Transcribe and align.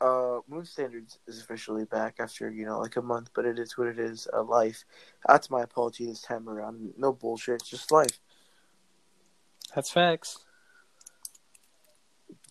uh, 0.00 0.40
Moon 0.48 0.64
Standards 0.64 1.18
is 1.26 1.40
officially 1.40 1.84
back 1.84 2.16
after 2.20 2.50
you 2.50 2.64
know 2.66 2.78
like 2.78 2.96
a 2.96 3.02
month, 3.02 3.30
but 3.34 3.44
it 3.44 3.58
is 3.58 3.76
what 3.76 3.88
it 3.88 3.98
is. 3.98 4.28
Uh, 4.32 4.42
life. 4.42 4.84
That's 5.26 5.50
my 5.50 5.62
apology 5.62 6.06
this 6.06 6.22
time 6.22 6.48
around. 6.48 6.94
No 6.96 7.12
bullshit, 7.12 7.56
it's 7.56 7.68
just 7.68 7.90
life. 7.92 8.20
That's 9.74 9.90
facts. 9.90 10.44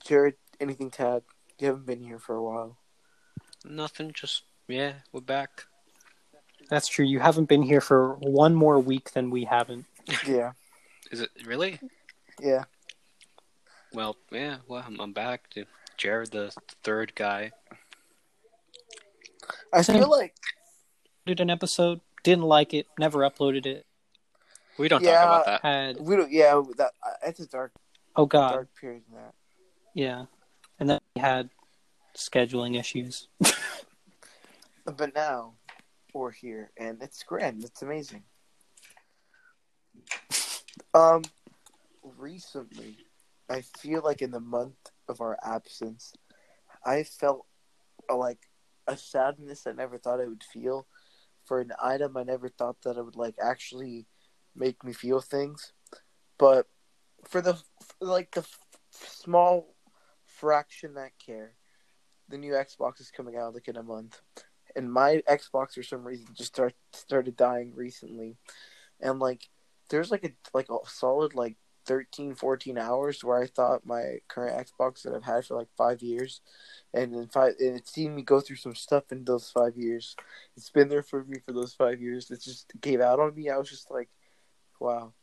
Jared, 0.05 0.35
anything 0.59 0.89
to 0.91 1.07
add? 1.07 1.23
You 1.59 1.67
haven't 1.67 1.85
been 1.85 2.03
here 2.03 2.19
for 2.19 2.35
a 2.35 2.43
while. 2.43 2.77
Nothing. 3.65 4.11
Just 4.13 4.43
yeah, 4.67 4.93
we're 5.11 5.21
back. 5.21 5.63
That's 6.69 6.87
true. 6.87 7.05
You 7.05 7.19
haven't 7.19 7.47
been 7.47 7.63
here 7.63 7.81
for 7.81 8.15
one 8.15 8.53
more 8.53 8.79
week 8.79 9.11
than 9.11 9.29
we 9.29 9.45
haven't. 9.45 9.85
Yeah, 10.25 10.51
Is 11.11 11.19
it 11.19 11.31
really? 11.45 11.79
yeah. 12.41 12.63
Well, 13.93 14.15
yeah. 14.31 14.57
Well, 14.67 14.83
I'm, 14.85 14.99
I'm 15.01 15.11
back. 15.11 15.49
To 15.51 15.65
Jared, 15.97 16.31
the 16.31 16.53
third 16.83 17.13
guy. 17.15 17.51
I 19.73 19.81
Same. 19.81 19.97
feel 19.99 20.09
like 20.09 20.35
Did 21.25 21.39
an 21.39 21.49
episode, 21.49 21.99
didn't 22.23 22.43
like 22.45 22.73
it, 22.73 22.87
never 22.99 23.19
uploaded 23.19 23.65
it. 23.65 23.85
We 24.77 24.87
don't 24.87 25.03
Yeah. 25.03 25.15
talk 25.15 25.25
about 25.25 25.45
that. 25.45 25.61
Had 25.61 25.99
we 25.99 26.15
don't. 26.15 26.31
Yeah, 26.31 26.61
that 26.77 26.91
it's 27.25 27.39
a 27.39 27.47
dark, 27.47 27.71
oh 28.15 28.25
god, 28.27 28.51
dark 28.53 28.69
period 28.79 29.03
in 29.09 29.15
that. 29.15 29.33
yeah, 29.93 30.25
and 30.79 30.89
then 30.89 30.99
we 31.15 31.21
had 31.21 31.49
scheduling 32.15 32.79
issues. 32.79 33.27
But 34.85 35.13
now 35.13 35.55
we're 36.13 36.31
here, 36.31 36.71
and 36.77 37.01
it's 37.03 37.21
grand. 37.21 37.61
It's 37.65 37.81
amazing. 37.81 38.23
Um, 40.93 41.23
recently, 42.17 42.95
I 43.49 43.63
feel 43.79 44.01
like 44.01 44.21
in 44.21 44.31
the 44.31 44.39
month 44.39 44.77
of 45.09 45.21
our 45.21 45.37
absence, 45.43 46.13
I 46.85 47.03
felt 47.03 47.45
a, 48.09 48.15
like 48.15 48.49
a 48.87 48.97
sadness 48.97 49.67
I 49.67 49.73
never 49.73 49.97
thought 49.97 50.21
I 50.21 50.27
would 50.27 50.43
feel 50.43 50.87
for 51.45 51.61
an 51.61 51.71
item 51.81 52.17
I 52.17 52.23
never 52.23 52.49
thought 52.49 52.81
that 52.83 52.97
it 52.97 53.03
would 53.03 53.15
like 53.15 53.35
actually 53.41 54.05
make 54.55 54.83
me 54.83 54.93
feel 54.93 55.21
things. 55.21 55.71
But 56.37 56.67
for 57.25 57.41
the 57.41 57.57
like 57.99 58.31
the 58.31 58.41
f- 58.41 58.59
small 58.91 59.75
fraction 60.25 60.93
that 60.95 61.11
care, 61.23 61.53
the 62.29 62.37
new 62.37 62.53
Xbox 62.53 62.99
is 62.99 63.11
coming 63.11 63.37
out 63.37 63.53
like 63.53 63.67
in 63.67 63.77
a 63.77 63.83
month, 63.83 64.21
and 64.75 64.91
my 64.91 65.23
Xbox 65.29 65.73
for 65.73 65.83
some 65.83 66.03
reason 66.03 66.27
just 66.33 66.53
start 66.53 66.73
started 66.93 67.35
dying 67.35 67.73
recently, 67.75 68.37
and 68.99 69.19
like 69.19 69.49
there's 69.89 70.11
like 70.11 70.25
a 70.25 70.31
like 70.53 70.69
a 70.69 70.77
solid 70.85 71.33
like 71.33 71.57
13 71.87 72.35
14 72.35 72.77
hours 72.77 73.23
where 73.23 73.41
i 73.41 73.47
thought 73.47 73.85
my 73.85 74.17
current 74.27 74.67
xbox 74.67 75.01
that 75.01 75.15
i've 75.15 75.23
had 75.23 75.45
for 75.45 75.55
like 75.55 75.69
five 75.77 76.01
years. 76.01 76.41
And 76.93 77.13
in 77.13 77.27
five 77.27 77.53
and 77.59 77.77
it's 77.77 77.91
seen 77.91 78.15
me 78.15 78.21
go 78.21 78.39
through 78.39 78.55
some 78.55 78.75
stuff 78.75 79.11
in 79.11 79.25
those 79.25 79.49
five 79.49 79.75
years. 79.75 80.15
It's 80.55 80.69
been 80.69 80.87
there 80.87 81.03
for 81.03 81.23
me 81.25 81.39
for 81.45 81.51
those 81.51 81.73
five 81.73 82.01
years. 82.01 82.31
It 82.31 82.41
just 82.41 82.71
gave 82.81 83.01
out 83.01 83.19
on 83.19 83.35
me. 83.35 83.49
I 83.49 83.57
was 83.57 83.69
just 83.69 83.91
like 83.91 84.09
wow. 84.79 85.13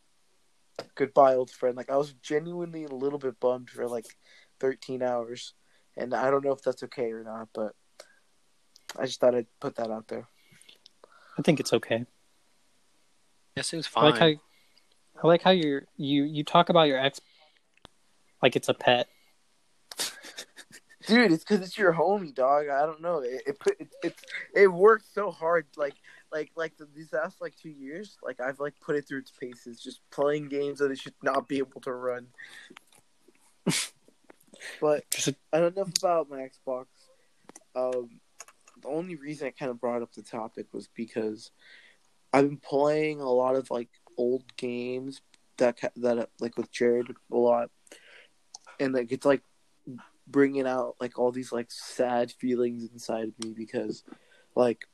Goodbye 0.94 1.34
old 1.34 1.50
friend. 1.50 1.76
Like 1.76 1.90
i 1.90 1.96
was 1.96 2.12
genuinely 2.22 2.84
a 2.84 2.94
little 2.94 3.18
bit 3.18 3.40
bummed 3.40 3.70
for 3.70 3.88
like 3.88 4.06
13 4.60 5.02
hours. 5.02 5.54
And 5.96 6.14
i 6.14 6.30
don't 6.30 6.44
know 6.44 6.52
if 6.52 6.62
that's 6.62 6.82
okay 6.84 7.12
or 7.12 7.22
not 7.24 7.48
but 7.54 7.72
i 8.98 9.06
just 9.06 9.20
thought 9.20 9.34
i'd 9.34 9.46
put 9.60 9.76
that 9.76 9.90
out 9.90 10.08
there. 10.08 10.26
I 11.38 11.42
think 11.42 11.60
it's 11.60 11.72
okay. 11.72 12.04
yes 13.56 13.72
it 13.72 13.76
was 13.76 13.86
fine. 13.86 14.10
like 14.10 14.20
how 14.20 14.32
I 15.22 15.26
like 15.26 15.42
how 15.42 15.50
you're 15.50 15.84
you 15.96 16.24
you 16.24 16.44
talk 16.44 16.68
about 16.68 16.88
your 16.88 16.98
ex 16.98 17.20
like 18.42 18.56
it's 18.56 18.68
a 18.68 18.74
pet. 18.74 19.08
Dude, 21.06 21.32
it's 21.32 21.44
because 21.44 21.60
it's 21.60 21.76
your 21.76 21.92
homie, 21.92 22.34
dog. 22.34 22.68
I 22.68 22.86
don't 22.86 23.02
know. 23.02 23.18
It 23.18 23.42
it 23.46 23.58
put 23.58 23.80
it, 23.80 23.88
it 24.02 24.14
it 24.54 24.68
worked 24.68 25.06
so 25.12 25.30
hard. 25.30 25.66
Like 25.76 25.94
like 26.32 26.50
like 26.56 26.76
the, 26.76 26.88
these 26.94 27.12
last 27.12 27.40
like 27.40 27.54
two 27.56 27.70
years, 27.70 28.16
like 28.22 28.40
I've 28.40 28.60
like 28.60 28.74
put 28.80 28.96
it 28.96 29.06
through 29.06 29.20
its 29.20 29.30
paces, 29.30 29.80
just 29.80 30.00
playing 30.10 30.48
games 30.48 30.78
that 30.78 30.90
it 30.90 30.98
should 30.98 31.14
not 31.22 31.46
be 31.46 31.58
able 31.58 31.80
to 31.82 31.92
run. 31.92 32.28
but 34.80 35.08
Just 35.10 35.28
a- 35.52 35.66
enough 35.66 35.90
about 35.98 36.30
my 36.30 36.48
Xbox. 36.48 36.86
Um, 37.76 38.20
the 38.82 38.88
only 38.88 39.16
reason 39.16 39.48
I 39.48 39.50
kind 39.50 39.70
of 39.70 39.80
brought 39.80 40.02
up 40.02 40.12
the 40.12 40.22
topic 40.22 40.66
was 40.72 40.88
because 40.94 41.50
I've 42.32 42.48
been 42.48 42.56
playing 42.56 43.20
a 43.20 43.30
lot 43.30 43.56
of 43.56 43.70
like 43.70 43.90
old 44.16 44.44
games 44.56 45.20
that 45.56 45.78
that 45.96 46.28
like 46.40 46.56
with 46.56 46.70
Jared 46.72 47.14
a 47.30 47.36
lot, 47.36 47.70
and 48.80 48.94
like 48.94 49.12
it's 49.12 49.26
like 49.26 49.42
bringing 50.26 50.66
out 50.66 50.96
like 51.00 51.18
all 51.18 51.30
these 51.30 51.52
like 51.52 51.70
sad 51.70 52.32
feelings 52.32 52.88
inside 52.92 53.28
of 53.28 53.44
me 53.44 53.52
because 53.52 54.04
like 54.54 54.86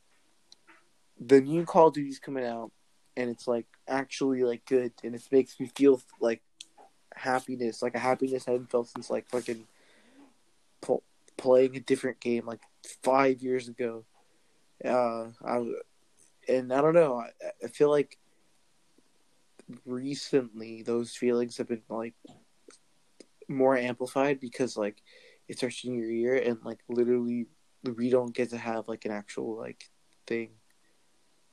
the 1.21 1.41
new 1.41 1.65
Call 1.65 1.89
of 1.89 1.95
Duty's 1.95 2.19
coming 2.19 2.45
out 2.45 2.73
and 3.17 3.31
it's 3.31 3.47
like 3.47 3.67
actually 3.87 4.43
like 4.43 4.65
good 4.67 4.93
and 5.05 5.15
it 5.15 5.23
makes 5.31 5.61
me 5.61 5.71
feel 5.77 6.01
like 6.21 6.43
happiness 7.15 7.83
like 7.83 7.95
a 7.95 7.99
happiness 7.99 8.49
I 8.49 8.53
haven't 8.53 8.71
felt 8.71 8.89
since 8.89 9.11
like 9.11 9.29
fucking 9.29 9.67
pl- 10.81 11.03
playing 11.37 11.77
a 11.77 11.81
different 11.81 12.21
game 12.21 12.47
like 12.47 12.61
five 13.03 13.43
years 13.43 13.69
ago. 13.69 14.05
Uh, 14.85 15.29
I 15.45 15.73
and 16.49 16.73
I 16.73 16.81
don't 16.81 16.95
know. 16.95 17.21
I, 17.21 17.31
I 17.65 17.69
feel 17.69 17.91
like 17.91 18.19
recently 19.85 20.83
those 20.83 21.15
feelings 21.17 21.57
have 21.59 21.69
been 21.69 21.83
like 21.89 22.15
more 23.49 23.77
amplified 23.77 24.39
because 24.41 24.77
like 24.77 25.03
it's 25.49 25.63
our 25.63 25.71
senior 25.71 26.07
year 26.07 26.37
and 26.37 26.59
like 26.65 26.79
literally 26.89 27.47
we 27.97 28.11
don't 28.11 28.35
get 28.35 28.51
to 28.51 28.59
have 28.59 28.87
like 28.89 29.05
an 29.05 29.11
actual 29.11 29.57
like 29.57 29.91
thing 30.27 30.51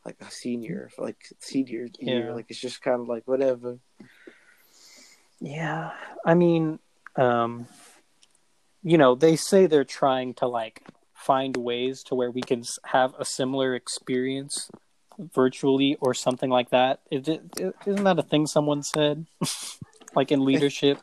like 0.05 0.17
a 0.21 0.29
senior 0.29 0.89
like 0.97 1.17
senior 1.39 1.87
year 1.99 2.27
Yeah. 2.27 2.33
like 2.33 2.45
it's 2.49 2.59
just 2.59 2.81
kind 2.81 3.01
of 3.01 3.07
like 3.07 3.23
whatever 3.27 3.79
Yeah. 5.39 5.91
I 6.25 6.33
mean, 6.33 6.79
um 7.15 7.67
you 8.83 8.97
know, 8.97 9.15
they 9.15 9.35
say 9.35 9.65
they're 9.65 9.83
trying 9.83 10.33
to 10.35 10.47
like 10.47 10.81
find 11.13 11.57
ways 11.57 12.03
to 12.03 12.15
where 12.15 12.31
we 12.31 12.41
can 12.41 12.63
have 12.85 13.13
a 13.19 13.25
similar 13.25 13.75
experience 13.75 14.69
virtually 15.17 15.97
or 15.99 16.13
something 16.13 16.49
like 16.49 16.69
that. 16.69 16.99
Is 17.11 17.27
it, 17.27 17.41
isn't 17.85 18.03
that 18.03 18.19
a 18.19 18.23
thing 18.23 18.47
someone 18.47 18.83
said? 18.83 19.25
like 20.15 20.31
in 20.31 20.45
leadership? 20.45 20.99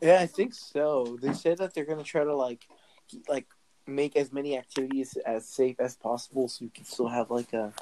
Yeah, 0.00 0.20
I 0.20 0.26
think 0.26 0.54
so. 0.54 1.18
They 1.20 1.32
said 1.32 1.58
that 1.58 1.74
they're 1.74 1.84
gonna 1.84 2.04
try 2.04 2.24
to 2.24 2.36
like, 2.36 2.66
like 3.28 3.46
make 3.86 4.16
as 4.16 4.32
many 4.32 4.56
activities 4.56 5.16
as 5.26 5.46
safe 5.48 5.80
as 5.80 5.96
possible, 5.96 6.48
so 6.48 6.64
you 6.64 6.70
can 6.72 6.84
still 6.84 7.08
have 7.08 7.30
like 7.30 7.52
a, 7.52 7.72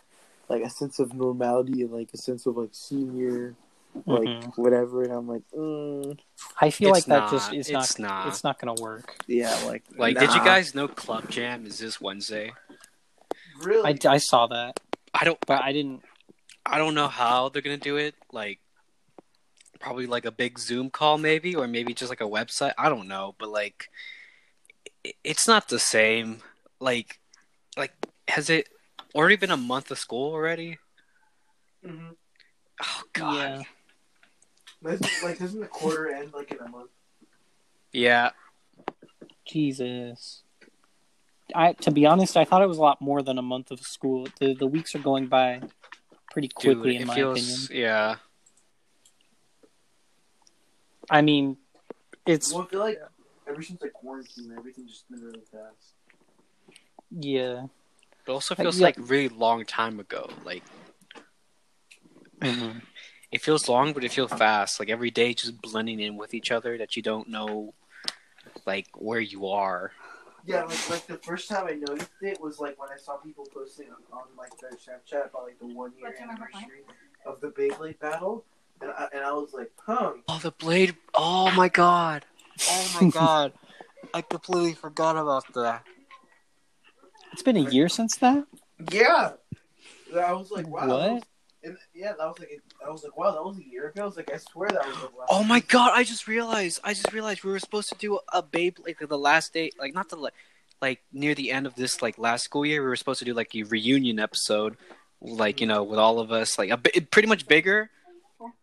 like 0.49 0.63
a 0.63 0.71
sense 0.71 0.99
of 0.99 1.13
normality 1.13 1.83
and 1.83 1.91
like 1.93 2.11
a 2.15 2.17
sense 2.17 2.47
of 2.47 2.57
like 2.57 2.71
senior, 2.73 3.55
like 4.07 4.29
Mhm. 4.29 4.57
whatever. 4.57 5.03
And 5.03 5.13
I'm 5.13 5.29
like, 5.29 5.43
mm, 5.55 6.19
I 6.61 6.71
feel 6.71 6.91
It's 6.91 7.09
like 7.09 7.23
that 7.23 7.31
just 7.31 7.51
not. 7.51 7.59
is 7.59 7.69
It's 7.69 7.99
not, 7.99 8.25
not. 8.25 8.27
it's 8.29 8.45
not 8.45 8.59
going 8.61 8.75
to 8.75 8.83
work. 8.83 9.17
yeah, 9.27 9.55
like 9.67 9.83
Like, 9.99 10.19
did 10.19 10.33
you 10.33 10.41
guys 10.45 10.75
know 10.75 10.89
Club 10.89 11.29
Jam 11.29 11.67
is 11.67 11.79
this 11.79 12.01
Wednesday? 12.01 12.53
Really? 13.63 13.99
I, 14.05 14.09
I 14.09 14.19
saw 14.19 14.47
that, 14.49 14.81
I 15.15 15.25
don't. 15.25 15.39
but 15.47 15.63
I 15.63 15.73
didn't 15.73 16.03
I 16.67 16.79
don't 16.79 16.95
know 16.95 17.09
how 17.09 17.49
they're 17.49 17.63
gonna 17.63 17.77
do 17.77 17.97
it. 17.97 18.15
Like, 18.33 18.59
probably 19.79 20.07
like 20.07 20.25
a 20.25 20.33
big 20.33 20.59
Zoom 20.59 20.91
call, 20.91 21.17
maybe, 21.17 21.55
or 21.55 21.69
maybe 21.69 21.95
just 21.95 22.11
like 22.11 22.21
a 22.21 22.25
website. 22.25 22.73
I 22.77 22.89
don't 22.89 23.07
know, 23.07 23.37
but 23.39 23.49
like, 23.49 23.89
it's 25.23 25.47
not 25.47 25.69
the 25.69 25.79
same. 25.79 26.43
Like, 26.81 27.21
like 27.77 27.93
has 28.29 28.51
it 28.51 28.69
already 29.15 29.37
been 29.37 29.53
a 29.53 29.57
month 29.57 29.91
of 29.91 29.99
school 29.99 30.33
already? 30.33 30.79
hmm 31.85 32.11
Oh 32.83 33.03
God. 33.13 33.65
Yeah. 34.83 34.93
like, 35.23 35.39
doesn't 35.39 35.61
the 35.61 35.67
quarter 35.67 36.11
end 36.11 36.33
like 36.35 36.51
in 36.51 36.59
a 36.59 36.69
month? 36.69 36.91
Yeah. 37.93 38.31
Jesus. 39.47 40.43
I 41.55 41.73
to 41.75 41.91
be 41.91 42.07
honest, 42.07 42.37
I 42.37 42.45
thought 42.45 42.63
it 42.63 42.69
was 42.69 42.79
a 42.79 42.83
lot 42.83 43.01
more 43.01 43.23
than 43.23 43.39
a 43.39 43.43
month 43.43 43.71
of 43.71 43.81
school. 43.81 44.27
The 44.41 44.55
the 44.55 44.67
weeks 44.67 44.95
are 44.95 44.99
going 45.01 45.27
by 45.29 45.61
pretty 46.31 46.49
Dude, 46.49 46.55
quickly, 46.79 46.97
in 46.97 47.07
my 47.07 47.15
feels. 47.15 47.39
opinion. 47.69 47.83
Yeah. 47.85 48.17
I 51.09 51.23
mean, 51.23 51.57
it's 52.27 52.53
Well, 52.53 52.63
I 52.63 52.67
feel 52.67 52.81
like 52.81 52.99
ever 53.49 53.63
since 53.63 53.81
like 53.81 53.93
quarantine, 53.93 54.53
everything's 54.57 54.91
just 54.91 55.11
been 55.11 55.21
really 55.23 55.43
fast. 55.53 55.95
yeah. 57.11 57.67
It 58.27 58.31
also 58.33 58.57
feels 58.57 58.79
yeah. 58.81 58.87
like 58.87 58.97
really 58.99 59.29
long 59.29 59.65
time 59.65 60.01
ago. 60.01 60.29
Like 60.45 60.65
Mhm. 62.41 62.83
it 63.31 63.41
feels 63.41 63.69
long, 63.69 63.93
but 63.93 64.03
it 64.03 64.11
feels 64.11 64.33
fast. 64.33 64.81
Like 64.81 64.91
every 64.91 65.13
day, 65.13 65.33
just 65.33 65.61
blending 65.63 66.01
in 66.01 66.17
with 66.17 66.35
each 66.35 66.51
other 66.51 66.77
that 66.79 66.97
you 66.97 67.03
don't 67.03 67.29
know, 67.29 67.73
like 68.67 68.89
where 68.97 69.21
you 69.21 69.47
are. 69.47 69.93
Yeah, 70.47 70.63
like 70.63 70.91
like 70.91 71.07
the 71.07 71.19
first 71.19 71.49
time 71.49 71.67
I 71.67 71.73
noticed 71.73 72.11
it 72.23 72.41
was 72.41 72.61
like 72.61 72.79
when 72.81 72.89
I 72.89 72.97
saw 72.97 73.17
people 73.17 73.47
posting 73.53 73.87
on, 73.87 73.97
on 74.13 74.25
like 74.39 74.57
their 74.61 74.71
Snapchat 74.71 75.31
about 75.31 75.45
like 75.45 75.59
the 75.59 75.67
one 75.67 75.93
year 75.99 76.09
What 76.09 76.19
time 76.19 76.31
am 76.31 76.43
I 76.43 76.47
anniversary 76.57 76.83
of 77.27 77.41
the 77.41 77.49
Beyblade 77.49 77.99
battle, 77.99 78.45
and 78.81 78.93
I, 78.93 79.09
and 79.13 79.25
I 79.25 79.33
was 79.33 79.53
like, 79.53 79.73
huh. 79.85 80.13
Oh, 80.29 80.39
the 80.41 80.53
blade! 80.53 80.97
Oh 81.15 81.51
my 81.51 81.69
god! 81.69 82.25
Oh 82.71 83.01
my 83.01 83.11
god! 83.13 83.55
I 84.15 84.23
completely 84.23 84.75
forgot 84.75 85.17
about 85.17 85.53
that. 85.55 85.85
It's 87.33 87.43
been 87.43 87.57
a 87.57 87.69
year 87.69 87.89
since 87.89 88.17
that. 88.19 88.47
Yeah. 88.93 89.33
I 90.17 90.33
was 90.33 90.51
like, 90.51 90.69
wow. 90.69 90.87
What? 90.87 91.25
Was- 91.71 91.79
and 91.79 92.03
yeah, 92.03 92.13
that 92.19 92.27
was 92.27 92.39
like, 92.39 92.61
I 92.87 92.91
was 92.91 93.03
like, 93.05 93.17
wow, 93.17 93.31
that 93.33 93.43
was 93.45 93.59
a 93.59 93.65
year 93.65 93.89
ago. 93.89 94.03
I 94.03 94.07
was 94.07 94.17
like, 94.17 94.31
I 94.33 94.37
swear 94.39 94.69
that 94.71 94.87
was 94.87 94.95
like 94.97 95.17
last 95.19 95.29
Oh 95.31 95.43
my 95.45 95.61
god! 95.61 95.93
I 95.95 96.05
just 96.05 96.27
realized. 96.29 96.81
I 96.85 96.95
just 96.95 97.13
realized 97.13 97.45
we 97.45 97.51
were 97.51 97.59
supposed 97.59 97.89
to 97.91 97.95
do 97.97 98.19
a 98.33 98.43
babe 98.43 98.77
like 98.85 98.99
the 98.99 99.19
last 99.19 99.53
day, 99.53 99.71
like 99.79 99.95
not 99.95 100.09
the 100.09 100.17
like, 100.17 100.35
like 100.81 101.01
near 101.13 101.35
the 101.35 101.51
end 101.51 101.67
of 101.67 101.75
this 101.75 102.03
like 102.03 102.19
last 102.19 102.45
school 102.45 102.65
year. 102.67 102.83
We 102.83 102.89
were 102.89 102.97
supposed 102.97 103.19
to 103.21 103.25
do 103.25 103.35
like 103.35 103.55
a 103.55 103.63
reunion 103.65 104.19
episode, 104.19 104.77
like 105.21 105.61
you 105.61 105.67
know, 105.67 105.83
with 105.83 105.99
all 105.99 106.19
of 106.21 106.31
us, 106.33 106.59
like 106.59 106.71
a 106.71 106.77
pretty 106.79 107.29
much 107.29 107.47
bigger. 107.49 107.91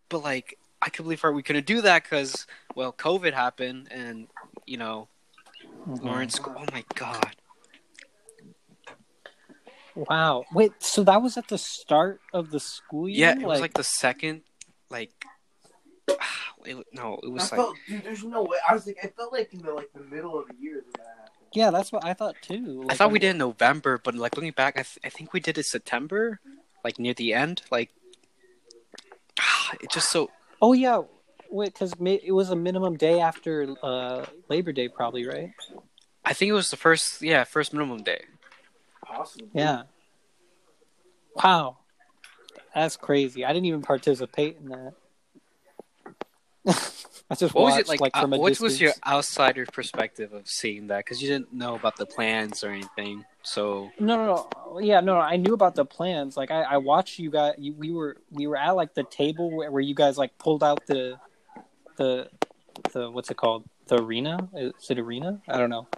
But 0.08 0.22
like, 0.22 0.58
I 0.80 0.90
can't 0.90 1.04
believe 1.04 1.22
we 1.24 1.42
couldn't 1.42 1.66
do 1.66 1.80
that 1.82 2.04
because 2.04 2.46
well, 2.74 2.92
COVID 2.92 3.32
happened, 3.32 3.88
and 3.90 4.28
you 4.66 4.76
know, 4.76 5.08
Mm-hmm. 5.88 6.08
we're 6.08 6.22
in 6.22 6.30
school. 6.30 6.54
Oh 6.56 6.64
my 6.72 6.82
god! 6.94 7.36
Wow. 9.94 10.44
Wait, 10.52 10.72
so 10.80 11.04
that 11.04 11.22
was 11.22 11.36
at 11.36 11.48
the 11.48 11.58
start 11.58 12.20
of 12.32 12.50
the 12.50 12.60
school 12.60 13.08
year? 13.08 13.28
Yeah, 13.28 13.40
it 13.40 13.46
was 13.46 13.60
like 13.60 13.74
the 13.74 13.84
second, 13.84 14.42
like, 14.90 15.12
it, 16.64 16.76
no, 16.92 17.18
it 17.22 17.26
I 17.26 17.30
was 17.30 17.52
like 17.52 17.60
felt, 17.60 17.76
dude, 17.86 18.02
there's 18.02 18.24
no 18.24 18.42
way. 18.42 18.58
I 18.68 18.74
was 18.74 18.86
like, 18.86 18.98
I 19.02 19.08
felt 19.08 19.32
like 19.32 19.52
in 19.52 19.62
the 19.62 19.72
like 19.72 19.92
the 19.92 20.02
middle 20.02 20.38
of 20.38 20.48
the 20.48 20.56
year 20.56 20.82
that 20.84 20.94
that 20.98 21.06
happened. 21.18 21.48
yeah, 21.52 21.70
that's 21.70 21.92
what 21.92 22.04
I 22.04 22.14
thought 22.14 22.36
too. 22.42 22.86
I 22.88 22.94
thought 22.94 23.12
we 23.12 23.18
did 23.18 23.30
in 23.30 23.38
November, 23.38 24.00
but 24.02 24.14
like 24.14 24.36
looking 24.36 24.52
back, 24.52 24.74
I, 24.76 24.82
th- 24.82 24.98
I 25.04 25.08
think 25.08 25.32
we 25.32 25.40
did 25.40 25.58
it 25.58 25.66
September, 25.66 26.40
like 26.82 26.98
near 26.98 27.14
the 27.14 27.34
end. 27.34 27.62
Like, 27.70 27.90
it 29.80 29.90
just 29.90 30.10
so 30.10 30.30
Oh 30.60 30.72
yeah, 30.72 31.02
wait, 31.50 31.72
because 31.72 31.94
it 32.00 32.32
was 32.32 32.50
a 32.50 32.56
minimum 32.56 32.96
day 32.96 33.20
after 33.20 33.74
uh, 33.82 34.24
Labor 34.48 34.72
Day, 34.72 34.88
probably, 34.88 35.26
right? 35.26 35.50
I 36.24 36.32
think 36.32 36.48
it 36.48 36.54
was 36.54 36.70
the 36.70 36.76
first, 36.76 37.20
yeah, 37.20 37.44
first 37.44 37.72
minimum 37.74 38.02
day. 38.02 38.24
Possible. 39.16 39.48
Yeah. 39.52 39.82
Wow, 41.42 41.78
that's 42.74 42.96
crazy. 42.96 43.44
I 43.44 43.52
didn't 43.52 43.66
even 43.66 43.82
participate 43.82 44.58
in 44.62 44.68
that. 44.68 44.94
I 47.30 47.34
just 47.34 47.54
What 47.54 47.64
was 47.64 47.78
it 47.78 47.88
like? 47.88 48.00
like 48.00 48.16
uh, 48.16 48.26
a 48.26 48.38
what 48.38 48.50
distance. 48.50 48.60
was 48.60 48.80
your 48.80 48.92
outsider 49.06 49.66
perspective 49.66 50.32
of 50.32 50.46
seeing 50.48 50.88
that? 50.88 50.98
Because 50.98 51.20
you 51.22 51.28
didn't 51.28 51.52
know 51.52 51.74
about 51.74 51.96
the 51.96 52.06
plans 52.06 52.62
or 52.62 52.70
anything. 52.70 53.24
So 53.42 53.90
No, 53.98 54.16
no, 54.16 54.48
no. 54.70 54.78
Yeah, 54.80 55.00
no, 55.00 55.14
no. 55.14 55.20
I 55.20 55.36
knew 55.36 55.54
about 55.54 55.74
the 55.74 55.84
plans. 55.84 56.36
Like, 56.36 56.50
I, 56.50 56.62
I 56.62 56.76
watched 56.76 57.18
you 57.18 57.30
guys. 57.30 57.54
You, 57.58 57.74
we 57.74 57.92
were, 57.92 58.18
we 58.30 58.46
were 58.46 58.56
at 58.56 58.72
like 58.72 58.94
the 58.94 59.04
table 59.04 59.50
where, 59.50 59.70
where 59.70 59.82
you 59.82 59.94
guys 59.94 60.16
like 60.18 60.36
pulled 60.38 60.62
out 60.62 60.86
the, 60.86 61.18
the, 61.96 62.28
the 62.92 63.10
what's 63.10 63.30
it 63.30 63.36
called? 63.36 63.64
The 63.86 64.00
arena? 64.02 64.48
Is 64.54 64.72
it 64.90 64.98
arena? 64.98 65.40
I 65.48 65.58
don't 65.58 65.70
know. 65.70 65.88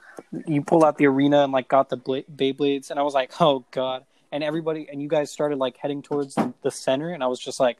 You 0.46 0.62
pulled 0.62 0.84
out 0.84 0.98
the 0.98 1.06
arena 1.06 1.44
and 1.44 1.52
like 1.52 1.68
got 1.68 1.88
the 1.88 1.96
bla- 1.96 2.24
Beyblades, 2.24 2.90
and 2.90 2.98
I 2.98 3.02
was 3.02 3.14
like, 3.14 3.40
oh 3.40 3.64
god. 3.70 4.04
And 4.32 4.42
everybody, 4.42 4.88
and 4.90 5.00
you 5.00 5.08
guys 5.08 5.30
started 5.30 5.58
like 5.58 5.76
heading 5.76 6.02
towards 6.02 6.34
the, 6.34 6.52
the 6.62 6.70
center, 6.70 7.10
and 7.10 7.22
I 7.22 7.28
was 7.28 7.38
just 7.38 7.60
like, 7.60 7.78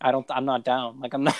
I 0.00 0.10
don't, 0.10 0.26
I'm 0.30 0.44
not 0.44 0.64
down. 0.64 1.00
Like, 1.00 1.14
I'm 1.14 1.24
not, 1.24 1.38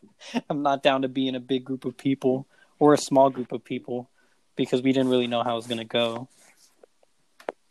I'm 0.48 0.62
not 0.62 0.82
down 0.82 1.02
to 1.02 1.08
be 1.08 1.26
in 1.28 1.34
a 1.34 1.40
big 1.40 1.64
group 1.64 1.84
of 1.84 1.96
people 1.96 2.46
or 2.78 2.94
a 2.94 2.98
small 2.98 3.28
group 3.28 3.52
of 3.52 3.64
people 3.64 4.08
because 4.56 4.82
we 4.82 4.92
didn't 4.92 5.08
really 5.08 5.26
know 5.26 5.42
how 5.42 5.52
it 5.52 5.56
was 5.56 5.66
gonna 5.66 5.84
go. 5.84 6.28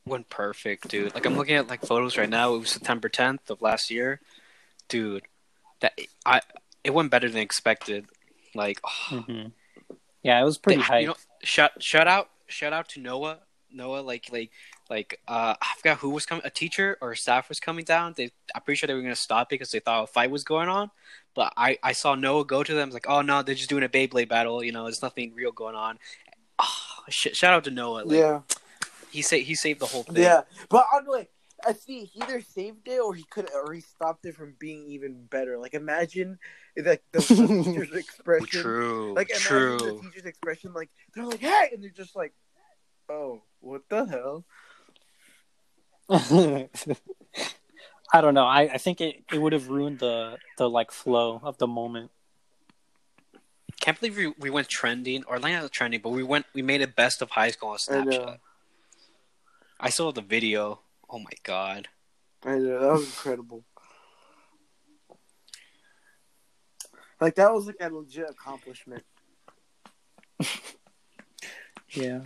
went 0.05 0.29
perfect, 0.29 0.89
dude. 0.89 1.13
Like 1.13 1.25
I'm 1.25 1.37
looking 1.37 1.55
at 1.55 1.67
like 1.67 1.81
photos 1.85 2.17
right 2.17 2.29
now. 2.29 2.55
It 2.55 2.59
was 2.59 2.69
September 2.69 3.09
10th 3.09 3.49
of 3.49 3.61
last 3.61 3.89
year, 3.89 4.19
dude. 4.89 5.23
That 5.79 5.99
I 6.25 6.41
it 6.83 6.93
went 6.93 7.11
better 7.11 7.29
than 7.29 7.41
expected. 7.41 8.05
Like, 8.55 8.79
oh, 9.11 9.19
hmm 9.27 9.47
Yeah, 10.27 10.41
it 10.41 10.43
was 10.43 10.57
pretty 10.57 10.81
hype. 10.81 11.01
You 11.03 11.07
know, 11.07 11.15
shout 11.41 11.81
shout 11.81 12.05
out 12.05 12.29
shout 12.47 12.73
out 12.73 12.89
to 12.89 12.99
Noah. 12.99 13.39
Noah, 13.71 14.01
like 14.01 14.25
like 14.29 14.51
like 14.89 15.21
uh, 15.25 15.55
I 15.61 15.67
forgot 15.77 15.99
who 15.99 16.09
was 16.09 16.25
coming. 16.25 16.41
A 16.43 16.49
teacher 16.49 16.97
or 16.99 17.15
staff 17.15 17.47
was 17.47 17.61
coming 17.61 17.85
down. 17.85 18.13
They, 18.17 18.31
I'm 18.53 18.61
pretty 18.61 18.77
sure 18.77 18.87
they 18.87 18.93
were 18.93 19.01
gonna 19.01 19.15
stop 19.15 19.47
because 19.47 19.71
they 19.71 19.79
thought 19.79 20.03
a 20.03 20.07
fight 20.07 20.29
was 20.29 20.43
going 20.43 20.67
on. 20.67 20.91
But 21.33 21.53
I 21.55 21.77
I 21.81 21.93
saw 21.93 22.15
Noah 22.15 22.43
go 22.43 22.61
to 22.61 22.73
them. 22.73 22.89
Like, 22.89 23.05
oh 23.07 23.21
no, 23.21 23.41
they're 23.41 23.55
just 23.55 23.69
doing 23.69 23.83
a 23.83 23.89
Beyblade 23.89 24.27
battle. 24.27 24.61
You 24.61 24.73
know, 24.73 24.83
there's 24.83 25.01
nothing 25.01 25.33
real 25.33 25.53
going 25.53 25.75
on. 25.75 25.97
Oh, 26.59 27.03
sh- 27.07 27.31
shout 27.31 27.53
out 27.53 27.63
to 27.63 27.71
Noah. 27.71 28.03
Like, 28.03 28.17
yeah, 28.17 28.41
he 29.09 29.21
saved 29.21 29.47
he 29.47 29.55
saved 29.55 29.79
the 29.79 29.85
whole 29.85 30.03
thing. 30.03 30.17
yeah. 30.17 30.41
But 30.67 30.87
I'm 30.93 31.05
like, 31.05 31.29
I 31.65 31.71
see. 31.71 32.03
He 32.03 32.21
either 32.21 32.41
saved 32.41 32.85
it 32.89 32.99
or 32.99 33.13
he 33.13 33.23
could, 33.29 33.49
or 33.53 33.71
he 33.71 33.79
stopped 33.79 34.25
it 34.25 34.35
from 34.35 34.55
being 34.59 34.87
even 34.89 35.23
better. 35.29 35.57
Like 35.57 35.73
imagine, 35.73 36.37
like 36.85 37.03
the, 37.11 37.19
the 37.19 37.63
teacher's 37.63 37.93
expression. 37.93 38.61
True. 38.61 39.13
Like 39.15 39.29
imagine 39.29 39.47
true. 39.47 39.77
the 39.77 39.99
teacher's 40.01 40.25
expression. 40.25 40.73
Like 40.73 40.89
they're 41.13 41.25
like, 41.25 41.39
hey, 41.39 41.69
and 41.73 41.83
they're 41.83 41.89
just 41.89 42.15
like, 42.15 42.33
oh, 43.09 43.41
what 43.59 43.81
the 43.89 44.05
hell? 44.05 44.45
I 48.13 48.21
don't 48.21 48.33
know. 48.33 48.45
I, 48.45 48.61
I 48.73 48.77
think 48.77 49.01
it, 49.01 49.23
it 49.31 49.41
would 49.41 49.53
have 49.53 49.69
ruined 49.69 49.99
the 49.99 50.37
the 50.57 50.69
like 50.69 50.91
flow 50.91 51.41
of 51.43 51.57
the 51.57 51.67
moment. 51.67 52.11
Can't 53.79 53.99
believe 53.99 54.17
we, 54.17 54.33
we 54.39 54.49
went 54.49 54.69
trending 54.69 55.23
or 55.27 55.39
like 55.39 55.53
not 55.53 55.71
trending, 55.71 55.99
but 56.01 56.09
we 56.09 56.23
went 56.23 56.45
we 56.53 56.61
made 56.61 56.81
it 56.81 56.95
best 56.95 57.21
of 57.21 57.31
high 57.31 57.51
school 57.51 57.69
on 57.69 57.75
I. 57.75 57.77
Snapchat. 57.77 58.37
I 59.79 59.89
saw 59.89 60.11
the 60.11 60.21
video. 60.21 60.79
Oh 61.09 61.19
my 61.19 61.31
god. 61.43 61.89
I 62.43 62.57
know 62.57 62.79
that 62.79 62.91
was 62.93 63.05
incredible. 63.05 63.63
Like 67.19 67.35
that 67.35 67.53
was 67.53 67.65
like 67.67 67.77
a 67.81 67.89
legit 67.89 68.29
accomplishment. 68.29 69.03
Yeah, 71.91 72.19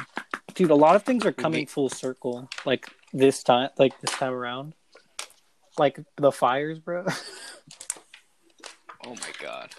dude. 0.55 0.71
A 0.71 0.75
lot 0.75 0.95
of 0.95 1.03
things 1.03 1.23
are 1.25 1.31
coming 1.31 1.67
full 1.67 1.87
circle. 1.87 2.49
Like 2.65 2.89
this 3.13 3.43
time, 3.43 3.69
like 3.77 3.99
this 4.01 4.11
time 4.11 4.33
around. 4.33 4.73
Like 5.77 5.99
the 6.17 6.31
fires, 6.31 6.79
bro. 6.79 7.05
Oh 9.03 9.15
my 9.15 9.31
god. 9.39 9.71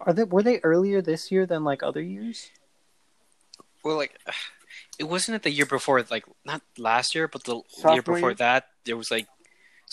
Are 0.00 0.12
they 0.12 0.24
were 0.24 0.42
they 0.42 0.58
earlier 0.64 1.00
this 1.00 1.30
year 1.30 1.46
than 1.46 1.62
like 1.62 1.84
other 1.84 2.02
years? 2.02 2.50
Well, 3.84 3.96
like, 3.96 4.18
it 4.98 5.04
wasn't 5.04 5.36
it 5.36 5.42
the 5.42 5.50
year 5.50 5.66
before, 5.66 6.04
like 6.10 6.24
not 6.44 6.62
last 6.76 7.14
year, 7.14 7.28
but 7.28 7.44
the 7.44 7.62
Sophomore 7.68 7.94
year 7.94 8.02
before 8.02 8.30
year? 8.30 8.34
that. 8.34 8.68
There 8.84 8.96
was 8.96 9.10
like 9.12 9.28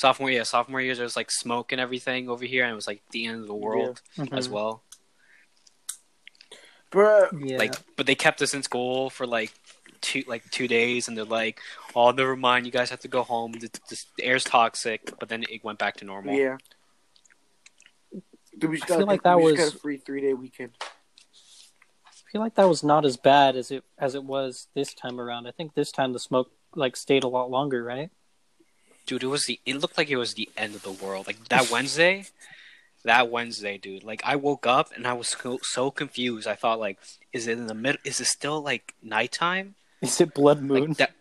sophomore, 0.01 0.31
yeah, 0.31 0.43
sophomore 0.43 0.81
year. 0.81 0.95
There 0.95 1.03
was 1.11 1.15
like 1.15 1.29
smoke 1.31 1.71
and 1.71 1.79
everything 1.79 2.27
over 2.29 2.45
here, 2.45 2.63
and 2.63 2.71
it 2.71 2.75
was 2.75 2.87
like 2.87 3.01
the 3.11 3.25
end 3.27 3.41
of 3.41 3.47
the 3.47 3.53
world 3.67 4.01
as 4.39 4.47
Mhm. 4.47 4.51
well. 4.51 4.83
Bruh, 6.91 7.29
Yeah. 7.49 7.57
Like, 7.57 7.75
but 7.95 8.05
they 8.05 8.15
kept 8.15 8.41
us 8.41 8.53
in 8.53 8.63
school 8.63 9.09
for 9.09 9.25
like 9.25 9.51
two, 10.01 10.23
like 10.27 10.49
two 10.51 10.67
days, 10.67 11.07
and 11.07 11.15
they're 11.15 11.23
like, 11.41 11.59
"Oh, 11.95 12.11
never 12.11 12.35
mind, 12.35 12.65
you 12.65 12.71
guys 12.71 12.89
have 12.89 12.99
to 13.01 13.07
go 13.07 13.23
home. 13.23 13.53
The, 13.53 13.69
the, 13.89 14.03
the 14.17 14.23
air's 14.25 14.43
toxic." 14.43 14.99
But 15.19 15.29
then 15.29 15.43
it 15.49 15.63
went 15.63 15.79
back 15.79 15.95
to 15.97 16.05
normal. 16.05 16.35
yeah. 16.35 16.57
Dude, 18.57 18.69
we 18.69 18.77
just 18.77 18.91
I 18.91 18.95
feel 18.97 19.05
got, 19.05 19.07
like 19.07 19.23
that 19.23 19.37
we 19.39 19.43
just 19.51 19.61
was- 19.61 19.69
got 19.71 19.77
a 19.77 19.79
free 19.79 19.97
three 19.97 20.21
day 20.21 20.33
weekend. 20.33 20.71
I 22.05 22.11
feel 22.31 22.41
like 22.41 22.55
that 22.55 22.67
was 22.67 22.83
not 22.83 23.05
as 23.05 23.15
bad 23.17 23.55
as 23.55 23.71
it 23.71 23.83
as 23.97 24.15
it 24.15 24.23
was 24.23 24.67
this 24.73 24.93
time 24.93 25.19
around. 25.21 25.47
I 25.47 25.51
think 25.51 25.73
this 25.73 25.91
time 25.91 26.11
the 26.13 26.19
smoke 26.19 26.51
like 26.75 26.95
stayed 26.97 27.23
a 27.23 27.27
lot 27.29 27.49
longer, 27.49 27.83
right? 27.83 28.09
Dude, 29.05 29.23
it 29.23 29.27
was 29.27 29.45
the. 29.45 29.59
It 29.65 29.77
looked 29.77 29.97
like 29.97 30.09
it 30.09 30.17
was 30.17 30.33
the 30.33 30.49
end 30.57 30.75
of 30.75 30.83
the 30.83 30.91
world. 30.91 31.27
Like 31.27 31.47
that 31.49 31.69
Wednesday, 31.69 32.25
that 33.03 33.29
Wednesday, 33.29 33.77
dude. 33.77 34.03
Like 34.03 34.21
I 34.25 34.35
woke 34.35 34.67
up 34.67 34.89
and 34.95 35.07
I 35.07 35.13
was 35.13 35.29
so, 35.29 35.59
so 35.63 35.91
confused. 35.91 36.47
I 36.47 36.55
thought 36.55 36.79
like, 36.79 36.97
is 37.33 37.47
it 37.47 37.57
in 37.57 37.67
the 37.67 37.73
middle? 37.73 38.01
Is 38.03 38.19
it 38.19 38.27
still 38.27 38.61
like 38.61 38.93
nighttime? 39.01 39.75
Is 40.01 40.19
it 40.21 40.33
blood 40.33 40.61
moon? 40.61 40.89
Like 40.89 40.97
that. 40.97 41.11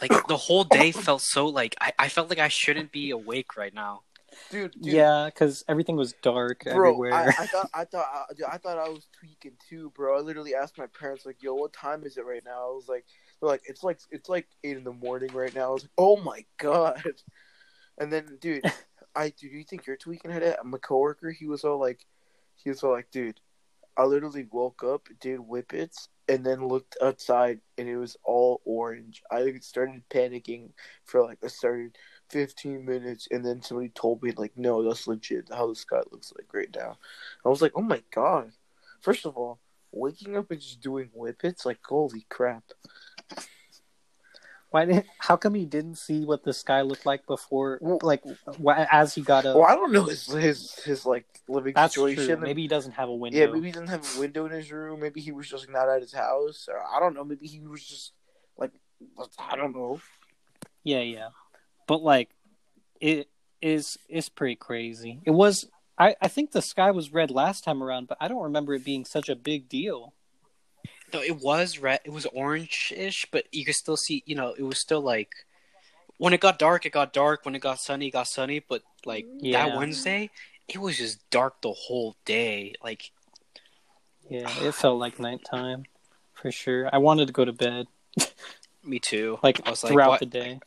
Like 0.00 0.26
the 0.26 0.36
whole 0.36 0.64
day 0.64 0.92
felt 0.92 1.22
so 1.22 1.46
like 1.46 1.74
I, 1.80 1.92
I 1.98 2.08
felt 2.08 2.28
like 2.28 2.38
I 2.38 2.48
shouldn't 2.48 2.92
be 2.92 3.10
awake 3.10 3.56
right 3.56 3.72
now. 3.72 4.02
Dude, 4.50 4.72
dude 4.72 4.92
yeah, 4.92 5.26
because 5.26 5.64
everything 5.68 5.96
was 5.96 6.12
dark 6.22 6.64
bro, 6.64 6.72
everywhere. 6.72 7.14
I, 7.14 7.28
I 7.28 7.32
thought 7.46 7.70
I 7.72 7.84
thought 7.84 8.06
I, 8.12 8.34
dude, 8.34 8.46
I 8.46 8.58
thought 8.58 8.78
I 8.78 8.88
was 8.88 9.06
tweaking 9.18 9.56
too, 9.68 9.90
bro. 9.94 10.18
I 10.18 10.20
literally 10.20 10.54
asked 10.54 10.78
my 10.78 10.86
parents 10.86 11.24
like, 11.24 11.42
"Yo, 11.42 11.54
what 11.54 11.72
time 11.72 12.04
is 12.04 12.16
it 12.16 12.26
right 12.26 12.42
now?" 12.44 12.68
I 12.68 12.74
was 12.74 12.88
like, 12.88 13.04
"They're 13.06 13.25
like, 13.46 13.62
it's 13.66 13.82
like 13.82 14.00
it's 14.10 14.28
like 14.28 14.46
eight 14.64 14.76
in 14.76 14.84
the 14.84 14.92
morning 14.92 15.32
right 15.32 15.54
now." 15.54 15.68
I 15.68 15.72
was 15.72 15.82
like, 15.84 15.92
"Oh 15.98 16.16
my 16.16 16.44
god!" 16.58 17.02
And 17.98 18.12
then, 18.12 18.38
dude, 18.40 18.64
I 19.16 19.30
do 19.30 19.46
you 19.46 19.64
think 19.64 19.86
you're 19.86 19.96
tweaking 19.96 20.32
at 20.32 20.42
it? 20.42 20.58
My 20.64 20.78
coworker, 20.78 21.30
he 21.30 21.46
was 21.46 21.64
all 21.64 21.80
like, 21.80 22.04
he 22.56 22.70
was 22.70 22.82
all 22.82 22.92
like, 22.92 23.10
"Dude, 23.10 23.40
I 23.96 24.04
literally 24.04 24.46
woke 24.50 24.84
up, 24.84 25.08
did 25.20 25.40
whippets, 25.40 26.08
and 26.28 26.44
then 26.44 26.66
looked 26.66 26.96
outside, 27.02 27.60
and 27.78 27.88
it 27.88 27.96
was 27.96 28.16
all 28.24 28.60
orange. 28.64 29.22
I 29.30 29.54
started 29.60 30.02
panicking 30.10 30.70
for 31.04 31.22
like 31.22 31.38
a 31.42 31.48
certain 31.48 31.92
15 32.30 32.84
minutes, 32.84 33.28
and 33.30 33.44
then 33.44 33.62
somebody 33.62 33.88
told 33.90 34.22
me, 34.22 34.32
like, 34.36 34.52
no, 34.56 34.82
that's 34.82 35.06
legit 35.06 35.48
how 35.50 35.68
the 35.68 35.74
sky 35.74 36.00
looks 36.10 36.32
like 36.36 36.52
right 36.52 36.74
now. 36.74 36.98
I 37.44 37.48
was 37.48 37.62
like, 37.62 37.72
oh 37.74 37.82
my 37.82 38.02
god. 38.14 38.52
First 39.00 39.24
of 39.24 39.36
all, 39.36 39.60
waking 39.92 40.36
up 40.36 40.50
and 40.50 40.60
just 40.60 40.80
doing 40.80 41.10
whippets, 41.14 41.64
like, 41.64 41.78
holy 41.84 42.26
crap. 42.28 42.64
Why 44.70 44.84
didn't? 44.84 45.06
How 45.18 45.36
come 45.36 45.54
he 45.54 45.64
didn't 45.64 45.96
see 45.96 46.24
what 46.24 46.44
the 46.44 46.52
sky 46.52 46.82
looked 46.82 47.06
like 47.06 47.26
before? 47.26 47.78
Like 48.02 48.22
as 48.90 49.14
he 49.14 49.22
got 49.22 49.46
up. 49.46 49.56
Well, 49.56 49.64
I 49.64 49.74
don't 49.74 49.92
know 49.92 50.04
his 50.04 50.26
his 50.26 50.74
his 50.84 51.06
like 51.06 51.24
living 51.48 51.72
That's 51.74 51.94
situation. 51.94 52.26
true. 52.26 52.36
Maybe 52.36 52.62
he 52.62 52.68
doesn't 52.68 52.92
have 52.92 53.08
a 53.08 53.14
window. 53.14 53.38
Yeah, 53.38 53.46
maybe 53.46 53.66
he 53.66 53.72
doesn't 53.72 53.88
have 53.88 54.16
a 54.16 54.20
window 54.20 54.46
in 54.46 54.52
his 54.52 54.70
room. 54.72 55.00
Maybe 55.00 55.20
he 55.20 55.32
was 55.32 55.48
just 55.48 55.70
not 55.70 55.88
at 55.88 56.02
his 56.02 56.12
house, 56.12 56.68
or 56.70 56.82
I 56.82 57.00
don't 57.00 57.14
know. 57.14 57.24
Maybe 57.24 57.46
he 57.46 57.60
was 57.60 57.84
just 57.84 58.12
like 58.58 58.72
I 59.38 59.56
don't 59.56 59.74
know. 59.74 60.00
Yeah, 60.82 61.00
yeah. 61.00 61.28
But 61.86 62.02
like 62.02 62.30
it 63.00 63.28
is 63.62 63.98
is 64.08 64.28
pretty 64.28 64.56
crazy. 64.56 65.20
It 65.24 65.30
was 65.30 65.68
I, 65.98 66.16
I 66.20 66.28
think 66.28 66.52
the 66.52 66.62
sky 66.62 66.90
was 66.90 67.12
red 67.12 67.30
last 67.30 67.64
time 67.64 67.82
around, 67.82 68.08
but 68.08 68.18
I 68.20 68.28
don't 68.28 68.42
remember 68.42 68.74
it 68.74 68.84
being 68.84 69.04
such 69.04 69.28
a 69.28 69.36
big 69.36 69.68
deal. 69.68 70.12
No, 71.12 71.22
it 71.22 71.40
was 71.40 71.78
red. 71.78 72.00
It 72.04 72.10
was 72.10 72.26
orange-ish, 72.26 73.26
but 73.30 73.46
you 73.52 73.64
could 73.64 73.74
still 73.74 73.96
see. 73.96 74.22
You 74.26 74.34
know, 74.34 74.54
it 74.58 74.62
was 74.62 74.78
still 74.78 75.00
like 75.00 75.34
when 76.18 76.32
it 76.32 76.40
got 76.40 76.58
dark, 76.58 76.84
it 76.86 76.90
got 76.90 77.12
dark. 77.12 77.44
When 77.44 77.54
it 77.54 77.60
got 77.60 77.78
sunny, 77.78 78.08
it 78.08 78.12
got 78.12 78.28
sunny. 78.28 78.60
But 78.60 78.82
like 79.04 79.26
Yeah. 79.40 79.66
that 79.66 79.76
Wednesday, 79.76 80.30
it 80.68 80.78
was 80.78 80.98
just 80.98 81.28
dark 81.30 81.60
the 81.62 81.72
whole 81.72 82.16
day. 82.24 82.74
Like 82.82 83.12
Yeah, 84.28 84.48
it 84.62 84.74
felt 84.74 84.98
like 84.98 85.18
nighttime 85.20 85.84
for 86.34 86.50
sure. 86.50 86.90
I 86.92 86.98
wanted 86.98 87.26
to 87.26 87.32
go 87.32 87.44
to 87.44 87.52
bed 87.52 87.86
me 88.82 88.98
too. 88.98 89.38
like 89.42 89.66
I 89.66 89.70
was 89.70 89.84
like, 89.84 89.92
throughout 89.92 90.10
what? 90.10 90.20
the 90.20 90.26
day. 90.26 90.60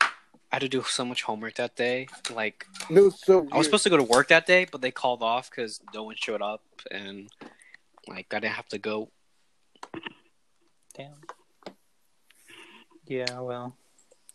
I 0.00 0.56
had 0.56 0.62
to 0.62 0.68
do 0.68 0.82
so 0.82 1.04
much 1.04 1.22
homework 1.22 1.54
that 1.54 1.76
day. 1.76 2.08
Like 2.30 2.66
No, 2.90 3.08
so 3.08 3.48
I 3.50 3.56
was 3.56 3.66
supposed 3.66 3.84
to 3.84 3.90
go 3.90 3.96
to 3.96 4.02
work 4.02 4.28
that 4.28 4.46
day, 4.46 4.66
but 4.70 4.82
they 4.82 4.90
called 4.90 5.22
off 5.22 5.50
because 5.50 5.80
no 5.94 6.02
one 6.04 6.14
showed 6.18 6.42
up, 6.42 6.62
and 6.90 7.30
like 8.08 8.32
I 8.32 8.40
didn't 8.40 8.54
have 8.54 8.68
to 8.68 8.78
go. 8.78 9.10
Damn. 10.94 11.14
Yeah, 13.06 13.40
well, 13.40 13.76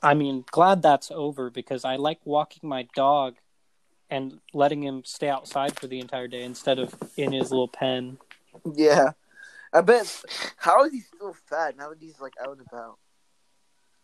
I 0.01 0.13
mean, 0.13 0.43
glad 0.51 0.81
that's 0.81 1.11
over 1.11 1.49
because 1.49 1.85
I 1.85 1.95
like 1.95 2.19
walking 2.25 2.67
my 2.69 2.87
dog 2.95 3.35
and 4.09 4.39
letting 4.53 4.83
him 4.83 5.03
stay 5.05 5.29
outside 5.29 5.79
for 5.79 5.87
the 5.87 5.99
entire 5.99 6.27
day 6.27 6.43
instead 6.43 6.79
of 6.79 6.93
in 7.17 7.31
his 7.31 7.51
little 7.51 7.67
pen. 7.67 8.17
Yeah, 8.75 9.11
I 9.73 9.81
bet. 9.81 10.23
How 10.57 10.83
is 10.85 10.91
he 10.91 11.01
still 11.01 11.35
fat 11.49 11.77
now 11.77 11.89
that 11.89 11.99
he's 11.99 12.19
like 12.19 12.33
out 12.41 12.57
and 12.57 12.67
about? 12.67 12.97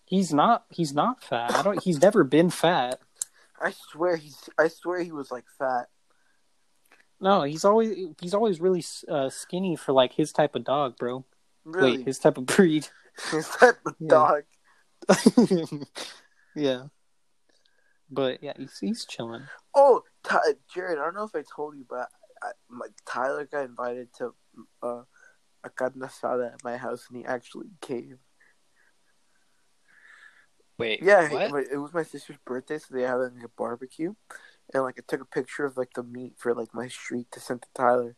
He's 0.06 0.34
not. 0.34 0.66
He's 0.70 0.94
not 0.94 1.24
fat. 1.24 1.54
I 1.54 1.64
don't. 1.64 1.82
He's 1.84 2.02
never 2.02 2.24
been 2.24 2.50
fat. 2.50 3.00
I 3.62 3.72
swear 3.72 4.16
he's. 4.18 4.50
I 4.58 4.68
swear 4.68 5.02
he 5.02 5.12
was 5.12 5.32
like 5.32 5.46
fat. 5.58 5.88
No, 7.24 7.44
he's 7.44 7.64
always 7.64 7.96
he's 8.20 8.34
always 8.34 8.60
really 8.60 8.84
uh, 9.08 9.30
skinny 9.30 9.78
for 9.78 9.94
like 9.94 10.12
his 10.12 10.34
type 10.34 10.56
of 10.56 10.66
dog, 10.66 10.98
bro. 10.98 11.24
Really, 11.64 11.98
Wait, 11.98 12.06
his 12.06 12.20
type 12.20 12.38
of 12.38 12.46
breed. 12.46 12.88
his 13.32 13.48
type 13.48 13.80
of 13.86 13.96
Yeah. 13.98 14.08
dog. 14.10 14.44
yeah. 16.56 16.84
But 18.12 18.44
yeah, 18.44 18.54
he's 18.58 18.78
he's 18.78 19.06
chilling. 19.06 19.44
Oh, 19.74 20.04
Ty- 20.24 20.56
Jared, 20.74 21.00
I 21.00 21.06
don't 21.06 21.16
know 21.16 21.24
if 21.24 21.34
I 21.34 21.44
told 21.56 21.78
you, 21.78 21.86
but 21.90 22.10
I, 22.44 22.52
my 22.70 22.88
Tyler 23.06 23.46
got 23.46 23.64
invited 23.64 24.14
to 24.18 24.34
uh, 24.84 25.04
a 25.64 25.70
carne 25.70 25.94
asada 26.02 26.54
at 26.54 26.64
my 26.64 26.76
house, 26.76 27.06
and 27.10 27.18
he 27.18 27.26
actually 27.26 27.70
came. 27.80 28.20
Wait, 30.78 31.02
Yeah, 31.02 31.30
what? 31.30 31.66
it 31.72 31.78
was 31.78 31.94
my 31.94 32.04
sister's 32.04 32.36
birthday, 32.46 32.80
so 32.80 32.94
they 32.94 33.04
had 33.04 33.16
like 33.16 33.32
a 33.46 33.50
barbecue, 33.58 34.14
and 34.74 34.84
like 34.84 34.96
I 35.00 35.04
took 35.08 35.22
a 35.22 35.26
picture 35.26 35.66
of 35.66 35.78
like 35.78 35.94
the 35.94 36.04
meat 36.04 36.34
for 36.38 36.54
like 36.54 36.74
my 36.74 36.88
street 36.88 37.28
to 37.32 37.40
send 37.40 37.62
to 37.64 37.68
Tyler, 37.74 38.16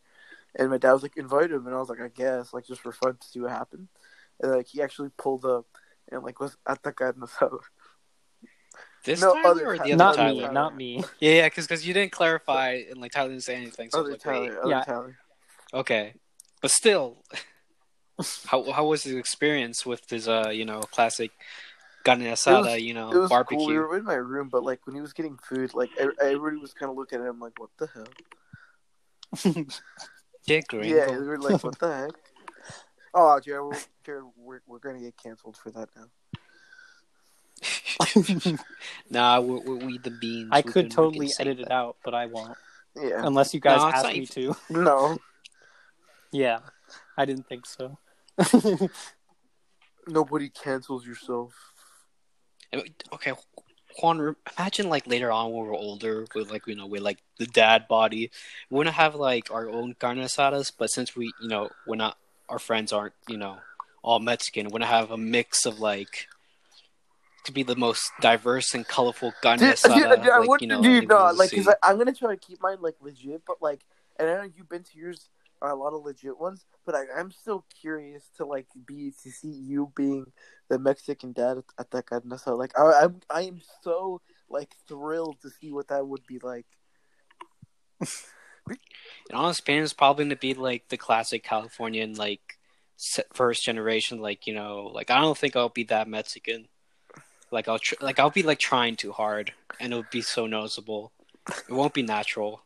and 0.56 0.70
my 0.70 0.78
dad 0.78 0.94
was 0.94 1.04
like 1.04 1.18
invite 1.18 1.52
him, 1.52 1.66
and 1.66 1.75
I 1.75 1.80
was 1.80 1.90
like 1.90 2.02
I 2.02 2.10
guess 2.10 2.54
like 2.54 2.66
just 2.66 2.82
for 2.82 2.92
fun 2.92 3.18
to 3.20 3.28
see 3.28 3.40
what 3.40 3.52
happened, 3.52 3.88
and 4.42 4.52
like 4.52 4.68
he 4.68 4.82
actually 4.82 5.10
pulled 5.18 5.46
up 5.46 5.66
and 6.12 6.24
like 6.24 6.40
was 6.40 6.58
at 6.68 6.84
the 6.84 6.92
carne 6.92 7.14
asada. 7.16 7.60
This 9.04 9.22
No, 9.22 9.34
Tyler 9.34 9.50
other 9.52 9.68
or 9.68 9.78
Ty- 9.78 9.84
the 9.84 9.94
other 9.94 9.98
Not 9.98 10.16
Tyler? 10.16 10.48
me, 10.48 10.54
not 10.54 10.75
me. 10.75 11.04
Yeah, 11.20 11.32
yeah, 11.32 11.50
because 11.50 11.88
you 11.88 11.94
didn't 11.94 12.12
clarify 12.12 12.82
and 12.90 13.00
like 13.00 13.12
Tyler 13.12 13.30
didn't 13.30 13.44
say 13.44 13.56
anything. 13.56 13.90
So 13.92 14.00
Other 14.00 14.12
like, 14.12 14.20
Tyler, 14.20 14.42
wait, 14.42 14.58
other 14.58 14.70
Yeah. 14.70 14.84
Tyler. 14.84 15.18
okay, 15.74 16.14
but 16.62 16.72
still, 16.72 17.24
how 18.48 18.72
how 18.72 18.86
was 18.86 19.04
his 19.04 19.16
experience 19.16 19.86
with 19.86 20.10
his 20.10 20.28
uh 20.28 20.50
you 20.52 20.66
know 20.66 20.82
classic 20.82 21.32
carne 22.06 22.22
asada 22.22 22.82
you 22.82 22.94
know 22.94 23.12
It 23.12 23.18
was 23.18 23.30
barbecue? 23.30 23.58
cool. 23.58 23.68
We 23.68 23.78
were 23.80 23.98
in 23.98 24.04
my 24.06 24.14
room, 24.16 24.48
but 24.50 24.64
like 24.64 24.86
when 24.86 24.96
he 24.96 25.02
was 25.02 25.12
getting 25.14 25.38
food, 25.38 25.74
like 25.74 25.90
everybody 25.98 26.58
was 26.58 26.74
kind 26.74 26.90
of 26.92 26.96
looking 26.98 27.20
at 27.22 27.28
him 27.28 27.40
like, 27.40 27.60
"What 27.60 27.72
the 27.78 27.88
hell?" 27.88 28.08
Yeah, 30.48 30.58
Yeah, 30.58 30.62
gringo. 30.70 31.06
they 31.22 31.28
were 31.28 31.40
like, 31.40 31.64
"What 31.64 31.80
the 31.80 31.94
heck?" 31.94 32.12
Oh, 33.18 33.40
Jared, 33.40 33.64
we're, 33.66 33.80
Jared, 34.06 34.24
we're 34.38 34.60
we're 34.68 34.80
gonna 34.80 35.00
get 35.00 35.16
canceled 35.18 35.58
for 35.58 35.72
that 35.72 35.90
now. 35.96 36.08
nah, 39.10 39.40
we're, 39.40 39.60
we 39.60 39.86
we 39.86 39.98
the 39.98 40.12
beans. 40.12 40.50
I 40.52 40.58
We 40.60 40.64
could 40.64 40.74
can- 40.74 40.84
we 40.84 40.90
totally 40.90 41.26
can 41.28 41.36
say 41.36 41.44
edit 41.44 41.60
it 41.62 41.72
out, 41.72 41.96
but 42.04 42.14
I 42.14 42.26
won't 42.28 42.58
Yeah, 42.96 43.22
unless 43.26 43.54
you 43.54 43.60
guys 43.62 43.80
No, 43.82 43.88
ask 43.88 44.06
me 44.08 44.14
even- 44.16 44.28
to. 44.36 44.56
no, 44.70 45.18
Yeah, 46.32 46.60
I 47.18 47.24
didn't 47.26 47.48
think 47.48 47.66
so. 47.66 47.98
nobody 50.08 50.50
cancels 50.50 51.06
yourself. 51.08 51.54
I 52.74 52.77
mean, 52.77 52.93
Okay, 53.13 53.34
Juan, 54.01 54.36
imagine 54.57 54.89
like 54.89 55.07
later 55.07 55.31
on 55.31 55.51
when 55.51 55.65
we're 55.65 55.75
older, 55.75 56.25
with 56.36 56.51
like 56.51 56.67
you 56.67 56.75
know, 56.75 56.88
with 56.88 57.01
like 57.01 57.19
the 57.39 57.45
dad 57.45 57.88
body, 57.88 58.31
we 58.69 58.75
want 58.75 58.88
to 58.88 58.93
have 58.93 59.15
like 59.15 59.51
our 59.51 59.69
own 59.69 59.95
carne 60.00 60.17
asadas, 60.17 60.72
but 60.77 60.89
since 60.89 61.15
we, 61.15 61.31
you 61.41 61.48
know, 61.48 61.69
we're 61.88 61.95
not, 61.95 62.17
our 62.50 62.60
friends 62.60 62.91
aren't, 62.91 63.13
you 63.29 63.38
know, 63.38 63.57
all 64.03 64.19
Mexican, 64.19 64.67
we 64.67 64.72
want 64.72 64.84
to 64.84 64.88
have 64.88 65.12
a 65.12 65.17
mix 65.17 65.65
of 65.65 65.79
like 65.79 66.27
to 67.45 67.51
be 67.51 67.63
the 67.63 67.75
most 67.75 68.12
diverse 68.22 68.74
and 68.74 68.88
colorful 68.88 69.31
carne 69.41 69.60
Dude, 69.60 69.75
asada. 69.75 69.95
dude, 70.15 70.24
dude, 70.24 70.31
I 70.31 70.38
like, 70.39 70.62
you 70.62 70.67
know, 70.67 70.81
not 70.81 71.07
will 71.07 71.38
like 71.38 71.50
see. 71.50 71.57
because 71.57 71.75
I'm 71.81 71.98
gonna 71.98 72.13
try 72.13 72.34
to 72.36 72.39
keep 72.39 72.62
mine 72.62 72.77
like 72.81 72.95
legit, 73.01 73.43
but 73.48 73.62
like, 73.62 73.81
and 74.19 74.29
I 74.29 74.34
know 74.36 74.50
you've 74.55 74.69
been 74.69 74.84
to 74.84 74.98
yours 74.98 75.29
are 75.62 75.72
a 75.72 75.76
lot 75.76 75.94
of 75.94 76.04
legit 76.04 76.40
ones, 76.40 76.66
but 76.86 76.96
I, 76.96 77.04
I'm 77.18 77.32
still 77.32 77.66
curious 77.82 78.30
to 78.38 78.46
like 78.46 78.68
be 78.86 79.14
to 79.24 79.32
see 79.32 79.50
you 79.50 79.92
being 79.96 80.26
the 80.70 80.80
Mexican 80.80 81.32
dad 81.32 81.58
at, 81.58 81.64
at 81.80 81.92
that 81.92 82.08
carne 82.08 82.22
asada. 82.24 82.58
Like, 82.58 82.78
I, 82.78 83.04
I'm 83.04 83.22
I 83.30 83.42
am 83.44 83.62
so 83.82 84.22
like 84.50 84.76
thrilled 84.88 85.42
to 85.42 85.50
see 85.50 85.72
what 85.72 85.88
that 85.90 86.08
would 86.08 86.26
be 86.28 86.40
like. 86.40 86.66
In 89.30 89.36
honest 89.36 89.62
opinion, 89.62 89.84
it's 89.84 89.94
probably 89.94 90.28
to 90.30 90.36
be 90.36 90.54
like 90.54 90.88
the 90.90 90.98
classic 90.98 91.44
Californian, 91.44 92.16
like 92.16 92.58
first 93.34 93.64
generation. 93.64 94.20
Like 94.20 94.48
you 94.48 94.54
know, 94.54 94.92
like 94.94 95.12
I 95.12 95.22
don't 95.22 95.38
think 95.38 95.56
I'll 95.56 95.70
be 95.70 95.84
that 95.86 96.08
Mexican. 96.08 96.68
Like 97.52 97.68
I'll 97.68 97.80
tr- 97.80 97.96
like 98.02 98.20
I'll 98.20 98.32
be 98.32 98.44
like 98.44 98.60
trying 98.60 98.96
too 98.96 99.12
hard, 99.12 99.54
and 99.80 99.94
it'll 99.94 100.06
be 100.12 100.22
so 100.22 100.48
noticeable. 100.48 101.12
It 101.48 101.74
won't 101.74 101.94
be 101.94 102.02
natural. 102.02 102.62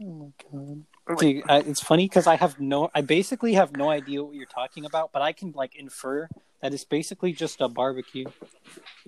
Oh 0.00 0.04
my 0.04 0.32
god. 1.06 1.18
Dude, 1.18 1.44
I, 1.48 1.58
it's 1.60 1.80
funny 1.80 2.06
because 2.06 2.26
I 2.26 2.36
have 2.36 2.60
no, 2.60 2.90
I 2.94 3.00
basically 3.00 3.54
have 3.54 3.76
no 3.76 3.88
idea 3.88 4.22
what 4.22 4.34
you're 4.34 4.44
talking 4.46 4.84
about, 4.84 5.12
but 5.12 5.22
I 5.22 5.32
can 5.32 5.52
like 5.52 5.74
infer 5.76 6.28
that 6.60 6.74
it's 6.74 6.84
basically 6.84 7.32
just 7.32 7.60
a 7.60 7.68
barbecue. 7.68 8.26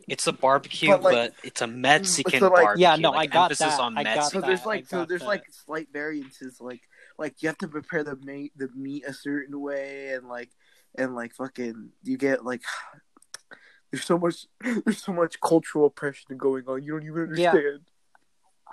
It's 0.07 0.27
a 0.27 0.33
barbecue, 0.33 0.91
But, 0.91 1.03
but, 1.03 1.35
it's 1.43 1.61
a 1.61 1.67
Mexican 1.67 2.41
so, 2.41 2.49
like- 2.49 2.63
barbecue. 2.65 2.83
Yeah, 2.83 2.97
no, 2.97 3.11
like, 3.11 3.31
I 3.31 3.33
got 3.33 3.45
emphasis 3.51 3.77
that. 3.77 3.81
on 3.81 3.99
I 3.99 4.05
got 4.05 4.17
Mexican. 4.17 4.41
So 4.43 4.47
there's 4.47 4.67
like 4.67 4.87
so 4.87 5.05
there's 5.05 5.21
that. 5.21 5.27
like 5.27 5.45
slight 5.51 5.89
variances 5.93 6.61
like 6.61 6.81
like 7.19 7.43
you 7.43 7.49
have 7.49 7.59
to 7.59 7.69
prepare 7.69 8.05
the 8.05 8.17
meat 8.17 8.53
the 8.57 8.69
meat 8.75 9.05
a 9.07 9.13
certain 9.13 9.61
way 9.61 10.13
and 10.15 10.29
like 10.29 10.51
and 10.97 11.15
like 11.15 11.35
fucking 11.35 11.91
you 12.05 12.17
get 12.17 12.45
like 12.45 12.63
there's 13.91 14.05
so 14.05 14.19
much 14.19 14.47
there's 14.85 15.03
so 15.03 15.13
much 15.13 15.41
cultural 15.41 15.87
oppression 15.87 16.37
going 16.37 16.65
on 16.69 16.83
you 16.83 16.93
don't 16.93 17.07
even 17.07 17.35
Yeah. 17.37 17.53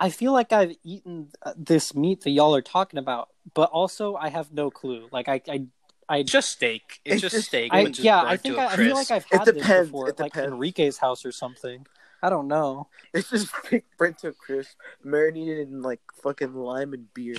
I 0.00 0.10
feel 0.10 0.32
like 0.32 0.52
I've 0.52 0.76
eaten 0.84 1.28
uh, 1.42 1.52
this 1.56 1.94
meat 1.94 2.22
that 2.22 2.30
y'all 2.30 2.54
are 2.54 2.62
talking 2.62 2.98
about, 2.98 3.28
but 3.54 3.70
also 3.70 4.14
I 4.16 4.28
have 4.28 4.52
no 4.52 4.70
clue. 4.70 5.08
Like 5.12 5.28
I, 5.28 5.40
I, 5.48 5.66
I, 6.08 6.16
It's 6.18 6.32
just 6.32 6.50
steak. 6.50 7.00
It's, 7.04 7.14
It's 7.16 7.22
just, 7.22 7.34
just- 7.34 7.48
steak. 7.48 7.72
I 7.72 7.84
just 7.86 8.00
yeah, 8.00 8.22
I 8.22 8.36
think 8.36 8.56
to 8.56 8.60
a 8.60 8.64
I, 8.66 8.72
I 8.72 8.76
feel 8.76 8.94
like. 8.94 9.10
I've 9.10 9.26
It 9.30 9.38
had 9.38 9.44
depends, 9.44 9.66
this 9.66 9.86
before, 9.88 10.08
it 10.08 10.18
like. 10.20 10.36
Enrique's 10.36 10.98
house 10.98 11.24
or 11.24 11.32
something. 11.32 11.86
I 12.22 12.30
don't 12.30 12.48
know. 12.48 12.88
It's 13.12 13.30
just 13.30 13.48
thick 13.66 13.84
burnt 13.98 14.18
to 14.18 14.28
a 14.28 14.32
crisp, 14.32 14.76
marinated 15.04 15.68
in 15.68 15.82
like 15.82 16.00
fucking 16.22 16.54
lime 16.54 16.92
and 16.94 17.12
beer. 17.12 17.36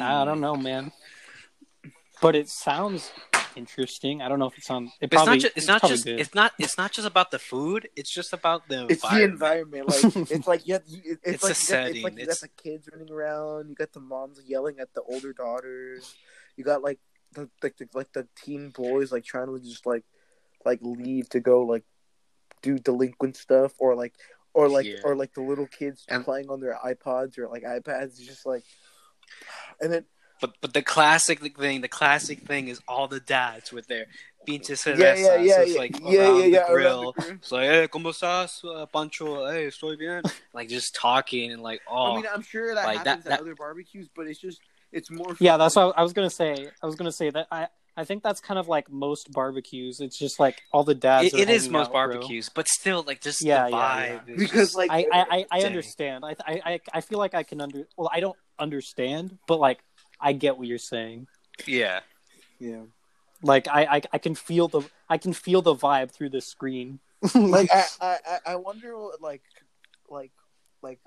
I 0.00 0.24
don't 0.24 0.40
know, 0.40 0.56
man. 0.56 0.92
But 2.22 2.34
it 2.34 2.48
sounds 2.48 3.12
interesting. 3.56 4.22
I 4.22 4.28
don't 4.28 4.38
know 4.38 4.46
if 4.46 4.56
it's 4.58 4.70
on. 4.70 4.90
It 5.00 5.10
But 5.10 5.24
probably, 5.24 5.36
it's 5.36 5.42
not 5.44 5.50
just. 5.52 5.56
It's 5.56 5.66
not 5.68 5.82
just. 5.90 6.04
good. 6.04 6.20
It's 6.20 6.34
not. 6.34 6.52
It's 6.58 6.78
not 6.78 6.92
just 6.92 7.06
about 7.06 7.30
the 7.30 7.38
food. 7.38 7.88
It's 7.96 8.10
just 8.10 8.32
about 8.32 8.68
the 8.68 8.86
It's 8.88 9.02
the 9.02 9.22
environment. 9.24 9.86
environment. 9.88 10.16
Like 10.16 10.30
it's 10.38 10.46
like 10.46 10.66
you 10.66 10.74
have, 10.74 10.82
you, 10.86 11.18
it's, 11.24 11.44
It's 11.44 11.70
like 11.70 11.84
the 11.92 11.98
you 11.98 12.02
got, 12.02 12.02
it's 12.02 12.04
like 12.04 12.12
you 12.16 12.22
it's- 12.22 12.40
got 12.40 12.50
the 12.56 12.62
kids 12.62 12.88
running 12.92 13.10
around. 13.12 13.68
You 13.68 13.74
got 13.74 13.92
the 13.92 14.00
moms 14.00 14.40
yelling 14.46 14.78
at 14.80 14.92
the 14.94 15.02
older 15.02 15.32
daughters. 15.32 16.14
You 16.56 16.64
got 16.64 16.82
like 16.82 16.98
the 17.32 17.48
like 17.62 17.76
the, 17.76 17.88
like 17.94 18.12
the 18.12 18.26
teen 18.36 18.70
boys 18.70 19.10
like 19.10 19.24
trying 19.24 19.46
to 19.46 19.58
just 19.60 19.86
like 19.86 20.04
like 20.64 20.78
leave 20.82 21.28
to 21.30 21.40
go 21.40 21.62
like 21.62 21.84
do 22.62 22.78
delinquent 22.78 23.36
stuff 23.36 23.72
or 23.78 23.94
like 23.94 24.14
or 24.54 24.68
like 24.68 24.86
Yeah. 24.86 24.98
or 25.04 25.16
like 25.16 25.34
the 25.34 25.42
little 25.42 25.66
kids 25.66 26.04
And- 26.08 26.24
playing 26.24 26.48
on 26.48 26.60
their 26.60 26.78
iPods 26.84 27.38
or 27.38 27.48
like 27.48 27.62
iPads. 27.64 28.04
It's 28.18 28.26
just 28.26 28.46
like 28.46 28.62
and 29.80 29.92
then 29.92 30.04
But 30.40 30.54
but 30.60 30.72
the 30.74 30.82
classic 30.82 31.40
thing, 31.56 31.80
the 31.80 31.88
classic 31.88 32.40
thing 32.46 32.68
is 32.68 32.80
all 32.88 33.08
the 33.08 33.20
dads 33.20 33.72
with 33.72 33.86
their 33.86 34.06
pinche 34.46 34.68
Yeah, 34.70 34.74
cervezas. 34.74 34.96
yeah, 34.96 35.36
yeah, 35.36 35.60
It's 35.60 35.72
yeah, 35.72 35.78
like 35.78 36.00
yeah, 36.00 36.20
around 36.28 36.38
yeah, 36.38 36.44
yeah, 36.44 36.66
the 36.66 36.72
around 36.72 36.74
grill. 36.74 37.12
the 37.16 37.22
grill. 37.22 37.34
It's 37.36 37.52
like, 37.52 37.68
hey, 37.70 37.88
¿cómo 37.88 38.08
estás, 38.12 38.64
uh, 38.64 38.86
Pancho? 38.86 39.46
Hey, 39.50 39.66
estoy 39.66 39.96
bien. 39.98 40.22
Like 40.52 40.68
just 40.68 40.94
talking 40.94 41.52
and 41.52 41.62
like, 41.62 41.80
oh, 41.88 42.12
I 42.12 42.16
mean, 42.16 42.24
I'm 42.32 42.42
sure 42.42 42.74
that 42.74 42.84
like, 42.84 42.98
happens 43.06 43.24
that- 43.24 43.34
at 43.34 43.40
other 43.40 43.54
barbecues, 43.54 44.08
but 44.14 44.26
it's 44.26 44.40
just 44.40 44.60
it's 44.92 45.10
more. 45.10 45.34
Yeah, 45.40 45.56
that's 45.56 45.76
what 45.76 45.96
I 45.96 46.02
was 46.02 46.12
gonna 46.12 46.30
say. 46.30 46.68
I 46.82 46.86
was 46.86 46.94
gonna 46.96 47.12
say 47.12 47.30
that 47.30 47.46
I 47.50 47.68
I 47.96 48.04
think 48.04 48.22
that's 48.24 48.40
kind 48.40 48.58
of 48.58 48.66
like 48.68 48.90
most 48.90 49.30
barbecues. 49.32 50.00
It's 50.00 50.18
just 50.18 50.38
like 50.40 50.60
all 50.72 50.82
the 50.84 50.94
dads. 50.96 51.28
it, 51.28 51.34
are 51.34 51.38
it 51.42 51.48
is 51.48 51.70
most 51.70 51.86
out, 51.86 51.92
bro. 51.92 51.98
barbecues, 52.08 52.48
but 52.48 52.66
still, 52.68 53.02
like 53.06 53.20
just 53.20 53.40
Yeah, 53.40 53.64
the 53.64 53.70
yeah, 53.70 53.76
vibe. 54.18 54.28
yeah. 54.28 54.34
is 54.34 54.40
Because, 54.40 54.60
just- 54.68 54.76
like, 54.76 54.90
I 54.90 55.06
I, 55.12 55.26
I, 55.30 55.46
I 55.50 55.62
understand. 55.62 56.24
I, 56.24 56.34
I 56.44 56.60
I 56.74 56.80
I 56.92 57.00
feel 57.00 57.18
like 57.20 57.34
I 57.34 57.44
can 57.44 57.60
under. 57.60 57.86
Well, 57.96 58.10
I 58.12 58.20
don't 58.20 58.36
understand, 58.58 59.38
but 59.46 59.58
like 59.58 59.78
I 60.24 60.32
get 60.32 60.56
what 60.58 60.66
you're 60.66 60.78
saying. 60.78 61.26
yeah, 61.66 62.00
yeah. 62.58 62.82
Like 63.42 63.68
I, 63.68 63.82
I 63.96 64.02
I 64.14 64.18
can 64.18 64.34
feel 64.34 64.68
the 64.68 64.82
I 65.08 65.18
can 65.18 65.32
feel 65.34 65.60
the 65.62 65.74
vibe 65.74 66.10
through 66.10 66.30
the 66.30 66.40
screen. 66.40 66.98
Like 67.34 67.70
I, 67.72 67.84
I, 68.00 68.18
I- 68.26 68.52
I 68.52 68.56
wonder 68.56 68.98
what 68.98 69.20
like, 69.20 69.42
like, 70.10 70.32
like, 70.82 70.98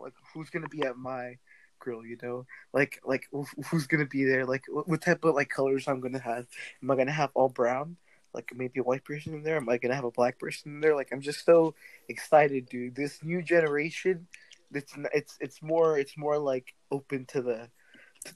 like 0.00 0.12
who's 0.34 0.50
gonna 0.50 0.68
be 0.68 0.82
at 0.82 0.96
my 0.96 1.38
grill? 1.78 2.04
You 2.04 2.18
know, 2.22 2.46
like, 2.72 3.00
like 3.04 3.24
who's 3.70 3.86
gonna 3.86 4.06
be 4.06 4.24
there? 4.24 4.44
Like, 4.44 4.64
what, 4.68 4.88
what 4.88 5.00
type 5.02 5.24
of 5.24 5.34
like 5.34 5.48
colors 5.48 5.86
I'm 5.88 6.00
gonna 6.00 6.18
have? 6.18 6.46
Am 6.82 6.90
I 6.90 6.96
gonna 6.96 7.12
have 7.12 7.30
all 7.34 7.48
brown? 7.48 7.96
Like 8.34 8.50
maybe 8.54 8.80
a 8.80 8.82
white 8.82 9.04
person 9.04 9.32
in 9.34 9.42
there? 9.44 9.56
Am 9.56 9.68
I 9.68 9.78
gonna 9.78 9.94
have 9.94 10.04
a 10.04 10.10
black 10.10 10.38
person 10.38 10.74
in 10.74 10.80
there? 10.80 10.94
Like 10.94 11.10
I'm 11.12 11.20
just 11.22 11.44
so 11.44 11.74
excited, 12.08 12.68
dude. 12.68 12.94
This 12.96 13.22
new 13.22 13.42
generation, 13.42 14.26
it's 14.72 14.92
it's 15.14 15.36
it's 15.40 15.62
more 15.62 15.98
it's 15.98 16.16
more 16.16 16.38
like 16.38 16.74
open 16.90 17.24
to 17.26 17.42
the 17.42 17.68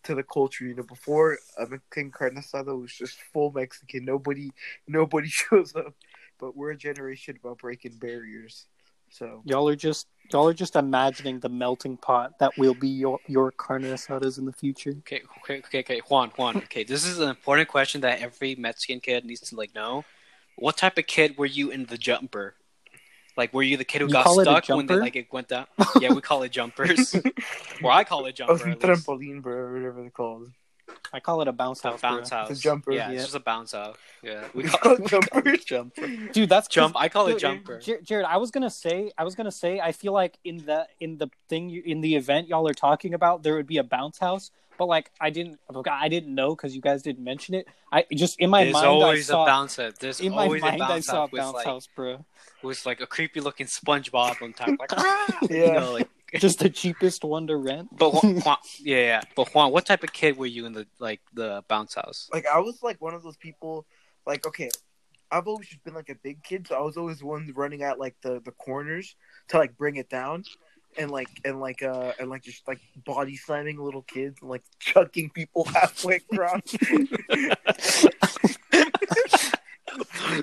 to 0.05 0.15
the 0.15 0.23
culture. 0.23 0.65
You 0.65 0.75
know, 0.75 0.83
before 0.83 1.39
uh, 1.59 1.67
Mexican 1.67 2.11
carne 2.11 2.37
asada 2.37 2.79
was 2.81 2.93
just 2.93 3.21
full 3.33 3.53
Mexican. 3.53 4.05
Nobody 4.05 4.51
nobody 4.87 5.29
shows 5.29 5.75
up. 5.75 5.95
But 6.39 6.57
we're 6.57 6.71
a 6.71 6.77
generation 6.77 7.37
about 7.43 7.59
breaking 7.59 7.99
barriers. 7.99 8.67
So 9.11 9.43
y'all 9.45 9.69
are 9.69 9.77
just 9.77 10.07
y'all 10.33 10.47
are 10.49 10.55
just 10.55 10.77
imagining 10.77 11.41
the 11.41 11.49
melting 11.49 11.97
pot 11.97 12.39
that 12.39 12.57
will 12.57 12.75
be 12.75 12.89
your 12.89 13.19
your 13.27 13.51
carne 13.51 13.83
asadas 13.83 14.39
in 14.39 14.45
the 14.47 14.53
future. 14.53 14.95
Okay, 14.99 15.23
okay, 15.41 15.59
okay, 15.59 15.81
okay, 15.81 16.01
Juan, 16.09 16.31
Juan. 16.37 16.57
Okay, 16.59 16.85
this 16.85 17.05
is 17.05 17.19
an 17.19 17.29
important 17.29 17.69
question 17.69 18.01
that 18.03 18.21
every 18.21 18.55
Mexican 18.55 19.01
kid 19.01 19.25
needs 19.25 19.41
to 19.41 19.57
like 19.57 19.75
know. 19.75 20.05
What 20.57 20.77
type 20.77 20.99
of 20.99 21.07
kid 21.07 21.37
were 21.37 21.47
you 21.47 21.71
in 21.71 21.87
the 21.87 21.99
jumper? 21.99 22.55
Like, 23.37 23.53
were 23.55 23.63
you 23.63 23.77
the 23.77 23.85
kid 23.85 24.01
who 24.03 24.07
You 24.09 24.13
got 24.13 24.25
call 24.25 24.41
it 24.41 24.49
a 24.49 24.51
stuck 24.63 24.69
when 24.77 24.87
they 24.87 24.97
like 24.97 25.17
it 25.17 25.33
went 25.33 25.49
down? 25.49 25.67
Yeah, 26.01 26.13
we 26.13 26.21
call 26.21 26.43
it 26.43 26.51
jumpers. 26.53 27.15
or 27.83 27.91
I 27.91 28.05
call 28.05 28.27
it 28.27 28.31
oh, 28.41 28.47
jumper. 28.47 28.59
some 28.59 28.73
at 28.73 28.83
least. 28.85 29.07
trampoline, 29.07 29.43
bro, 29.43 29.55
or 29.55 29.73
whatever 29.75 30.01
they're 30.03 30.11
called. 30.11 30.51
I 31.13 31.21
call 31.21 31.41
it 31.41 31.47
a 31.49 31.53
bounce 31.53 31.81
house. 31.83 32.01
bro. 32.01 32.11
bounce 32.11 32.31
house. 32.31 32.51
It's 32.51 32.61
a 32.61 32.63
jumper. 32.63 32.93
Yeah, 32.93 33.09
Yeah. 33.11 33.15
it's 33.15 33.25
just 33.25 33.37
a 33.37 33.41
bounce 33.41 33.73
house. 33.73 33.97
Yeah, 34.23 34.45
we 34.55 34.65
It's 34.65 34.75
call, 34.75 34.93
it 34.95 35.07
jumper. 35.07 35.57
jumper. 35.57 36.07
Dude, 36.33 36.49
that's 36.49 36.67
Jump. 36.69 36.97
I 36.99 37.09
call 37.09 37.29
it 37.29 37.33
Dude, 37.33 37.41
jumper. 37.41 37.81
Jared, 38.03 38.27
I 38.27 38.37
was 38.39 38.51
gonna 38.51 38.71
say, 38.71 39.13
I 39.17 39.23
was 39.25 39.35
gonna 39.37 39.53
say, 39.53 39.79
I 39.81 39.93
feel 39.93 40.13
like 40.13 40.39
in 40.45 40.59
the 40.67 40.87
in 40.99 41.19
the 41.19 41.29
thing 41.49 41.69
you, 41.71 41.83
in 41.87 42.01
the 42.01 42.17
event 42.17 42.49
y'all 42.49 42.67
are 42.69 42.75
talking 42.75 43.15
about, 43.15 43.43
there 43.45 43.55
would 43.55 43.69
be 43.69 43.79
a 43.79 43.85
bounce 43.85 44.19
house, 44.19 44.51
but 44.79 44.87
like 44.87 45.11
I 45.21 45.31
didn't, 45.31 45.61
I 45.89 46.09
didn't 46.09 46.35
know 46.35 46.57
because 46.57 46.75
you 46.75 46.81
guys 46.83 47.03
didn't 47.03 47.23
mention 47.23 47.55
it. 47.55 47.69
I 47.93 48.05
just 48.13 48.41
in 48.41 48.51
my 48.51 48.65
There's 48.65 48.75
mind, 48.75 48.87
always 48.87 49.31
I 49.31 49.33
saw, 49.33 49.43
a 49.45 49.47
bounce 49.47 49.77
house. 49.77 49.93
There's 50.01 50.21
in 50.21 50.33
my 50.33 50.45
always 50.45 50.63
mind, 50.63 50.81
a 50.81 50.85
I 50.85 50.89
bounce 50.89 51.07
saw 51.07 51.13
a 51.13 51.21
house 51.21 51.33
with 51.33 51.41
bounce 51.41 51.55
like 51.55 51.67
house, 51.67 51.89
bro. 51.95 52.25
With 52.63 52.85
like 52.87 53.01
a 53.01 53.07
creepy 53.07 53.41
looking 53.41 53.67
SpongeBob 53.67 54.43
on 54.43 54.53
top, 54.53 54.69
like 54.79 54.93
you 55.51 55.57
Yeah. 55.65 55.79
know, 55.81 55.93
like. 55.93 56.09
Just 56.39 56.61
the 56.61 56.71
cheapest 56.71 57.25
one 57.25 57.49
to 57.49 57.57
rent. 57.57 57.89
But 57.91 58.13
Juan, 58.23 58.37
Juan, 58.45 58.57
yeah, 58.79 58.97
yeah. 58.99 59.21
But 59.35 59.53
Juan, 59.53 59.73
what 59.73 59.85
type 59.85 60.05
of 60.05 60.13
kid 60.13 60.37
were 60.37 60.47
you 60.47 60.65
in 60.65 60.73
the 60.73 60.87
like 61.01 61.21
the 61.35 61.65
bounce 61.67 61.95
house? 61.97 62.29
Like 62.33 62.47
I 62.47 62.61
was 62.61 62.85
like 62.85 63.01
one 63.03 63.15
of 63.15 63.25
those 63.25 63.37
people. 63.37 63.85
Like 64.25 64.47
okay, 64.47 64.71
I've 65.33 65.49
always 65.49 65.67
just 65.67 65.83
been 65.83 65.95
like 65.95 66.09
a 66.09 66.15
big 66.15 66.45
kid, 66.45 66.69
so 66.69 66.77
I 66.77 66.83
was 66.83 66.97
always 66.97 67.19
the 67.19 67.27
one 67.27 67.53
running 67.57 67.83
at 67.83 67.99
like 67.99 68.15
the 68.23 68.41
the 68.45 68.53
corners 68.53 69.17
to 69.49 69.59
like 69.59 69.77
bring 69.77 69.97
it 69.97 70.09
down. 70.09 70.45
And 70.97 71.11
like 71.11 71.29
and 71.45 71.59
like 71.61 71.83
uh 71.83 72.13
and 72.21 72.31
like 72.31 72.43
just 72.43 72.67
like 72.69 72.81
body 73.05 73.37
slamming 73.37 73.79
little 73.81 74.03
kids 74.03 74.39
and 74.41 74.51
like 74.51 74.63
chucking 74.79 75.31
people 75.31 75.65
halfway 75.65 76.17
across. 76.31 76.61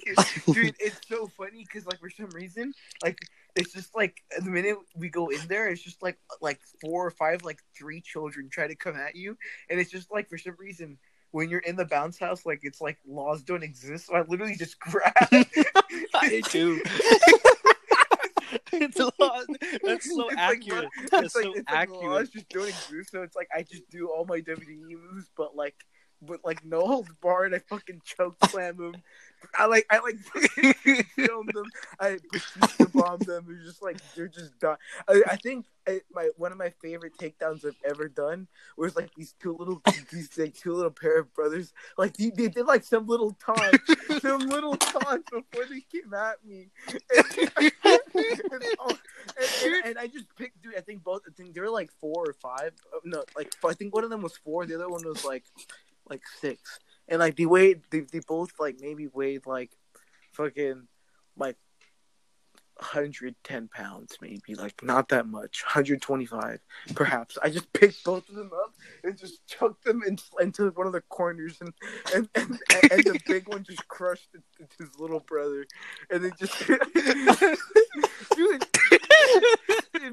Dude, 0.54 0.76
it's 0.80 1.00
so 1.08 1.28
funny 1.28 1.64
because 1.64 1.86
like 1.86 2.00
for 2.00 2.10
some 2.10 2.30
reason, 2.30 2.74
like 3.04 3.20
it's 3.56 3.74
just 3.74 3.96
like 3.96 4.22
the 4.38 4.50
minute 4.50 4.78
we 4.96 5.10
go 5.10 5.28
in 5.30 5.40
there, 5.48 5.68
it's 5.68 5.82
just 5.82 6.02
like 6.04 6.18
like 6.42 6.60
four 6.82 7.06
or 7.06 7.12
five, 7.12 7.44
like 7.44 7.60
three 7.78 8.02
children 8.02 8.50
try 8.50 8.68
to 8.68 8.76
come 8.76 8.96
at 8.96 9.16
you, 9.16 9.38
and 9.70 9.80
it's 9.80 9.92
just 9.92 10.12
like 10.12 10.30
for 10.30 10.38
some 10.38 10.56
reason 10.60 10.98
when 11.32 11.50
you're 11.50 11.60
in 11.60 11.76
the 11.76 11.86
bounce 11.86 12.18
house, 12.18 12.46
like 12.46 12.60
it's 12.64 12.82
like 12.82 12.98
laws 13.08 13.44
don't 13.44 13.64
exist. 13.64 14.08
So 14.08 14.16
I 14.16 14.22
literally 14.22 14.56
just 14.56 14.80
grab. 14.80 15.14
I 15.22 16.42
do. 16.52 16.82
it's 18.74 19.00
a 19.00 19.12
lot. 19.20 19.46
That's 19.84 20.06
so 20.06 20.28
It's 20.30 20.36
like, 20.36 20.38
accurate. 20.38 20.90
it's 21.02 21.12
That's 21.12 21.36
like, 21.36 21.44
so 21.44 21.54
it's 21.54 21.72
like 21.72 21.90
laws 21.90 22.30
just 22.30 22.50
don't 22.50 22.68
exist. 22.68 23.12
So 23.12 23.22
it's 23.24 23.36
like 23.36 23.50
I 23.56 23.64
just 23.64 23.90
do 23.90 24.08
all 24.10 24.26
my 24.26 24.40
WWE 24.42 24.98
moves, 25.12 25.30
but 25.36 25.56
like, 25.56 25.76
but 26.22 26.40
like 26.44 26.64
no 26.66 26.86
holds 26.86 27.10
barred. 27.22 27.54
I 27.54 27.60
fucking 27.60 28.02
choke 28.06 28.36
slam 28.50 28.78
them. 28.78 28.96
I 29.58 29.66
like 29.66 29.86
I 29.90 30.00
like 30.00 30.18
film 31.16 31.48
them. 31.54 31.66
I 32.00 32.18
Batista 32.32 32.86
bomb 32.94 33.20
them. 33.20 33.46
They're 33.48 33.64
just 33.64 33.82
like 33.84 33.98
they're 34.16 34.28
just 34.28 34.58
done. 34.60 34.78
I, 35.08 35.22
I 35.30 35.36
think 35.36 35.66
I, 35.88 36.02
my 36.14 36.30
one 36.38 36.52
of 36.52 36.58
my 36.58 36.72
favorite 36.82 37.14
takedowns 37.18 37.66
I've 37.66 37.76
ever 37.88 38.08
done 38.10 38.48
was 38.78 38.96
like 38.96 39.14
these 39.16 39.36
two 39.40 39.56
little 39.58 39.82
these 40.12 40.38
like 40.38 40.56
two 40.56 40.74
little 40.74 40.92
pair 40.92 41.20
of 41.20 41.34
brothers. 41.34 41.74
Like 41.98 42.18
they, 42.18 42.30
they 42.30 42.48
did 42.48 42.66
like 42.66 42.84
some 42.84 43.08
little 43.08 43.36
taunt, 43.44 43.78
some 44.22 44.42
little 44.42 44.76
taunt 44.76 45.26
before 45.32 45.66
they 45.66 45.82
came 45.92 46.14
at 46.14 46.44
me. 46.46 46.70
and, 47.18 48.02
and, 48.52 48.64
and, 49.64 49.86
and 49.86 49.98
I 50.00 50.08
just 50.08 50.26
picked, 50.36 50.62
dude. 50.62 50.76
I 50.78 50.82
think 50.82 51.04
both. 51.04 51.22
I 51.28 51.32
think 51.36 51.54
they 51.54 51.62
were 51.62 51.70
like 51.70 51.92
four 52.02 52.26
or 52.28 52.34
five. 52.34 52.74
Uh, 52.94 53.00
No, 53.06 53.24
like 53.36 53.54
I 53.66 53.74
think 53.74 53.94
one 53.94 54.04
of 54.04 54.10
them 54.10 54.22
was 54.22 54.36
four. 54.38 54.66
The 54.66 54.76
other 54.76 54.90
one 54.90 55.04
was 55.06 55.24
like, 55.24 55.44
like 56.10 56.24
six. 56.40 56.80
And 57.08 57.20
like 57.20 57.36
they 57.38 57.46
weighed, 57.46 57.82
they 57.92 58.02
they 58.02 58.20
both 58.20 58.52
like 58.60 58.78
maybe 58.80 59.08
weighed 59.08 59.46
like, 59.46 59.72
fucking, 60.34 60.88
like. 61.36 61.58
110 62.80 63.70
pounds, 63.70 64.18
maybe 64.22 64.54
like 64.56 64.84
not 64.84 65.10
that 65.10 65.26
much, 65.26 65.64
125 65.66 66.60
perhaps. 66.94 67.38
I 67.42 67.50
just 67.50 67.74
picked 67.74 68.04
both 68.04 68.30
of 68.30 68.36
them 68.36 68.52
up 68.54 68.76
and 69.04 69.18
just 69.18 69.46
chucked 69.48 69.84
them 69.84 70.04
in, 70.06 70.20
into 70.40 70.70
one 70.70 70.86
of 70.86 70.94
the 70.94 71.02
corners, 71.02 71.58
and 71.60 71.74
and, 72.14 72.30
and, 72.36 72.60
and 72.92 73.04
the 73.04 73.20
big 73.26 73.48
one 73.48 73.64
just 73.64 73.88
crushed 73.88 74.30
his 74.78 74.90
little 75.00 75.22
brother, 75.22 75.66
and 76.12 76.24
they 76.24 76.30
just 76.40 76.56
dude, 76.68 78.66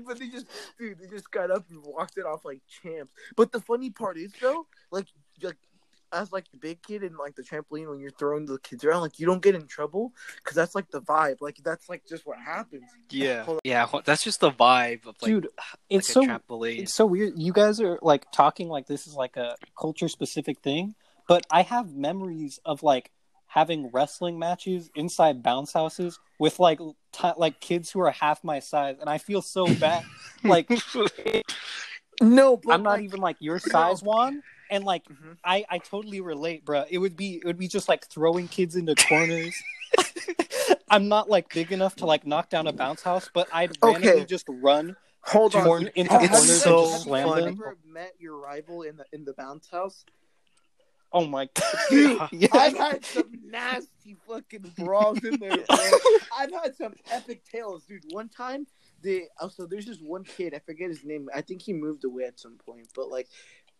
but 0.07 0.19
they 0.19 0.29
just 0.29 0.47
dude, 0.79 0.99
they 0.99 1.07
just 1.09 1.31
got 1.31 1.51
up 1.51 1.65
and 1.71 1.83
walked 1.85 2.17
it 2.17 2.27
off 2.27 2.45
like 2.45 2.61
champs. 2.67 3.13
But 3.37 3.53
the 3.53 3.61
funny 3.61 3.91
part 3.91 4.17
is 4.17 4.33
though, 4.41 4.67
like 4.91 5.07
like 5.43 5.59
as 6.15 6.33
like 6.33 6.51
the 6.51 6.57
big 6.57 6.83
kid 6.83 7.03
and 7.03 7.17
like 7.17 7.35
the 7.35 7.43
trampoline 7.43 7.91
when 7.91 7.99
you're 7.99 8.11
throwing 8.13 8.47
the 8.47 8.59
kids 8.59 8.85
around, 8.85 9.03
like 9.03 9.19
you 9.19 9.27
don't 9.27 9.43
get 9.43 9.55
in 9.55 9.67
trouble 9.67 10.13
because 10.37 10.55
that's 10.55 10.75
like 10.75 10.91
the 10.91 11.01
vibe. 11.03 11.37
Like 11.41 11.57
that's 11.65 11.89
like 11.89 12.03
just 12.09 12.27
what 12.27 12.39
happens. 12.39 12.85
Yeah, 13.11 13.47
yeah. 13.65 13.87
That's 14.05 14.23
just 14.23 14.41
the 14.41 14.51
vibe 14.51 15.07
of 15.07 15.17
like, 15.21 15.31
Dude, 15.31 15.45
like 15.45 15.53
it's 15.91 16.09
a 16.09 16.13
so 16.13 16.23
trampoline. 16.23 16.81
it's 16.81 16.95
so 16.95 17.07
weird. 17.07 17.35
You 17.37 17.53
guys 17.53 17.81
are 17.81 17.99
like 18.03 18.31
talking 18.33 18.69
like 18.69 18.87
this 18.87 19.07
is 19.07 19.15
like 19.15 19.37
a 19.37 19.57
culture 19.79 20.09
specific 20.09 20.61
thing, 20.61 20.95
but 21.29 21.45
I 21.51 21.63
have 21.63 21.95
memories 21.95 22.61
of 22.65 22.83
like 22.83 23.11
having 23.47 23.89
wrestling 23.93 24.39
matches 24.39 24.91
inside 24.97 25.43
bounce 25.43 25.73
houses 25.73 26.19
with 26.39 26.59
like 26.59 26.79
t- 27.13 27.31
like 27.37 27.61
kids 27.61 27.91
who 27.91 28.01
are 28.01 28.11
half 28.11 28.43
my 28.43 28.59
size, 28.61 28.97
and 29.01 29.09
I 29.09 29.19
feel 29.19 29.43
so 29.43 29.73
bad. 29.75 30.05
like 30.45 30.69
No, 32.21 32.57
but 32.57 32.73
I'm 32.73 32.83
not 32.83 32.91
like, 32.91 33.03
even 33.03 33.21
like 33.21 33.37
your 33.41 33.59
size, 33.59 34.03
Juan, 34.03 34.43
and 34.71 34.85
like 34.85 35.05
Mhm. 35.09 35.37
I 35.45 35.65
I 35.69 35.79
totally 35.79 36.21
relate, 36.21 36.65
bro. 36.65 36.85
It 36.91 36.99
would 36.99 37.17
be 37.17 37.37
it 37.37 37.45
would 37.45 37.59
be 37.59 37.69
just 37.69 37.89
like 37.89 38.07
throwing 38.07 38.49
kids 38.49 38.77
into 38.77 38.95
corners. 38.95 39.55
I'm 40.91 41.09
not 41.09 41.29
like 41.29 41.53
big 41.53 41.73
enough 41.73 41.97
to 41.97 42.07
like 42.07 42.27
knock 42.27 42.51
down 42.51 42.67
a 42.67 42.73
bounce 42.73 43.03
house, 43.03 43.29
but 43.33 43.49
I'd 43.53 43.73
randomly 43.83 44.11
Okay. 44.11 44.25
just 44.25 44.47
run 44.49 44.97
Hold 45.23 45.55
on. 45.55 45.65
torn 45.65 45.91
into 45.95 46.13
Have 46.13 46.23
It's 46.23 46.31
corners 46.33 46.63
so 46.63 46.83
and 46.85 46.91
just 46.93 47.03
slam 47.05 47.27
you 47.27 47.33
funny. 47.33 47.45
them. 47.47 47.55
ever 47.63 47.77
met 47.87 48.15
your 48.19 48.37
rival 48.39 48.83
in 48.83 48.97
the 48.97 49.05
in 49.13 49.25
the 49.25 49.33
bounce 49.33 49.69
house? 49.71 50.05
Oh 51.13 51.27
my 51.27 51.49
Dude, 51.91 52.21
yeah. 52.33 52.49
I've 52.53 52.77
had 52.77 53.05
some 53.05 53.31
nasty 53.45 54.17
fucking 54.27 54.73
brawls 54.79 55.23
in 55.23 55.39
there, 55.39 55.57
bro. 55.57 55.65
I've 56.39 56.51
had 56.53 56.75
some 56.77 56.95
epic 57.11 57.43
tales, 57.51 57.85
dude. 57.85 58.03
One 58.11 58.29
time, 58.29 58.67
the 59.03 59.25
oh, 59.41 59.49
so 59.49 59.65
there's 59.65 59.87
this 59.87 60.01
one 60.01 60.25
kid. 60.25 60.55
I 60.55 60.59
forget 60.59 60.89
his 60.89 61.05
name. 61.05 61.29
I 61.33 61.41
think 61.41 61.63
he 61.63 61.73
moved 61.73 62.05
away 62.05 62.25
at 62.25 62.41
some 62.41 62.57
point. 62.67 62.89
But 62.97 63.11
like, 63.11 63.29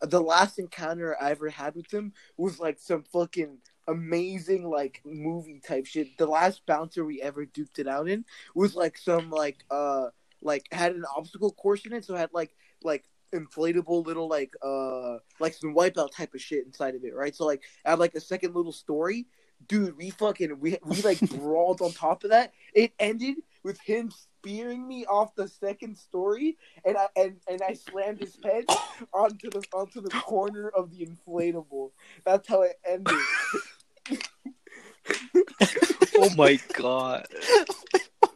the 0.01 0.21
last 0.21 0.59
encounter 0.59 1.17
I 1.21 1.31
ever 1.31 1.49
had 1.49 1.75
with 1.75 1.93
him 1.93 2.13
was 2.37 2.59
like 2.59 2.79
some 2.79 3.05
fucking 3.13 3.59
amazing 3.87 4.69
like 4.69 5.01
movie 5.05 5.61
type 5.67 5.87
shit. 5.87 6.17
The 6.19 6.27
last 6.27 6.65
bouncer 6.67 7.05
we 7.05 7.23
ever 7.23 7.45
duped 7.45 7.79
it 7.79 7.89
out 7.89 8.09
in 8.09 8.25
was 8.55 8.75
like 8.75 8.99
some 8.99 9.31
like 9.31 9.65
uh 9.71 10.09
like 10.43 10.67
had 10.73 10.95
an 10.95 11.05
obstacle 11.17 11.53
course 11.53 11.87
in 11.87 11.93
it, 11.93 12.05
so 12.05 12.15
it 12.15 12.19
had 12.19 12.31
like 12.33 12.55
like 12.83 13.05
inflatable 13.35 14.07
little 14.07 14.29
like 14.29 14.55
uh 14.63 15.19
like 15.41 15.55
some 15.55 15.75
wipeout 15.75 16.13
type 16.13 16.35
of 16.35 16.41
shit 16.41 16.67
inside 16.67 16.95
of 16.95 17.05
it, 17.05 17.15
right? 17.15 17.35
So 17.35 17.47
like 17.47 17.63
I 17.85 17.91
have 17.91 18.01
like 18.01 18.15
a 18.15 18.21
second 18.21 18.55
little 18.55 18.73
story 18.73 19.27
dude, 19.69 19.97
we 19.97 20.11
fucking 20.11 20.61
we 20.61 20.79
we 20.85 21.03
like 21.03 21.21
brawled 21.31 21.81
on 21.81 21.93
top 21.93 22.25
of 22.25 22.31
that. 22.31 22.53
It 22.75 22.93
ended 22.99 23.37
with 23.63 23.81
him 23.81 24.13
spearing 24.45 24.87
me 24.87 25.07
off 25.07 25.35
the 25.35 25.49
second 25.49 25.97
story, 25.97 26.59
and 26.85 26.97
I 26.97 27.07
and, 27.17 27.37
and 27.49 27.63
I 27.63 27.75
slammed 27.75 28.21
his 28.21 28.37
head 28.45 28.65
onto 29.13 29.51
the 29.51 29.63
onto 29.73 30.01
the 30.03 30.11
corner 30.11 30.69
of 30.69 30.91
the 30.91 31.07
inflatable. 31.07 31.91
That's 32.25 32.47
how 32.47 32.63
it 32.63 32.79
ended. 32.87 33.15
oh 36.19 36.31
my 36.37 36.61
god. 36.75 37.27
Oh 38.23 38.33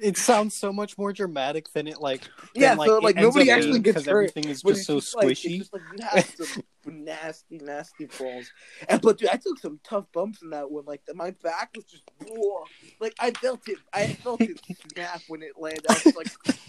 It 0.00 0.16
sounds 0.16 0.54
so 0.54 0.72
much 0.72 0.98
more 0.98 1.12
dramatic 1.12 1.72
than 1.72 1.86
it 1.86 2.00
like. 2.00 2.22
than, 2.54 2.62
Yeah, 2.62 2.76
so 2.76 2.96
it 2.96 3.02
like 3.02 3.16
nobody 3.16 3.50
actually 3.50 3.80
gets 3.80 4.06
hurt. 4.06 4.08
Everything 4.08 4.44
is 4.44 4.62
just 4.62 4.86
so 4.86 5.00
just 5.00 5.16
like, 5.16 5.28
squishy. 5.28 5.58
just 5.58 5.72
like 5.72 5.82
you 5.96 6.04
have 6.04 6.24
some 6.36 6.62
nasty, 7.04 7.58
nasty 7.58 8.06
falls. 8.06 8.50
And 8.88 9.00
but 9.00 9.18
dude, 9.18 9.28
I 9.30 9.36
took 9.36 9.58
some 9.58 9.80
tough 9.82 10.06
bumps 10.12 10.42
in 10.42 10.50
that 10.50 10.70
one. 10.70 10.84
Like 10.84 11.02
my 11.14 11.30
back 11.42 11.70
was 11.74 11.84
just 11.84 12.04
whoa. 12.26 12.64
Like 13.00 13.14
I 13.18 13.30
felt 13.32 13.68
it. 13.68 13.78
I 13.92 14.08
felt 14.14 14.40
it 14.40 14.60
snap 14.92 15.22
when 15.28 15.42
it 15.42 15.52
landed. 15.58 15.86
I 15.88 16.00
was 16.04 16.16
like, 16.16 16.28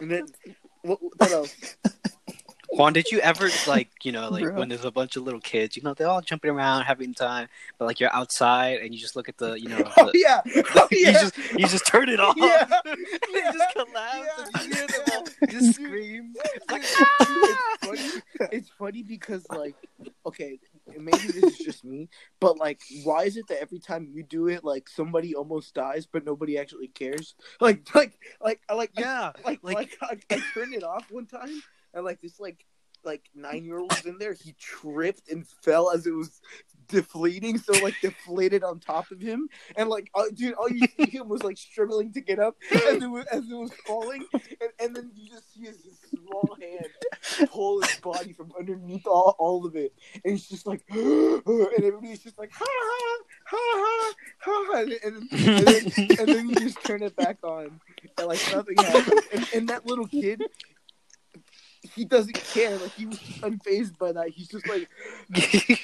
and 0.00 0.10
then 0.10 0.26
what, 0.82 0.98
what 1.02 1.30
else? 1.32 1.76
Juan, 2.76 2.92
did 2.92 3.10
you 3.10 3.20
ever 3.20 3.48
like 3.66 3.88
you 4.02 4.12
know 4.12 4.28
like 4.28 4.44
Bro. 4.44 4.54
when 4.54 4.68
there's 4.68 4.84
a 4.84 4.90
bunch 4.90 5.16
of 5.16 5.22
little 5.22 5.40
kids, 5.40 5.76
you 5.76 5.82
know 5.82 5.94
they're 5.94 6.08
all 6.08 6.20
jumping 6.20 6.50
around 6.50 6.82
having 6.82 7.14
time, 7.14 7.48
but 7.78 7.86
like 7.86 8.00
you're 8.00 8.14
outside 8.14 8.80
and 8.80 8.94
you 8.94 9.00
just 9.00 9.16
look 9.16 9.28
at 9.28 9.38
the 9.38 9.54
you 9.54 9.68
know 9.68 9.82
Oh 9.96 10.10
yeah, 10.12 10.42
oh 10.74 10.88
you 10.90 11.12
just 11.12 11.36
you 11.56 11.66
just 11.66 11.86
turn 11.86 12.08
it 12.08 12.20
off. 12.20 12.34
Yeah. 12.36 12.66
they 12.84 13.40
just 13.40 13.74
collapse 13.74 14.50
and 14.54 14.66
you 14.66 14.74
hear 14.74 14.86
them 14.86 15.02
all 15.12 15.26
just 15.48 15.74
scream. 15.74 16.34
Like, 16.70 16.82
it's 16.82 16.96
ah! 17.00 17.76
funny. 17.80 18.22
It's 18.52 18.70
funny 18.78 19.02
because 19.02 19.46
like, 19.50 19.74
okay, 20.26 20.58
maybe 20.86 21.18
this 21.18 21.44
is 21.44 21.58
just 21.58 21.84
me, 21.84 22.08
but 22.40 22.58
like, 22.58 22.80
why 23.04 23.24
is 23.24 23.36
it 23.36 23.46
that 23.48 23.60
every 23.60 23.78
time 23.78 24.08
you 24.12 24.22
do 24.22 24.48
it, 24.48 24.64
like 24.64 24.88
somebody 24.88 25.34
almost 25.34 25.74
dies, 25.74 26.06
but 26.06 26.24
nobody 26.24 26.58
actually 26.58 26.88
cares? 26.88 27.34
Like, 27.60 27.94
like, 27.94 28.18
like, 28.40 28.60
I 28.68 28.74
like, 28.74 28.90
yeah, 28.98 29.32
like, 29.44 29.60
like- 29.62 29.76
like, 29.76 29.96
I, 30.02 30.34
I 30.34 30.42
turned 30.54 30.74
it 30.74 30.82
off 30.82 31.10
one 31.10 31.26
time, 31.26 31.62
and 31.96 32.04
like 32.04 32.20
this 32.20 32.38
like 32.38 32.64
like 33.04 33.22
nine 33.34 33.64
year 33.64 33.78
old 33.78 33.92
was 33.92 34.04
in 34.04 34.18
there. 34.18 34.34
He 34.34 34.54
tripped 34.58 35.30
and 35.30 35.46
fell 35.46 35.90
as 35.90 36.06
it 36.06 36.14
was 36.14 36.40
deflating, 36.88 37.58
so 37.58 37.72
like 37.82 37.94
deflated 38.02 38.62
on 38.62 38.80
top 38.80 39.10
of 39.10 39.20
him, 39.20 39.48
and 39.76 39.88
like 39.88 40.10
uh, 40.14 40.24
dude, 40.34 40.54
all 40.54 40.68
you 40.68 40.86
see 40.96 41.10
him 41.10 41.28
was 41.28 41.42
like 41.42 41.56
struggling 41.56 42.12
to 42.12 42.20
get 42.20 42.38
up 42.38 42.56
as 42.72 43.02
it 43.02 43.06
was 43.10 43.24
as 43.26 43.48
it 43.48 43.54
was 43.54 43.72
falling, 43.86 44.24
and, 44.32 44.70
and 44.80 44.96
then 44.96 45.10
you 45.14 45.28
just 45.30 45.54
see 45.54 45.62
his, 45.62 45.76
his 45.84 45.98
small 46.10 46.56
hand 46.60 47.48
pull 47.50 47.80
his 47.80 47.96
body 47.96 48.32
from 48.32 48.52
underneath 48.58 49.06
all, 49.06 49.34
all 49.38 49.64
of 49.64 49.76
it, 49.76 49.92
and 50.24 50.32
he's 50.32 50.48
just 50.48 50.66
like, 50.66 50.82
and 50.90 51.42
everybody's 51.84 52.22
just 52.22 52.38
like, 52.38 52.52
ha 52.52 52.64
ha 52.66 53.18
ha 53.44 54.12
ha 54.38 54.64
ha, 54.72 54.78
and, 54.80 54.92
and, 55.04 55.32
and, 55.32 55.66
then, 55.66 56.18
and 56.18 56.28
then 56.28 56.48
you 56.48 56.54
just 56.56 56.82
turn 56.84 57.02
it 57.02 57.14
back 57.16 57.38
on, 57.42 57.80
and 58.18 58.26
like 58.26 58.40
nothing 58.52 58.76
happens, 58.76 59.22
and, 59.32 59.48
and 59.54 59.68
that 59.68 59.86
little 59.86 60.06
kid. 60.06 60.42
He 61.96 62.04
doesn't 62.04 62.34
care. 62.34 62.78
Like 62.78 62.92
he 62.94 63.06
was 63.06 63.18
unfazed 63.42 63.98
by 63.98 64.12
that. 64.12 64.28
He's 64.28 64.48
just 64.48 64.68
like, 64.68 64.88
that 65.30 65.78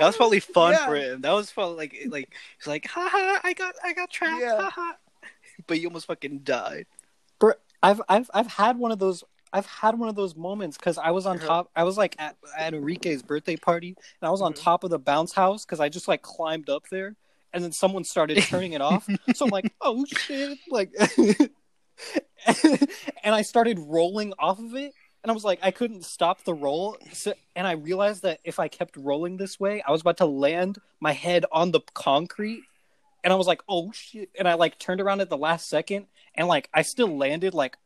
was 0.00 0.16
probably 0.16 0.40
fun 0.40 0.72
Yeah. 0.72 0.84
for 0.86 0.94
him. 0.94 1.20
That 1.20 1.32
was 1.32 1.50
probably 1.52 1.76
like 1.76 1.96
like 2.08 2.34
he's 2.58 2.66
like, 2.66 2.86
haha, 2.86 3.40
I 3.44 3.52
got 3.52 3.74
I 3.84 3.92
got 3.92 4.10
trapped, 4.10 4.40
Yeah. 4.40 4.62
haha. 4.70 4.92
But 5.66 5.80
you 5.80 5.88
almost 5.88 6.06
fucking 6.06 6.38
died. 6.40 6.86
Bro, 7.38 7.54
I've 7.82 8.00
I've 8.08 8.30
I've 8.32 8.46
had 8.46 8.78
one 8.78 8.92
of 8.92 8.98
those. 8.98 9.24
I've 9.52 9.66
had 9.66 9.98
one 9.98 10.08
of 10.08 10.16
those 10.16 10.34
moments 10.34 10.76
because 10.76 10.98
I 10.98 11.10
was 11.12 11.26
on 11.26 11.36
Uh-huh. 11.36 11.46
top. 11.46 11.70
I 11.76 11.84
was 11.84 11.96
like 11.96 12.16
at, 12.18 12.36
at 12.58 12.74
Enrique's 12.74 13.22
birthday 13.22 13.56
party, 13.56 13.88
and 14.20 14.26
I 14.28 14.30
was 14.30 14.40
on 14.40 14.52
Mhm. 14.52 14.62
top 14.62 14.82
of 14.84 14.90
the 14.90 14.98
bounce 14.98 15.32
house 15.32 15.64
because 15.64 15.78
I 15.80 15.88
just 15.88 16.08
like 16.08 16.22
climbed 16.22 16.68
up 16.68 16.88
there, 16.90 17.14
and 17.52 17.62
then 17.62 17.70
someone 17.72 18.02
started 18.04 18.42
turning 18.42 18.72
it 18.72 18.80
off. 18.80 19.08
So 19.34 19.44
I'm 19.44 19.50
like, 19.50 19.72
oh 19.80 20.04
shit! 20.06 20.58
Like, 20.68 20.90
and 23.22 23.34
I 23.34 23.42
started 23.42 23.78
rolling 23.78 24.32
off 24.38 24.58
of 24.58 24.74
it, 24.74 24.92
and 25.24 25.30
I 25.30 25.34
was 25.34 25.42
like, 25.42 25.58
I 25.62 25.70
couldn't 25.70 26.04
stop 26.04 26.44
the 26.44 26.52
roll, 26.52 26.98
so, 27.12 27.32
and 27.56 27.66
I 27.66 27.72
realized 27.72 28.24
that 28.24 28.40
if 28.44 28.58
I 28.58 28.68
kept 28.68 28.94
rolling 28.94 29.38
this 29.38 29.58
way, 29.58 29.80
I 29.80 29.90
was 29.90 30.02
about 30.02 30.18
to 30.18 30.26
land 30.26 30.76
my 31.00 31.12
head 31.12 31.46
on 31.50 31.70
the 31.70 31.80
concrete, 31.94 32.62
and 33.24 33.32
I 33.32 33.36
was 33.36 33.46
like, 33.46 33.62
oh 33.66 33.90
shit! 33.92 34.28
And 34.38 34.46
I 34.46 34.52
like 34.52 34.78
turned 34.78 35.00
around 35.00 35.22
at 35.22 35.30
the 35.30 35.38
last 35.38 35.70
second, 35.70 36.08
and 36.34 36.46
like 36.46 36.68
I 36.74 36.82
still 36.82 37.16
landed 37.16 37.54
like 37.54 37.78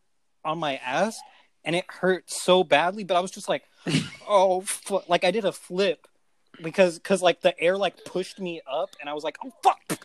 on 0.44 0.59
my 0.59 0.79
ass, 0.79 1.20
and 1.64 1.77
it 1.77 1.85
hurt 1.87 2.29
so 2.29 2.64
badly, 2.64 3.05
but 3.05 3.16
I 3.16 3.20
was 3.20 3.31
just 3.31 3.48
like, 3.48 3.62
oh, 4.29 4.64
like 5.07 5.22
I 5.22 5.31
did 5.31 5.44
a 5.44 5.53
flip 5.53 6.09
because 6.61 6.98
because 6.98 7.22
like 7.22 7.40
the 7.40 7.59
air 7.61 7.77
like 7.77 8.05
pushed 8.05 8.40
me 8.40 8.62
up, 8.68 8.96
and 9.01 9.09
I 9.09 9.14
was 9.14 9.22
like, 9.22 9.38
oh 9.44 9.53
fuck. 9.62 10.05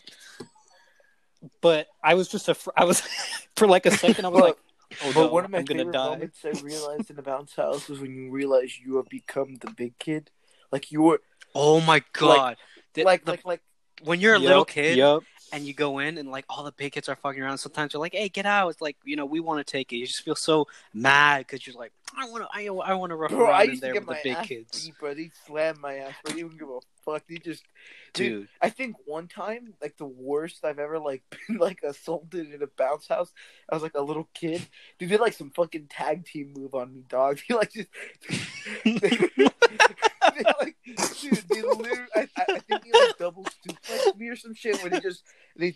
But 1.62 1.88
I 2.04 2.14
was 2.14 2.30
just 2.30 2.48
a, 2.48 2.54
fr- 2.54 2.70
I 2.78 2.86
was 2.86 3.02
for 3.56 3.68
like 3.68 3.88
a 3.88 3.92
second, 3.92 4.26
I 4.26 4.30
was 4.30 4.40
like, 4.40 4.58
oh 5.02 5.12
But 5.14 5.32
no, 5.32 5.32
one 5.32 5.46
of 5.46 5.52
my 5.52 5.62
I'm 5.62 5.66
gonna 5.66 5.86
favorite 5.86 5.94
die. 5.94 6.10
moments 6.10 6.40
I 6.46 6.50
realized 6.52 7.10
in 7.10 7.16
the 7.16 7.22
bounce 7.22 7.56
house 7.56 7.88
was 7.90 8.00
when 8.00 8.16
you 8.16 8.32
realize 8.32 8.80
you 8.80 8.98
have 8.98 9.10
become 9.10 9.56
the 9.56 9.72
big 9.72 9.98
kid. 10.00 10.30
Like 10.72 10.92
you 10.92 11.02
were 11.04 11.22
Oh 11.56 11.80
my 11.82 12.04
god! 12.14 12.58
The- 12.94 13.04
like 13.04 13.26
the- 13.26 13.32
like 13.32 13.46
like 13.46 13.62
when 14.04 14.20
you're 14.20 14.36
a 14.36 14.40
Yup, 14.40 14.40
little 14.40 14.66
kid 14.66 14.98
yup. 14.98 15.24
And 15.54 15.66
you 15.68 15.74
go 15.74 16.00
in 16.00 16.18
and 16.18 16.32
like 16.32 16.46
all 16.50 16.64
the 16.64 16.72
big 16.72 16.94
kids 16.94 17.08
are 17.08 17.16
fucking 17.16 17.42
around, 17.42 17.60
sometimes 17.60 17.94
you're 17.94 18.02
like, 18.02 18.16
"Hey, 18.16 18.28
get 18.28 18.46
out!" 18.46 18.70
It's 18.70 18.82
like 18.82 18.98
you 19.06 19.16
know 19.16 19.26
we 19.26 19.40
want 19.40 19.66
to 19.66 19.72
take 19.72 19.94
it. 19.94 19.98
You 19.98 20.08
just 20.08 20.24
feel 20.24 20.36
so 20.36 20.68
mad 20.94 21.46
because 21.46 21.66
you're 21.66 21.76
like, 21.76 21.94
"I 22.18 22.28
want 22.28 22.44
to, 22.44 22.50
I, 22.52 22.66
I 22.66 22.94
want 22.96 23.12
to 23.12 23.16
rough 23.16 23.32
bro, 23.32 23.50
around 23.50 23.70
in 23.70 23.80
there 23.80 23.94
with 23.94 24.08
the 24.08 24.18
big 24.24 24.38
kids." 24.42 24.86
beat, 24.86 24.98
bro. 25.00 25.14
They 25.14 25.30
slam 25.46 25.80
my 25.80 25.98
ass, 25.98 26.14
bro. 26.24 26.34
They 26.34 26.42
didn't 26.42 26.58
give 26.58 26.70
a 26.70 26.80
fuck. 27.06 27.24
They 27.30 27.38
just 27.38 27.64
Dude, 28.14 28.48
I 28.62 28.70
think 28.70 28.96
one 29.06 29.28
time, 29.28 29.74
like 29.82 29.98
the 29.98 30.06
worst 30.06 30.64
I've 30.64 30.78
ever 30.78 31.00
like 31.00 31.24
been 31.48 31.58
like 31.58 31.82
assaulted 31.84 32.54
in 32.54 32.62
a 32.62 32.68
bounce 32.68 33.08
house. 33.08 33.34
I 33.70 33.76
was 33.76 33.82
like 33.82 33.96
a 33.96 34.02
little 34.02 34.30
kid. 34.36 34.68
They 35.00 35.08
did 35.08 35.20
like 35.20 35.34
some 35.34 35.50
fucking 35.50 35.88
tag 35.90 36.26
team 36.26 36.54
move 36.56 36.76
on 36.76 36.94
me, 36.94 37.04
dog. 37.08 37.40
They 37.50 37.56
like 37.56 37.72
just 37.72 37.88
they, 38.84 40.44
like 40.60 40.76
dude, 40.86 41.44
they 41.50 41.62
literally 41.62 42.08
I, 42.16 42.28
I 42.38 42.46
I 42.50 42.60
think 42.60 42.84
they 42.84 42.92
like 42.92 43.18
double 43.18 43.46
suplex 43.46 44.18
me 44.18 44.30
or 44.30 44.36
some 44.36 44.54
shit 44.54 44.82
where 44.82 44.90
they 44.90 45.00
just 45.00 45.24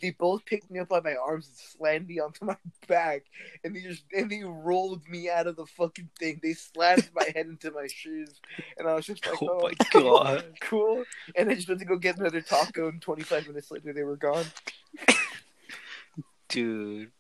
they, 0.08 0.16
both 0.18 0.46
picked 0.46 0.70
me 0.72 0.80
up 0.80 0.90
by 0.90 1.02
my 1.02 1.16
arms 1.16 1.48
and 1.48 1.58
slammed 1.58 2.08
me 2.08 2.20
onto 2.20 2.46
my 2.46 2.56
back 2.88 3.24
and 3.64 3.76
they 3.76 3.82
just 3.82 4.04
and 4.16 4.30
they 4.30 4.44
rolled 4.44 5.08
me 5.08 5.30
out 5.30 5.48
of 5.48 5.56
the 5.56 5.66
fucking 5.66 6.10
thing. 6.20 6.40
They 6.42 6.54
slammed 6.54 7.10
my 7.14 7.26
head 7.36 7.48
into 7.48 7.72
my 7.72 7.88
shoes 7.88 8.40
and 8.78 8.88
I 8.88 8.94
was 8.94 9.06
just 9.06 9.26
like, 9.26 9.36
Oh 9.42 9.48
oh, 9.50 9.62
my 9.62 9.74
God. 9.92 10.44
cool. 10.62 11.04
And 11.36 11.50
I 11.50 11.56
just 11.56 11.68
went 11.68 11.80
to 11.82 11.86
go 11.86 11.98
get 11.98 12.18
another 12.18 12.42
taco, 12.42 12.90
and 12.90 13.02
25 13.02 13.48
minutes 13.48 13.72
later 13.72 13.94
they 13.94 14.04
were 14.04 14.16
gone. 14.18 14.46
dude. 16.50 17.12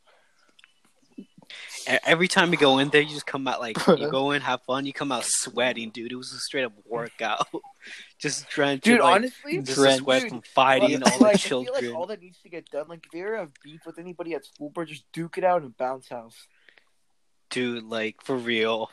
E- 1.90 1.98
Every 2.06 2.28
time 2.28 2.52
you 2.52 2.58
go 2.58 2.80
in 2.80 2.90
there, 2.90 3.02
you 3.02 3.10
just 3.10 3.26
come 3.26 3.48
out 3.48 3.60
like 3.60 3.78
you 3.88 4.08
go 4.12 4.32
in, 4.32 4.42
have 4.42 4.62
fun. 4.64 4.86
You 4.86 4.94
come 4.94 5.12
out 5.12 5.24
sweating, 5.26 5.90
dude. 5.92 6.12
It 6.12 6.16
was 6.16 6.32
a 6.34 6.40
straight 6.40 6.64
up 6.66 6.74
workout. 6.86 7.48
just 8.20 8.50
drenched, 8.50 8.84
Dude, 8.86 9.00
like, 9.00 9.16
honestly, 9.16 9.62
just 9.62 9.76
drenched. 9.76 10.00
sweat 10.04 10.22
Dude, 10.24 10.30
from 10.32 10.42
fighting 10.42 11.00
like, 11.00 11.12
all 11.12 11.20
the 11.20 11.24
like, 11.26 11.36
I 11.36 11.38
children. 11.38 11.82
feel 11.82 11.90
like 11.92 11.96
all 12.00 12.06
that 12.08 12.22
needs 12.22 12.40
to 12.42 12.50
get 12.50 12.70
done. 12.70 12.88
Like, 12.88 13.06
if 13.06 13.14
you 13.14 13.24
ever 13.26 13.38
have 13.38 13.52
beef 13.64 13.82
with 13.86 14.00
anybody 14.00 14.34
at 14.34 14.46
school, 14.46 14.70
bro, 14.70 14.86
just 14.86 15.06
duke 15.14 15.38
it 15.38 15.44
out 15.44 15.62
in 15.62 15.68
a 15.68 15.70
bounce 15.70 16.10
house. 16.10 16.36
Dude, 17.50 17.84
like 17.84 18.22
for 18.24 18.36
real. 18.36 18.90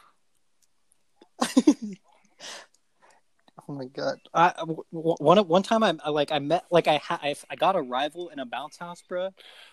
Oh 3.67 3.73
my 3.73 3.87
god! 3.87 4.19
I 4.35 4.53
w- 4.59 4.83
w- 4.93 5.17
one 5.21 5.39
one 5.49 5.63
time 5.63 5.83
I 5.83 5.95
I, 6.05 6.11
like 6.11 6.31
I 6.31 6.39
met 6.39 6.65
like 6.71 6.87
I 6.87 6.99
ha- 6.99 7.21
I, 7.23 7.35
I 7.49 7.57
got 7.57 7.77
a 7.77 7.81
rival 7.81 8.29
in 8.29 8.39
a 8.39 8.45
bounce 8.45 8.77
house, 8.77 9.03
bro, 9.09 9.31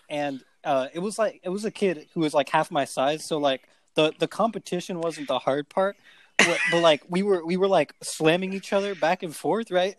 and 0.08 0.42
uh, 0.64 0.88
it 0.92 1.00
was 1.00 1.18
like 1.18 1.40
it 1.42 1.48
was 1.48 1.64
a 1.64 1.70
kid 1.70 2.06
who 2.14 2.20
was 2.20 2.34
like 2.34 2.48
half 2.48 2.70
my 2.70 2.84
size, 2.84 3.24
so 3.24 3.38
like 3.38 3.68
the 3.94 4.12
the 4.18 4.28
competition 4.28 5.00
wasn't 5.00 5.28
the 5.28 5.38
hard 5.38 5.68
part, 5.68 5.96
but, 6.38 6.58
but 6.70 6.80
like 6.80 7.02
we 7.08 7.22
were 7.22 7.44
we 7.44 7.56
were 7.56 7.68
like 7.68 7.94
slamming 8.02 8.52
each 8.52 8.72
other 8.72 8.94
back 8.94 9.22
and 9.22 9.34
forth, 9.34 9.70
right? 9.70 9.96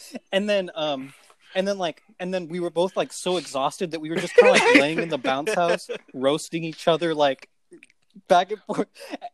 and 0.32 0.48
then 0.48 0.70
um 0.74 1.12
and 1.54 1.66
then 1.66 1.78
like 1.78 2.02
and 2.18 2.32
then 2.32 2.48
we 2.48 2.60
were 2.60 2.70
both 2.70 2.96
like 2.96 3.12
so 3.12 3.36
exhausted 3.36 3.92
that 3.92 4.00
we 4.00 4.10
were 4.10 4.16
just 4.16 4.34
kind 4.36 4.54
of 4.54 4.62
like 4.62 4.74
laying 4.76 4.98
in 4.98 5.08
the 5.08 5.18
bounce 5.18 5.54
house 5.54 5.88
roasting 6.12 6.64
each 6.64 6.88
other 6.88 7.14
like 7.14 7.48
back 8.28 8.50
and 8.50 8.60
forth, 8.62 8.88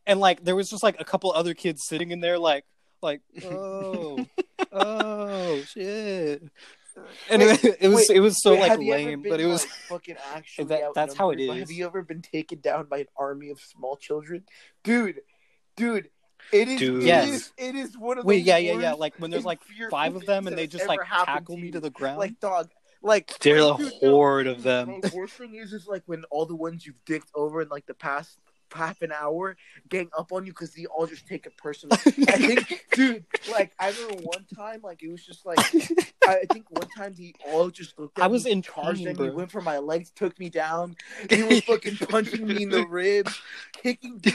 and 0.07 0.21
like 0.21 0.45
there 0.45 0.57
was 0.57 0.69
just 0.69 0.83
like 0.83 1.01
a 1.01 1.05
couple 1.05 1.33
other 1.33 1.55
kids 1.55 1.85
sitting 1.85 2.11
in 2.11 2.21
there 2.21 2.39
like 2.39 2.65
like 3.03 3.21
oh 3.45 4.25
oh 4.73 5.61
shit 5.63 6.43
and 7.31 7.43
Wait, 7.43 7.65
it, 7.65 7.77
it 7.81 7.89
was 7.89 8.09
wait, 8.09 8.17
it 8.17 8.21
was 8.21 8.43
so 8.43 8.53
Wait, 8.53 8.61
like 8.61 8.71
have 8.71 8.83
you 8.83 8.93
ever 8.93 9.05
lame 9.05 9.23
been, 9.23 9.31
but 9.33 9.41
it 9.41 9.47
was 9.47 9.63
like, 9.65 9.71
fucking 9.89 10.17
actually. 10.35 10.65
That- 10.67 10.95
that's 10.95 11.15
how 11.15 11.31
it 11.31 11.41
is. 11.41 11.59
Have 11.59 11.71
you 11.71 11.87
ever 11.87 12.03
been 12.03 12.23
taken 12.23 12.61
down 12.61 12.87
by 12.87 12.99
an 12.99 13.07
army 13.17 13.51
of 13.51 13.61
small 13.61 13.97
children, 13.97 14.45
dude? 14.85 15.21
Dude, 15.77 16.11
it 16.53 16.69
is. 16.69 16.79
Dude. 16.79 17.03
it 17.03 17.07
Yes. 17.07 17.29
is- 17.31 17.53
it 17.57 17.75
is 17.75 17.97
one 17.97 18.19
of 18.19 18.25
wait 18.25 18.39
the 18.45 18.49
yeah 18.51 18.57
yeah 18.59 18.79
yeah 18.79 18.93
like 18.93 19.15
when 19.19 19.31
there's 19.31 19.45
like 19.45 19.61
five 19.91 20.15
of 20.17 20.27
them 20.27 20.47
and 20.47 20.57
they 20.59 20.67
just 20.67 20.87
like 20.87 21.01
tackle 21.07 21.57
me 21.57 21.71
to 21.71 21.81
the 21.81 21.91
ground 21.91 22.19
Like 22.19 22.39
dog, 22.41 22.71
like 23.03 23.37
There's 23.39 23.65
a 23.65 23.77
dude, 23.77 23.93
no, 24.03 24.11
horde 24.11 24.47
of 24.47 24.63
them. 24.63 25.01
The 25.01 25.13
worst 25.15 25.35
thing 25.35 25.55
is, 25.57 25.73
is 25.73 25.87
like 25.87 26.03
when 26.07 26.25
all 26.31 26.47
the 26.47 26.55
ones 26.55 26.87
you've 26.87 27.03
dicked 27.05 27.31
over 27.35 27.63
in 27.63 27.69
like 27.69 27.87
the 27.87 27.95
past 27.95 28.39
half 28.73 29.03
an 29.03 29.13
hour 29.13 29.57
gang 29.89 30.09
up 30.17 30.33
on 30.33 30.47
you 30.47 30.53
because 30.53 30.75
they 30.75 30.87
all 30.87 31.07
just 31.07 31.27
take 31.27 31.47
it 31.47 31.57
personal. 31.57 31.97
I 32.07 32.37
think, 32.39 32.87
dude, 32.93 33.25
like 33.51 33.73
I 33.79 33.91
remember 33.91 34.23
one 34.23 34.45
time 34.55 34.81
like 34.83 35.03
it 35.03 35.11
was 35.11 35.25
just 35.25 35.45
like 35.47 35.59
I 36.27 36.45
think 36.53 36.67
one 36.71 36.89
time 36.97 37.15
he 37.15 37.35
all 37.49 37.71
just 37.71 37.99
looked 37.99 38.19
at 38.19 38.25
I 38.25 38.29
was 38.29 38.45
me, 38.45 38.53
in 38.53 38.63
charge. 38.63 39.01
me, 39.01 39.13
bro. 39.13 39.33
went 39.33 39.51
for 39.51 39.61
my 39.61 39.79
legs, 39.79 40.11
took 40.11 40.39
me 40.39 40.49
down. 40.49 40.97
He 41.31 41.43
was 41.43 41.61
fucking 41.63 41.97
punching 42.09 42.47
me 42.47 42.63
in 42.65 42.69
the 42.71 42.87
ribs, 42.89 43.41
kicking, 43.83 44.19
dude, 44.19 44.35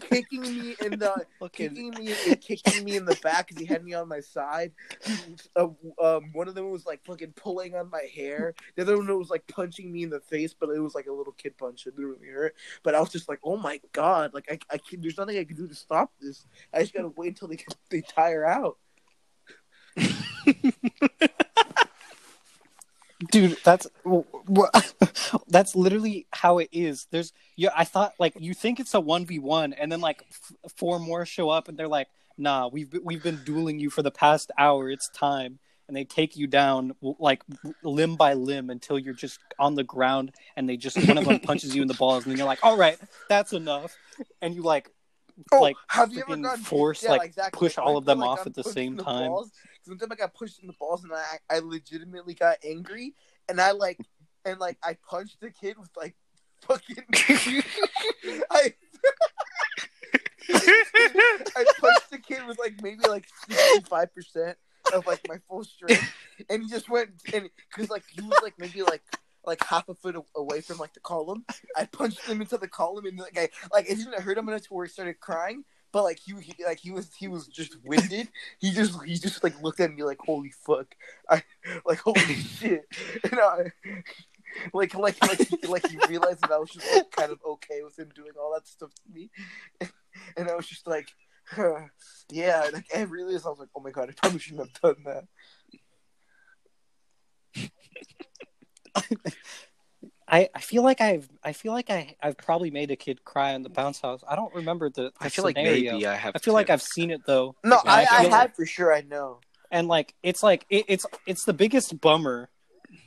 kicking 0.00 0.42
me 0.42 0.74
in 0.82 0.98
the 0.98 1.26
Fucking 1.38 1.70
kicking 1.70 1.90
me 1.90 2.14
and 2.28 2.40
kicking 2.40 2.84
me 2.84 2.96
in 2.96 3.04
the 3.04 3.16
back 3.22 3.48
because 3.48 3.60
he 3.60 3.66
had 3.66 3.84
me 3.84 3.94
on 3.94 4.08
my 4.08 4.20
side. 4.20 4.72
Uh, 5.54 5.68
um, 6.02 6.30
one 6.32 6.48
of 6.48 6.54
them 6.54 6.70
was 6.70 6.86
like 6.86 7.04
fucking 7.04 7.32
pulling 7.36 7.74
on 7.74 7.90
my 7.90 8.08
hair. 8.14 8.54
The 8.76 8.82
other 8.82 8.96
one 8.96 9.18
was 9.18 9.30
like 9.30 9.46
punching 9.46 9.90
me 9.92 10.02
in 10.02 10.10
the 10.10 10.20
face, 10.20 10.54
but 10.58 10.70
it 10.70 10.80
was 10.80 10.94
like 10.94 11.06
a 11.06 11.12
little 11.12 11.34
kid 11.34 11.56
punch. 11.58 11.86
It 11.86 11.96
didn't 11.96 12.10
really 12.10 12.28
hurt. 12.28 12.54
But 12.82 12.94
I 12.94 13.00
was 13.00 13.10
just 13.10 13.28
like, 13.28 13.40
oh 13.44 13.56
my 13.56 13.80
god, 13.92 14.32
like 14.34 14.46
I, 14.50 14.58
I 14.74 14.78
can, 14.78 15.00
there's 15.00 15.18
nothing 15.18 15.38
I 15.38 15.44
can 15.44 15.56
do 15.56 15.68
to 15.68 15.74
stop 15.74 16.12
this. 16.20 16.46
I 16.72 16.80
just 16.80 16.94
gotta 16.94 17.08
wait 17.08 17.28
until 17.28 17.48
they 17.48 17.58
they 17.90 18.00
tire 18.00 18.44
out. 18.46 18.78
dude 23.30 23.56
that's 23.64 23.86
that's 25.48 25.74
literally 25.76 26.26
how 26.32 26.58
it 26.58 26.68
is 26.72 27.06
there's 27.10 27.32
yeah 27.56 27.68
i 27.76 27.84
thought 27.84 28.14
like 28.18 28.32
you 28.38 28.54
think 28.54 28.80
it's 28.80 28.94
a 28.94 28.98
1v1 29.00 29.74
and 29.78 29.92
then 29.92 30.00
like 30.00 30.24
f- 30.30 30.72
four 30.76 30.98
more 30.98 31.26
show 31.26 31.50
up 31.50 31.68
and 31.68 31.78
they're 31.78 31.88
like 31.88 32.08
nah 32.38 32.68
we've 32.68 32.90
been, 32.90 33.04
we've 33.04 33.22
been 33.22 33.40
dueling 33.44 33.78
you 33.78 33.90
for 33.90 34.02
the 34.02 34.10
past 34.10 34.50
hour 34.58 34.90
it's 34.90 35.08
time 35.10 35.58
and 35.88 35.96
they 35.96 36.04
take 36.04 36.36
you 36.36 36.46
down 36.46 36.94
like 37.18 37.42
limb 37.82 38.16
by 38.16 38.32
limb 38.32 38.70
until 38.70 38.98
you're 38.98 39.12
just 39.12 39.38
on 39.58 39.74
the 39.74 39.84
ground 39.84 40.32
and 40.56 40.68
they 40.68 40.76
just 40.76 40.96
one 41.06 41.18
of 41.18 41.24
them 41.24 41.40
punches 41.40 41.74
you 41.76 41.82
in 41.82 41.88
the 41.88 41.94
balls 41.94 42.24
and 42.24 42.32
then 42.32 42.38
you're 42.38 42.46
like 42.46 42.60
all 42.62 42.76
right 42.76 42.98
that's 43.28 43.52
enough 43.52 43.94
and 44.40 44.54
you 44.54 44.62
like 44.62 44.90
oh, 45.52 45.60
like 45.60 45.76
Oh, 45.76 45.84
have 45.88 46.12
you 46.12 46.20
ever 46.20 46.36
gotten 46.36 46.64
force, 46.64 47.02
yeah, 47.02 47.10
like, 47.10 47.24
exactly. 47.24 47.58
push 47.58 47.76
Like, 47.76 47.86
all 47.86 47.96
of 47.96 48.04
them 48.04 48.20
like 48.20 48.28
off 48.30 48.46
at 48.46 48.54
the 48.54 48.62
same 48.64 48.96
the 48.96 49.02
time. 49.02 49.28
balls. 49.28 49.50
Sometimes 49.82 50.12
I 50.12 50.16
got 50.16 50.34
pushed 50.34 50.60
in 50.60 50.66
the 50.66 50.74
balls 50.78 51.04
and 51.04 51.12
I 51.12 51.38
I 51.48 51.58
legitimately 51.60 52.34
got 52.34 52.58
angry 52.64 53.14
and 53.48 53.60
I 53.60 53.72
like 53.72 53.98
and 54.44 54.58
like 54.58 54.78
I 54.82 54.96
punched 55.08 55.40
the 55.40 55.50
kid 55.50 55.76
with 55.78 55.90
like 55.96 56.14
fucking 56.62 57.04
I 58.50 58.74
I 60.52 61.64
punched 61.80 62.10
the 62.10 62.18
kid 62.18 62.46
with 62.46 62.58
like 62.58 62.82
maybe 62.82 63.06
like 63.08 63.26
sixty 63.48 63.80
five 63.88 64.14
percent 64.14 64.56
of 64.92 65.06
like 65.06 65.20
my 65.28 65.38
full 65.48 65.64
strength, 65.64 66.12
and 66.48 66.62
he 66.62 66.68
just 66.68 66.88
went 66.88 67.10
and 67.32 67.48
because 67.70 67.90
like 67.90 68.04
he 68.10 68.22
was 68.22 68.38
like 68.42 68.54
maybe 68.58 68.82
like 68.82 69.02
like 69.46 69.64
half 69.64 69.88
a 69.88 69.94
foot 69.94 70.16
away 70.36 70.60
from 70.60 70.78
like 70.78 70.92
the 70.92 71.00
column. 71.00 71.44
I 71.76 71.86
punched 71.86 72.26
him 72.26 72.40
into 72.40 72.58
the 72.58 72.68
column, 72.68 73.06
and 73.06 73.18
like 73.18 73.38
I 73.38 73.48
like 73.72 73.90
it 73.90 73.96
didn't 73.96 74.20
hurt 74.20 74.38
him 74.38 74.48
enough 74.48 74.62
to 74.62 74.74
where 74.74 74.86
he 74.86 74.92
started 74.92 75.20
crying. 75.20 75.64
But 75.92 76.04
like 76.04 76.20
he, 76.20 76.34
he 76.40 76.64
like 76.64 76.78
he 76.78 76.90
was 76.90 77.10
he 77.14 77.28
was 77.28 77.46
just 77.46 77.76
winded. 77.84 78.28
He 78.58 78.70
just 78.72 79.02
he 79.04 79.14
just 79.14 79.42
like 79.42 79.60
looked 79.62 79.80
at 79.80 79.92
me 79.92 80.02
like 80.02 80.18
holy 80.20 80.52
fuck, 80.66 80.94
I 81.28 81.42
like 81.84 81.98
holy 81.98 82.20
shit, 82.58 82.86
and 83.24 83.40
I. 83.40 83.72
Like, 84.74 84.94
like, 84.96 85.16
like, 85.22 85.46
he, 85.46 85.64
like 85.68 85.86
he 85.86 85.96
realized 86.08 86.40
that 86.40 86.50
I 86.50 86.58
was 86.58 86.70
just 86.70 86.84
like, 86.92 87.08
kind 87.12 87.30
of 87.30 87.38
okay 87.46 87.82
with 87.84 87.96
him 87.96 88.10
doing 88.16 88.32
all 88.36 88.52
that 88.52 88.66
stuff 88.66 88.90
to 88.92 89.02
me, 89.14 89.30
and 90.36 90.50
I 90.50 90.56
was 90.56 90.66
just 90.66 90.88
like, 90.88 91.08
huh, 91.46 91.82
yeah, 92.30 92.68
like 92.72 92.86
I 92.94 93.02
realized 93.02 93.46
I 93.46 93.50
was 93.50 93.60
like, 93.60 93.68
oh 93.76 93.80
my 93.80 93.92
god, 93.92 94.10
I 94.10 94.12
probably 94.12 94.40
shouldn't 94.40 94.68
have 94.82 94.96
done 94.96 95.04
that. 95.04 95.24
I, 100.30 100.48
I 100.54 100.60
feel 100.60 100.84
like 100.84 101.00
I've 101.00 101.28
I 101.42 101.52
feel 101.52 101.72
like 101.72 101.90
I 101.90 102.14
I've 102.22 102.36
probably 102.36 102.70
made 102.70 102.90
a 102.92 102.96
kid 102.96 103.24
cry 103.24 103.52
in 103.52 103.62
the 103.62 103.68
bounce 103.68 104.00
house. 104.00 104.22
I 104.28 104.36
don't 104.36 104.54
remember 104.54 104.88
the, 104.88 105.02
the 105.02 105.12
I 105.20 105.28
feel 105.28 105.44
like 105.44 105.56
maybe 105.56 106.06
I 106.06 106.14
have. 106.14 106.36
I 106.36 106.38
feel 106.38 106.54
like. 106.54 106.70
I've 106.70 106.82
seen 106.82 107.10
it 107.10 107.22
though, 107.26 107.56
No, 107.64 107.80
Yeah, 107.84 107.90
I, 107.92 108.00
I 108.00 108.06
I 108.10 108.22
feel 108.22 108.30
had 108.30 108.54
for 108.54 108.64
sure. 108.64 108.94
I 108.94 109.00
know. 109.00 109.40
and 109.72 109.88
like 109.88 110.14
it's 110.22 110.42
like 110.42 110.66
it, 110.70 110.84
it's 110.88 111.04
it's 111.26 111.44
the 111.44 111.52
biggest 111.52 112.00
bummer. 112.00 112.48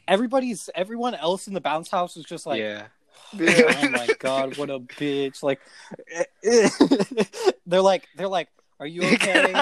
Everybody's 0.06 0.70
everyone 0.76 1.16
else 1.16 1.48
in 1.48 1.54
the 1.54 1.62
bounce 1.62 1.90
house 1.90 2.18
is 2.18 2.26
just 2.26 2.46
like, 2.46 2.60
yeah. 2.60 2.88
oh 3.34 3.90
my 3.90 4.08
god, 4.20 4.58
what 4.58 4.70
a 4.70 4.80
bitch! 4.80 5.42
Like 5.42 5.62
they're 7.66 7.82
like 7.82 8.08
they're 8.18 8.28
like, 8.28 8.50
are 8.80 8.88
you 8.88 9.04
okay? 9.14 9.54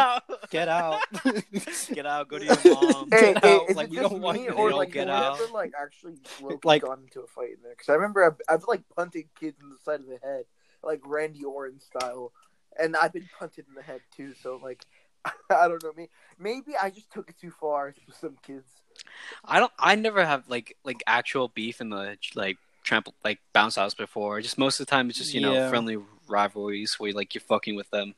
Get 0.49 0.67
out! 0.67 1.01
Get 1.93 2.05
out. 2.05 2.27
Go 2.27 2.39
to 2.39 2.45
your 2.45 2.55
mom. 2.75 3.09
Hey, 3.11 3.33
Get 3.33 3.43
hey, 3.43 3.55
out, 3.55 3.69
is 3.69 3.75
like, 3.75 3.89
we 3.89 3.97
don't 3.97 4.21
want 4.21 4.37
me 4.39 4.45
you 4.45 4.51
or 4.51 4.69
to 4.69 4.75
like 4.75 4.91
get 4.91 5.09
out. 5.09 5.39
ever 5.39 5.51
like 5.53 5.73
actually 5.79 6.15
low-key 6.41 6.57
Like- 6.63 6.81
gone 6.83 7.01
into 7.03 7.21
a 7.21 7.27
fight 7.27 7.49
in 7.51 7.57
there? 7.63 7.71
Because 7.71 7.89
I 7.89 7.93
remember 7.93 8.23
I've, 8.25 8.35
I've 8.49 8.63
like 8.67 8.81
punted 8.95 9.25
kids 9.39 9.57
in 9.61 9.69
the 9.69 9.77
side 9.83 9.99
of 9.99 10.07
the 10.07 10.19
head, 10.23 10.45
like 10.83 11.01
Randy 11.05 11.43
Orton 11.43 11.79
style, 11.79 12.31
and 12.79 12.95
I've 12.95 13.13
been 13.13 13.29
punted 13.37 13.65
in 13.67 13.75
the 13.75 13.83
head 13.83 14.01
too. 14.15 14.33
So 14.41 14.59
like, 14.61 14.83
I 15.25 15.67
don't 15.67 15.83
know. 15.83 15.91
Maybe, 15.95 16.09
maybe 16.39 16.71
I 16.81 16.89
just 16.89 17.11
took 17.11 17.29
it 17.29 17.37
too 17.39 17.51
far 17.51 17.93
with 18.07 18.15
some 18.17 18.37
kids. 18.45 18.65
I 19.45 19.59
don't. 19.59 19.71
I 19.79 19.95
never 19.95 20.25
have 20.25 20.47
like 20.49 20.77
like 20.83 21.03
actual 21.05 21.47
beef 21.49 21.79
in 21.81 21.89
the 21.89 22.17
like 22.35 22.57
trample 22.83 23.13
like 23.23 23.39
bounce 23.53 23.75
house 23.75 23.93
before. 23.93 24.41
Just 24.41 24.57
most 24.57 24.79
of 24.79 24.85
the 24.85 24.89
time, 24.89 25.09
it's 25.09 25.17
just 25.17 25.33
you 25.33 25.41
know 25.41 25.69
friendly 25.69 25.97
rivalries 26.27 26.95
where 26.99 27.11
like 27.13 27.33
you're 27.35 27.41
fucking 27.41 27.75
with 27.75 27.89
them, 27.91 28.15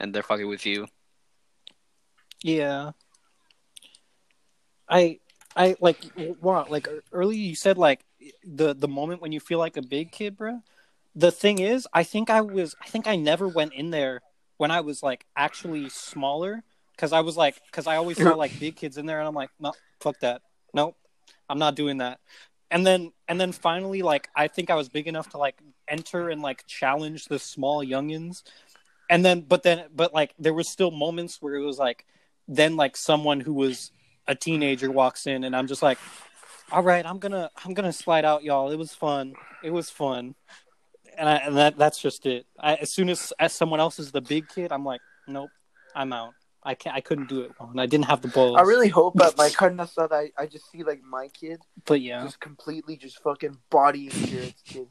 and 0.00 0.14
they're 0.14 0.22
fucking 0.22 0.48
with 0.48 0.66
you. 0.66 0.86
Yeah. 2.42 2.92
I 4.88 5.18
I 5.56 5.76
like 5.80 5.98
what 6.40 6.70
like 6.70 6.88
earlier 7.12 7.38
you 7.38 7.54
said 7.54 7.78
like 7.78 8.04
the 8.44 8.74
the 8.74 8.88
moment 8.88 9.20
when 9.20 9.32
you 9.32 9.40
feel 9.40 9.58
like 9.58 9.76
a 9.76 9.82
big 9.82 10.12
kid, 10.12 10.36
bro. 10.36 10.62
The 11.14 11.32
thing 11.32 11.58
is, 11.58 11.86
I 11.92 12.04
think 12.04 12.30
I 12.30 12.40
was 12.40 12.74
I 12.80 12.86
think 12.88 13.06
I 13.06 13.16
never 13.16 13.48
went 13.48 13.74
in 13.74 13.90
there 13.90 14.20
when 14.56 14.70
I 14.70 14.80
was 14.80 15.02
like 15.02 15.26
actually 15.36 15.88
smaller 15.88 16.62
cuz 16.96 17.12
I 17.12 17.20
was 17.20 17.36
like 17.36 17.60
cuz 17.72 17.86
I 17.86 17.96
always 17.96 18.16
saw 18.18 18.34
like 18.34 18.58
big 18.58 18.76
kids 18.76 18.98
in 18.98 19.06
there 19.06 19.18
and 19.18 19.28
I'm 19.28 19.34
like, 19.34 19.50
"No, 19.58 19.72
fuck 20.00 20.18
that. 20.20 20.42
Nope. 20.72 20.96
I'm 21.48 21.58
not 21.58 21.74
doing 21.74 21.98
that." 21.98 22.20
And 22.70 22.86
then 22.86 23.12
and 23.26 23.40
then 23.40 23.52
finally 23.52 24.02
like 24.02 24.28
I 24.36 24.48
think 24.48 24.70
I 24.70 24.74
was 24.74 24.88
big 24.88 25.08
enough 25.08 25.30
to 25.30 25.38
like 25.38 25.60
enter 25.88 26.28
and 26.28 26.40
like 26.42 26.66
challenge 26.66 27.26
the 27.26 27.38
small 27.38 27.84
youngins. 27.84 28.42
And 29.08 29.24
then 29.24 29.40
but 29.40 29.62
then 29.62 29.86
but 29.94 30.12
like 30.12 30.34
there 30.38 30.54
was 30.54 30.68
still 30.68 30.90
moments 30.90 31.40
where 31.40 31.54
it 31.54 31.64
was 31.64 31.78
like 31.78 32.04
then 32.46 32.76
like 32.76 32.96
someone 32.96 33.40
who 33.40 33.54
was 33.54 33.90
a 34.26 34.34
teenager 34.34 34.90
walks 34.90 35.26
in 35.26 35.44
and 35.44 35.56
I'm 35.56 35.66
just 35.66 35.82
like, 35.82 35.98
all 36.70 36.82
right, 36.82 37.04
I'm 37.04 37.18
gonna 37.18 37.50
I'm 37.64 37.74
gonna 37.74 37.92
slide 37.92 38.24
out, 38.24 38.42
y'all. 38.42 38.70
It 38.70 38.76
was 38.76 38.94
fun. 38.94 39.34
It 39.62 39.70
was 39.70 39.90
fun, 39.90 40.34
and 41.16 41.28
I 41.28 41.36
and 41.36 41.56
that 41.56 41.78
that's 41.78 42.00
just 42.00 42.26
it. 42.26 42.46
I, 42.58 42.74
as 42.76 42.92
soon 42.92 43.08
as 43.08 43.32
as 43.38 43.52
someone 43.52 43.80
else 43.80 43.98
is 43.98 44.12
the 44.12 44.20
big 44.20 44.48
kid, 44.48 44.72
I'm 44.72 44.84
like, 44.84 45.00
nope, 45.26 45.50
I'm 45.94 46.12
out. 46.12 46.34
I 46.62 46.74
can't. 46.74 46.94
I 46.94 47.00
couldn't 47.00 47.28
do 47.28 47.40
it, 47.42 47.52
and 47.58 47.80
I 47.80 47.86
didn't 47.86 48.06
have 48.06 48.20
the 48.20 48.28
balls. 48.28 48.56
I 48.58 48.62
really 48.62 48.88
hope 48.88 49.14
that 49.14 49.38
my 49.38 49.46
of 49.78 49.88
stuff. 49.88 50.12
I 50.12 50.30
I 50.36 50.46
just 50.46 50.70
see 50.70 50.82
like 50.82 51.02
my 51.02 51.28
kid 51.28 51.60
but 51.86 52.00
yeah, 52.00 52.22
just 52.22 52.40
completely 52.40 52.96
just 52.96 53.22
fucking 53.22 53.56
bodying 53.70 54.10
Jared's 54.10 54.62
kid, 54.62 54.88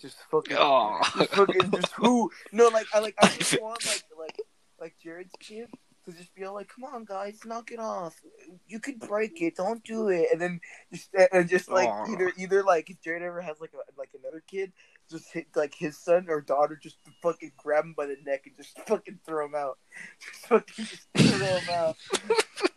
just 0.00 0.16
fucking. 0.30 0.56
Oh, 0.58 1.00
just 1.16 1.30
fucking 1.30 1.70
just 1.70 1.92
who 1.92 2.30
no 2.52 2.68
like 2.68 2.86
I 2.92 3.00
like 3.00 3.14
I 3.18 3.28
just 3.28 3.58
want 3.62 3.84
like 3.86 4.02
like 4.18 4.40
like 4.80 4.94
Jared's 5.02 5.34
kid 5.40 5.68
to 6.04 6.12
just 6.12 6.34
be 6.34 6.44
all 6.44 6.54
like, 6.54 6.68
come 6.68 6.84
on 6.84 7.04
guys, 7.04 7.40
knock 7.44 7.70
it 7.70 7.78
off. 7.78 8.20
You 8.66 8.78
could 8.78 9.00
break 9.00 9.40
it, 9.40 9.56
don't 9.56 9.82
do 9.84 10.08
it, 10.08 10.28
and 10.32 10.40
then 10.40 10.60
just 10.92 11.10
and 11.32 11.48
just 11.48 11.70
like 11.70 11.88
Aw. 11.88 12.12
either 12.12 12.32
either 12.36 12.62
like 12.62 12.90
if 12.90 13.00
Jared 13.00 13.22
ever 13.22 13.40
has 13.40 13.60
like 13.60 13.72
a, 13.74 13.98
like 13.98 14.10
another 14.18 14.42
kid, 14.46 14.72
just 15.10 15.32
hit 15.32 15.46
like 15.54 15.74
his 15.74 15.98
son 15.98 16.26
or 16.28 16.40
daughter, 16.40 16.78
just 16.80 16.98
fucking 17.22 17.52
grab 17.56 17.84
him 17.84 17.94
by 17.96 18.06
the 18.06 18.16
neck 18.24 18.42
and 18.46 18.56
just 18.56 18.78
fucking 18.86 19.20
throw 19.24 19.46
him 19.46 19.54
out, 19.54 19.78
just 20.20 20.46
fucking 20.46 20.84
just 20.84 21.08
throw 21.16 21.46
him 21.46 21.70
out. 21.72 21.96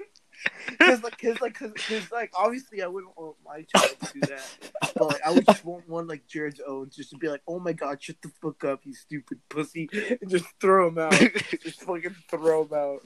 Cause 0.88 1.04
like, 1.04 1.18
cause 1.18 1.42
like, 1.42 1.54
cause, 1.54 1.72
cause 1.88 2.12
like, 2.12 2.32
obviously, 2.34 2.82
I 2.82 2.88
wouldn't 2.88 3.18
want 3.18 3.36
my 3.46 3.64
child 3.64 3.96
to 4.00 4.14
do 4.14 4.20
that. 4.22 4.58
But 4.96 5.08
like, 5.08 5.22
I 5.26 5.32
would 5.32 5.46
just 5.46 5.66
want 5.66 5.88
one 5.90 6.08
like 6.08 6.26
Jared's 6.28 6.62
own, 6.66 6.90
just 6.90 7.10
to 7.10 7.18
be 7.18 7.28
like, 7.28 7.42
"Oh 7.48 7.60
my 7.60 7.74
god, 7.74 8.02
shut 8.02 8.16
the 8.22 8.32
fuck 8.42 8.64
up, 8.64 8.82
you 8.84 8.94
stupid 8.94 9.40
pussy," 9.50 9.90
and 10.22 10.30
just 10.30 10.46
throw 10.62 10.88
him 10.88 10.98
out. 10.98 11.12
just 11.62 11.82
fucking 11.82 12.16
throw 12.30 12.66
him 12.66 12.74
out. 12.74 13.06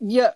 yeah. 0.00 0.30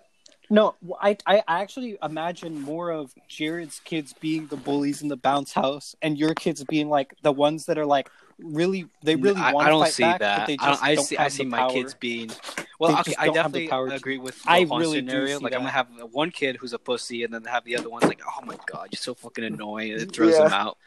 No, 0.49 0.77
I, 1.01 1.17
I 1.27 1.43
I 1.49 1.63
actually 1.63 1.99
imagine 2.03 2.61
more 2.61 2.91
of 2.91 3.13
Jared's 3.29 3.81
kids 3.81 4.13
being 4.13 4.47
the 4.47 4.57
bullies 4.57 5.03
in 5.03 5.09
the 5.09 5.17
bounce 5.17 5.53
house, 5.53 5.97
and 6.03 6.17
your 6.17 6.35
kids 6.35 6.63
being 6.65 6.89
like 6.89 7.15
the 7.23 7.33
ones 7.33 7.67
that 7.67 7.79
are 7.79 7.87
like 7.87 8.09
really 8.39 8.87
they 9.03 9.17
really 9.17 9.41
I, 9.41 9.53
want 9.53 9.67
I 9.67 9.71
don't 9.71 9.87
see 9.89 10.03
back, 10.03 10.21
that. 10.21 10.51
I, 10.51 10.55
don't, 10.57 10.83
I 10.83 10.95
don't 10.95 11.05
see. 11.05 11.17
I 11.17 11.29
see 11.29 11.45
my 11.45 11.59
power. 11.59 11.73
kids 11.73 11.95
being. 11.95 12.31
Well, 12.79 12.99
okay, 13.01 13.15
I 13.19 13.27
don't 13.27 13.37
have 13.37 13.53
the 13.53 13.67
definitely 13.69 13.97
agree 13.97 14.19
with 14.19 14.43
I 14.47 14.61
really 14.61 15.01
do 15.01 15.09
scenario. 15.09 15.41
Like 15.41 15.55
I'm 15.55 15.61
gonna 15.61 15.71
have 15.71 15.89
one 16.13 16.31
kid 16.31 16.57
who's 16.57 16.73
a 16.73 16.79
pussy, 16.79 17.25
and 17.25 17.33
then 17.33 17.45
have 17.45 17.65
the 17.65 17.77
other 17.77 17.89
ones 17.89 18.05
like, 18.05 18.21
"Oh 18.27 18.45
my 18.45 18.57
god, 18.67 18.89
you're 18.93 18.99
so 18.99 19.15
fucking 19.15 19.45
mm, 19.45 19.55
annoying," 19.55 19.93
and 19.93 20.03
it 20.03 20.11
mm, 20.11 20.15
throws 20.15 20.37
Yeah. 20.37 20.45
them 20.45 20.53
out. 20.53 20.79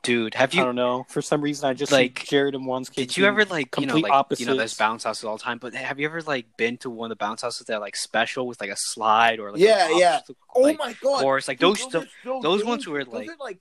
Dude, 0.06 0.34
have 0.34 0.54
you? 0.54 0.62
I 0.62 0.64
don't 0.64 0.76
know. 0.76 1.04
For 1.08 1.20
some 1.20 1.40
reason, 1.42 1.68
I 1.68 1.74
just 1.74 1.90
Like, 1.92 2.20
see 2.20 2.26
Jared 2.28 2.54
and 2.54 2.64
Juan's 2.64 2.88
kids. 2.88 3.08
Did 3.14 3.16
you 3.16 3.26
ever 3.26 3.38
being 3.38 3.48
like 3.48 3.74
you 3.78 3.86
know 3.86 3.94
complete 3.94 4.10
like 4.10 4.10
you 4.38 4.46
know 4.46 4.52
opposites. 4.52 4.56
there's 4.56 4.74
bounce 4.74 5.04
houses 5.04 5.24
all 5.24 5.36
the 5.36 5.42
time, 5.42 5.58
but 5.58 5.74
have 5.74 5.98
you 5.98 6.06
ever 6.06 6.22
like 6.22 6.56
been 6.56 6.76
to 6.78 6.90
one 6.90 7.10
of 7.10 7.18
the 7.18 7.22
bounce 7.22 7.42
houses 7.42 7.66
that 7.66 7.74
are 7.74 7.80
like 7.80 7.96
special 7.96 8.46
with 8.46 8.60
like 8.60 8.70
a 8.70 8.76
slide 8.76 9.40
or 9.40 9.50
like 9.52 9.60
Yeah, 9.60 9.90
an 9.90 9.98
yeah. 9.98 10.14
obstacle, 10.18 10.36
Oh 10.54 10.60
like, 10.60 10.78
my 10.78 10.94
god, 11.02 11.20
course, 11.22 11.48
like 11.48 11.58
Dude, 11.58 11.76
those 11.76 11.94
are 11.94 12.06
so 12.24 12.40
those 12.42 12.64
ones 12.64 12.84
dangerous. 12.84 13.06
were, 13.08 13.18
like- 13.18 13.26
those 13.26 13.34
are 13.34 13.44
like 13.44 13.60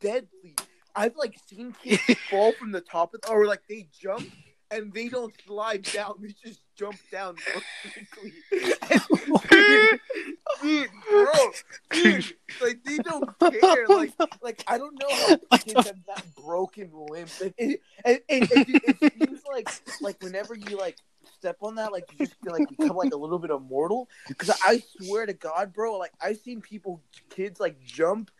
deadly. 0.00 0.54
I've 0.96 1.16
like 1.16 1.36
seen 1.46 1.74
kids 1.82 2.02
fall 2.30 2.52
from 2.52 2.70
the 2.72 2.80
top 2.80 3.14
of, 3.14 3.20
the 3.22 3.28
or 3.30 3.46
like 3.46 3.62
they 3.68 3.86
jump 4.00 4.26
and 4.74 4.92
they 4.92 5.08
don't 5.08 5.32
slide 5.46 5.82
down; 5.82 6.16
they 6.20 6.34
just 6.44 6.60
jump 6.76 6.96
down 7.10 7.36
dude, 9.48 10.00
dude, 10.60 10.88
bro, 11.08 11.32
dude, 11.92 12.36
like 12.60 12.82
they 12.84 12.98
don't 12.98 13.38
care. 13.38 13.86
Like, 13.88 14.12
like 14.42 14.64
I 14.66 14.78
don't 14.78 15.00
know 15.00 15.08
how 15.10 15.56
kids 15.58 15.86
have 15.86 16.04
that 16.06 16.24
broken 16.36 16.90
limb. 16.92 17.28
It, 17.40 17.54
it, 17.56 17.80
it, 18.04 18.24
it 18.28 19.12
seems 19.18 19.42
like 19.48 19.68
like 20.00 20.22
whenever 20.22 20.54
you 20.54 20.76
like 20.76 20.96
step 21.38 21.58
on 21.62 21.76
that, 21.76 21.92
like 21.92 22.04
you 22.12 22.26
just 22.26 22.38
feel 22.42 22.52
like 22.52 22.68
become 22.68 22.96
like 22.96 23.12
a 23.12 23.16
little 23.16 23.38
bit 23.38 23.50
immortal. 23.50 24.08
Because 24.28 24.50
I 24.64 24.82
swear 25.00 25.26
to 25.26 25.34
God, 25.34 25.72
bro, 25.72 25.98
like 25.98 26.12
I've 26.20 26.38
seen 26.38 26.60
people, 26.60 27.00
kids, 27.30 27.60
like 27.60 27.82
jump 27.84 28.30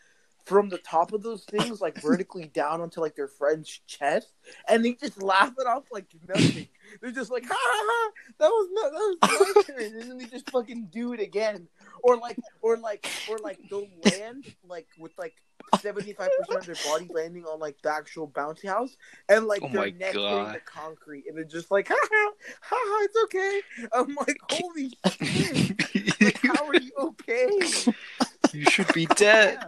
from 0.45 0.69
the 0.69 0.79
top 0.79 1.13
of 1.13 1.23
those 1.23 1.45
things, 1.45 1.81
like 1.81 2.01
vertically 2.01 2.47
down 2.47 2.81
onto 2.81 3.01
like 3.01 3.17
their 3.17 3.29
friend's 3.29 3.81
chest, 3.87 4.33
and 4.69 4.85
they 4.85 4.93
just 4.93 5.23
laugh 5.23 5.53
it 5.59 5.67
off 5.67 5.85
like 5.91 6.07
nothing. 6.29 6.69
They're 7.01 7.11
just 7.11 7.31
like, 7.31 7.45
ha 7.47 7.55
ha 7.57 7.85
ha, 7.87 8.11
that 8.39 8.49
was 8.49 8.69
not, 8.73 8.93
that 8.93 9.39
was 9.39 9.57
my 9.57 9.63
turn, 9.63 10.03
and 10.03 10.11
then 10.11 10.19
they 10.19 10.27
just 10.27 10.51
fucking 10.51 10.89
do 10.93 11.13
it 11.15 11.21
again, 11.21 11.67
or 12.03 12.17
like, 12.17 12.39
or 12.61 12.77
like, 12.77 13.09
or 13.29 13.39
like 13.39 13.59
they'll 13.71 13.89
land 14.05 14.55
like 14.69 14.87
with 14.99 15.13
like 15.19 15.35
seventy 15.81 16.13
five 16.13 16.29
percent 16.39 16.61
of 16.61 16.67
their 16.67 16.93
body 16.93 17.09
landing 17.13 17.45
on 17.45 17.59
like 17.59 17.81
the 17.83 17.91
actual 17.91 18.29
bouncy 18.29 18.69
house, 18.69 18.97
and 19.29 19.47
like 19.47 19.63
Oh 19.63 19.69
their 19.69 19.91
neck 19.93 20.15
hitting 20.15 20.53
the 20.53 20.61
concrete, 20.67 21.25
and 21.27 21.37
they're 21.37 21.45
just 21.45 21.71
like, 21.71 21.89
ha 21.89 21.97
ha 21.99 22.33
ha 22.61 22.77
ha, 22.77 23.05
it's 23.05 23.17
okay. 23.25 23.61
I'm 23.93 24.15
like, 24.15 24.39
holy 24.51 24.93
shit, 25.11 26.21
like, 26.21 26.39
how 26.43 26.67
are 26.67 26.77
you 26.77 26.93
okay? 26.99 27.93
you 28.53 28.65
should 28.71 28.93
be 28.93 29.07
dead. 29.07 29.59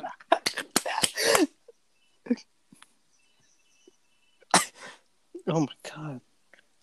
Oh 5.48 5.61
my 5.61 5.66
god, 5.94 6.20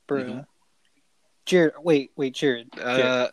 bruh. 0.07 0.25
Mhm. 0.25 0.45
Jared, 1.45 1.73
wait, 1.81 2.11
wait, 2.15 2.33
Jared. 2.33 2.69
Jared, 2.75 3.01
Uh, 3.05 3.29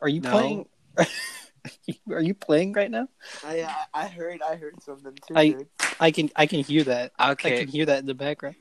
are 0.00 0.08
you 0.08 0.20
no. 0.22 0.30
playing? 0.30 0.68
are 2.10 2.22
you 2.22 2.34
playing 2.34 2.72
right 2.72 2.90
now? 2.90 3.08
I 3.44 3.62
I 3.62 3.84
I 3.92 4.08
heard 4.08 4.40
I 4.42 4.56
heard 4.56 4.82
something 4.82 5.14
too. 5.26 5.34
I- 5.36 5.48
dude. 5.50 5.68
I 6.00 6.10
can 6.10 6.30
I 6.36 6.46
can 6.46 6.60
hear 6.60 6.84
that. 6.84 7.12
Okay. 7.20 7.54
I 7.54 7.58
can 7.58 7.68
hear 7.68 7.86
that 7.86 7.98
in 8.00 8.06
the 8.06 8.14
background. 8.14 8.56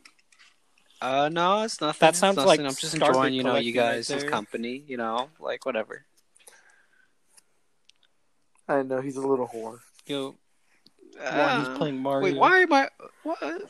Uh, 1.01 1.29
no, 1.31 1.63
it's 1.63 1.81
nothing. 1.81 1.99
That 1.99 2.15
sounds 2.15 2.37
nothing. 2.37 2.47
like 2.47 2.59
I'm 2.61 2.75
just 2.75 2.97
carpet 2.97 3.15
enjoying, 3.15 3.33
you 3.33 3.43
know, 3.43 3.55
you 3.57 3.73
collecting 3.73 3.81
right 3.81 3.95
guys' 3.95 4.07
there. 4.07 4.29
company. 4.29 4.83
You 4.87 4.97
know, 4.97 5.29
like 5.39 5.65
whatever. 5.65 6.05
I 8.67 8.81
know 8.83 9.01
he's 9.01 9.17
a 9.17 9.21
little 9.27 9.47
whore. 9.47 9.79
Yo, 10.07 10.35
Juan, 11.17 11.27
Uh, 11.27 11.59
he's 11.59 11.77
playing 11.77 11.97
Mario. 12.01 12.23
Wait, 12.23 12.35
why 12.37 12.59
am 12.59 12.73
I? 12.73 12.89
What? 13.23 13.61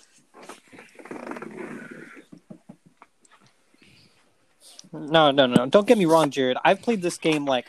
No, 5.00 5.32
no, 5.32 5.46
no. 5.46 5.66
Don't 5.68 5.88
get 5.88 5.98
me 5.98 6.06
wrong, 6.06 6.30
Jared. 6.30 6.58
I've 6.64 6.82
played 6.82 7.02
this 7.02 7.18
game 7.18 7.46
like 7.46 7.68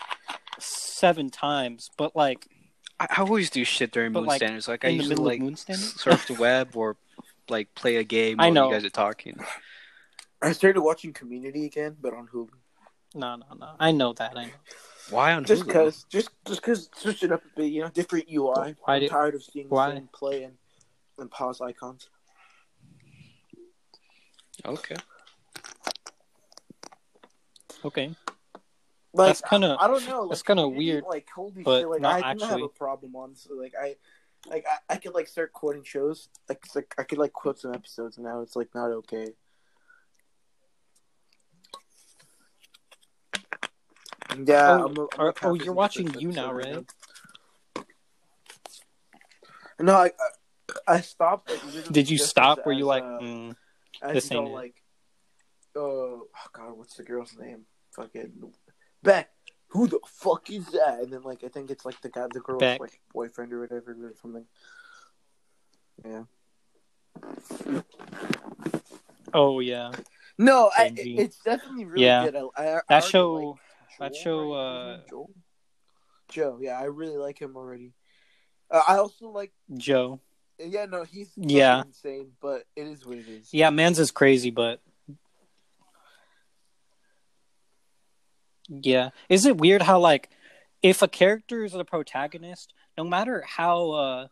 seven 0.59 1.31
times, 1.31 1.91
but 1.97 2.15
like 2.17 2.47
I, 2.99 3.07
I 3.19 3.21
always 3.23 3.51
do 3.51 3.65
shit 3.65 3.91
during 3.93 4.13
But, 4.13 4.21
moon 4.21 4.29
like, 4.29 4.37
standards. 4.39 4.69
Like 4.69 4.85
I 4.85 4.89
in 4.89 4.99
the 4.99 5.03
usually 5.05 5.15
middle 5.15 5.25
like 5.27 5.41
Moon 5.41 5.57
Standard. 5.57 5.85
surf 6.01 6.27
the 6.29 6.35
web 6.41 6.77
or 6.77 6.97
like 7.49 7.75
play 7.75 7.97
a 7.97 8.05
game 8.05 8.41
I 8.41 8.47
while 8.47 8.53
know. 8.55 8.69
you 8.69 8.75
guys 8.75 8.85
are 8.85 8.91
talking. 8.91 9.39
I 10.43 10.53
started 10.53 10.81
watching 10.81 11.13
Community 11.13 11.65
again, 11.67 11.97
but 12.01 12.13
on 12.15 12.29
Hulu. 12.29 12.49
No, 13.15 13.37
no, 13.37 13.47
no. 13.59 13.71
I 13.81 13.93
know 13.93 14.13
that. 14.15 14.37
I 14.37 14.45
know. 14.47 14.51
Why 15.11 15.33
on 15.35 15.45
Just 15.45 15.63
Hulu? 15.63 15.67
because, 15.67 16.05
just 16.11 16.31
just 16.47 16.61
because, 16.61 16.89
switch 16.97 17.23
it 17.23 17.33
up 17.33 17.43
a 17.45 17.61
bit. 17.61 17.67
You 17.73 17.83
know, 17.83 17.89
different 17.89 18.27
UI. 18.31 18.75
Why 18.85 18.95
I'm 18.97 19.01
do- 19.01 19.09
tired 19.09 19.35
of 19.35 19.43
seeing 19.43 19.69
why? 19.69 19.91
the 19.91 19.97
same 19.97 20.09
play 20.13 20.43
and, 20.45 20.55
and 21.19 21.31
pause 21.31 21.61
icons. 21.61 22.09
Okay. 24.65 24.97
Okay. 27.85 28.15
Like, 29.13 29.29
That's 29.29 29.43
kinda- 29.43 29.77
I, 29.81 29.85
I 29.85 29.89
don't 29.89 30.07
know. 30.07 30.21
Like, 30.23 30.31
that's 30.31 30.43
kinda 30.43 30.69
weird, 30.69 31.05
Like, 31.09 31.29
holy 31.35 31.63
but 31.63 31.81
shit! 31.81 31.89
Like, 31.89 32.05
I 32.05 32.35
didn't 32.35 32.49
have 32.51 32.63
a 32.63 32.69
problem 32.69 33.17
honestly. 33.17 33.57
Like, 33.59 33.75
I, 33.81 33.97
like, 34.47 34.65
I, 34.71 34.95
I 34.95 34.97
could 34.99 35.15
like 35.15 35.27
start 35.29 35.53
quoting 35.53 35.85
shows. 35.85 36.29
Like, 36.49 36.63
like 36.75 36.95
I 36.99 37.03
could 37.05 37.19
like 37.19 37.33
quote 37.33 37.59
some 37.59 37.73
episodes, 37.73 38.19
and 38.19 38.27
now 38.27 38.41
it's 38.43 38.57
like 38.57 38.75
not 38.75 38.91
okay. 38.91 39.29
Yeah. 44.45 44.79
Oh, 44.81 44.87
I'm 44.87 44.97
a, 44.97 45.03
I'm 45.03 45.09
are- 45.19 45.35
oh, 45.43 45.55
you're 45.55 45.73
watching 45.73 46.13
You 46.19 46.33
now, 46.33 46.53
right? 46.53 46.85
No, 49.79 49.95
I, 49.95 50.11
I, 50.87 51.01
stopped. 51.01 51.51
Like, 51.51 51.89
Did 51.93 52.09
you 52.09 52.17
stop? 52.19 52.65
Were 52.65 52.73
you 52.73 52.87
like, 52.87 53.05
mm, 53.05 53.55
This 54.13 54.33
ain't 54.33 54.51
like, 54.51 54.75
uh, 55.77 55.79
oh 55.81 56.29
god, 56.53 56.77
what's 56.77 56.95
the 56.97 57.03
girl's 57.03 57.37
name? 57.39 57.63
Fucking 57.95 58.53
Beck. 59.03 59.31
Who 59.69 59.87
the 59.89 60.01
fuck 60.07 60.49
is 60.51 60.67
that? 60.73 61.01
And 61.01 61.13
then 61.13 61.23
like, 61.23 61.45
I 61.45 61.49
think 61.49 61.71
it's 61.71 61.85
like 61.85 62.01
the 62.01 62.09
guy, 62.09 62.27
the 62.33 62.41
girl's 62.41 62.61
Beck. 62.61 62.81
like 62.81 63.01
boyfriend 63.13 63.53
or 63.53 63.61
whatever 63.61 63.93
or 63.93 64.15
something. 64.21 64.47
Yeah. 66.05 66.23
oh 69.33 69.61
yeah, 69.61 69.93
No, 70.39 70.71
I, 70.77 70.93
it's 70.97 71.39
definitely 71.39 71.85
really 71.87 72.05
Yeah. 72.05 72.25
good. 72.31 72.37
I, 72.57 72.63
I, 72.77 72.81
that 72.89 73.05
show. 73.05 73.33
like 73.35 73.57
that 73.99 74.17
show? 74.17 74.53
Uh, 74.53 74.99
Joel. 75.09 75.31
Joe, 76.29 76.59
yeah, 76.61 76.79
I 76.79 76.85
really 76.85 77.17
like 77.17 77.41
him 77.41 77.57
already. 77.57 77.93
Uh, 78.71 78.83
I 78.87 78.97
also 78.97 79.29
like, 79.29 79.53
Joe. 79.77 80.21
yeah, 80.59 80.85
no, 80.87 81.05
he's 81.05 81.31
Yeah. 81.37 81.83
insane, 81.85 82.33
but 82.41 82.65
it 82.75 82.87
is 82.87 83.07
what 83.07 83.17
it 83.19 83.29
is. 83.29 83.53
Yeah, 83.55 83.71
man's 83.71 83.99
is 83.99 84.11
crazy, 84.11 84.51
but 84.51 84.81
yeah, 88.69 89.11
is 89.29 89.47
it 89.47 89.59
weird 89.59 89.83
how 89.83 89.99
like 89.99 90.31
if 90.83 91.03
a 91.03 91.09
character 91.09 91.65
is 91.65 91.73
the 91.73 91.85
protagonist, 91.85 92.73
no 92.97 93.05
matter 93.05 93.45
how 93.47 93.91
uh 93.91 94.29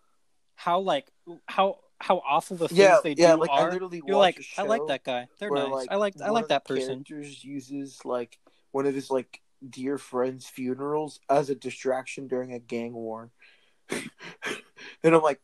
how 0.54 0.80
like 0.80 1.10
how 1.46 1.78
how 2.00 2.22
awful 2.26 2.56
the 2.56 2.68
things 2.68 2.78
yeah, 2.78 2.98
they 3.02 3.14
yeah. 3.16 3.34
do 3.34 3.40
Like 3.40 3.50
I 3.50 3.62
are, 3.62 3.72
literally 3.72 4.02
you're 4.06 4.16
like, 4.16 4.44
I 4.58 4.62
like 4.62 4.86
that 4.88 5.04
guy. 5.04 5.28
They're 5.38 5.50
where, 5.50 5.68
nice. 5.68 5.86
I 5.90 5.96
like 5.96 6.14
I 6.22 6.30
like 6.30 6.48
that 6.48 6.64
person. 6.64 7.04
Characters 7.04 7.44
uses 7.44 8.00
like 8.04 8.38
one 8.72 8.86
of 8.86 8.94
his 8.94 9.10
like 9.10 9.40
dear 9.68 9.98
friends' 9.98 10.46
funerals 10.46 11.20
as 11.30 11.50
a 11.50 11.54
distraction 11.54 12.28
during 12.28 12.52
a 12.52 12.58
gang 12.58 12.92
war, 12.92 13.30
and 13.90 15.14
I'm 15.14 15.22
like, 15.22 15.40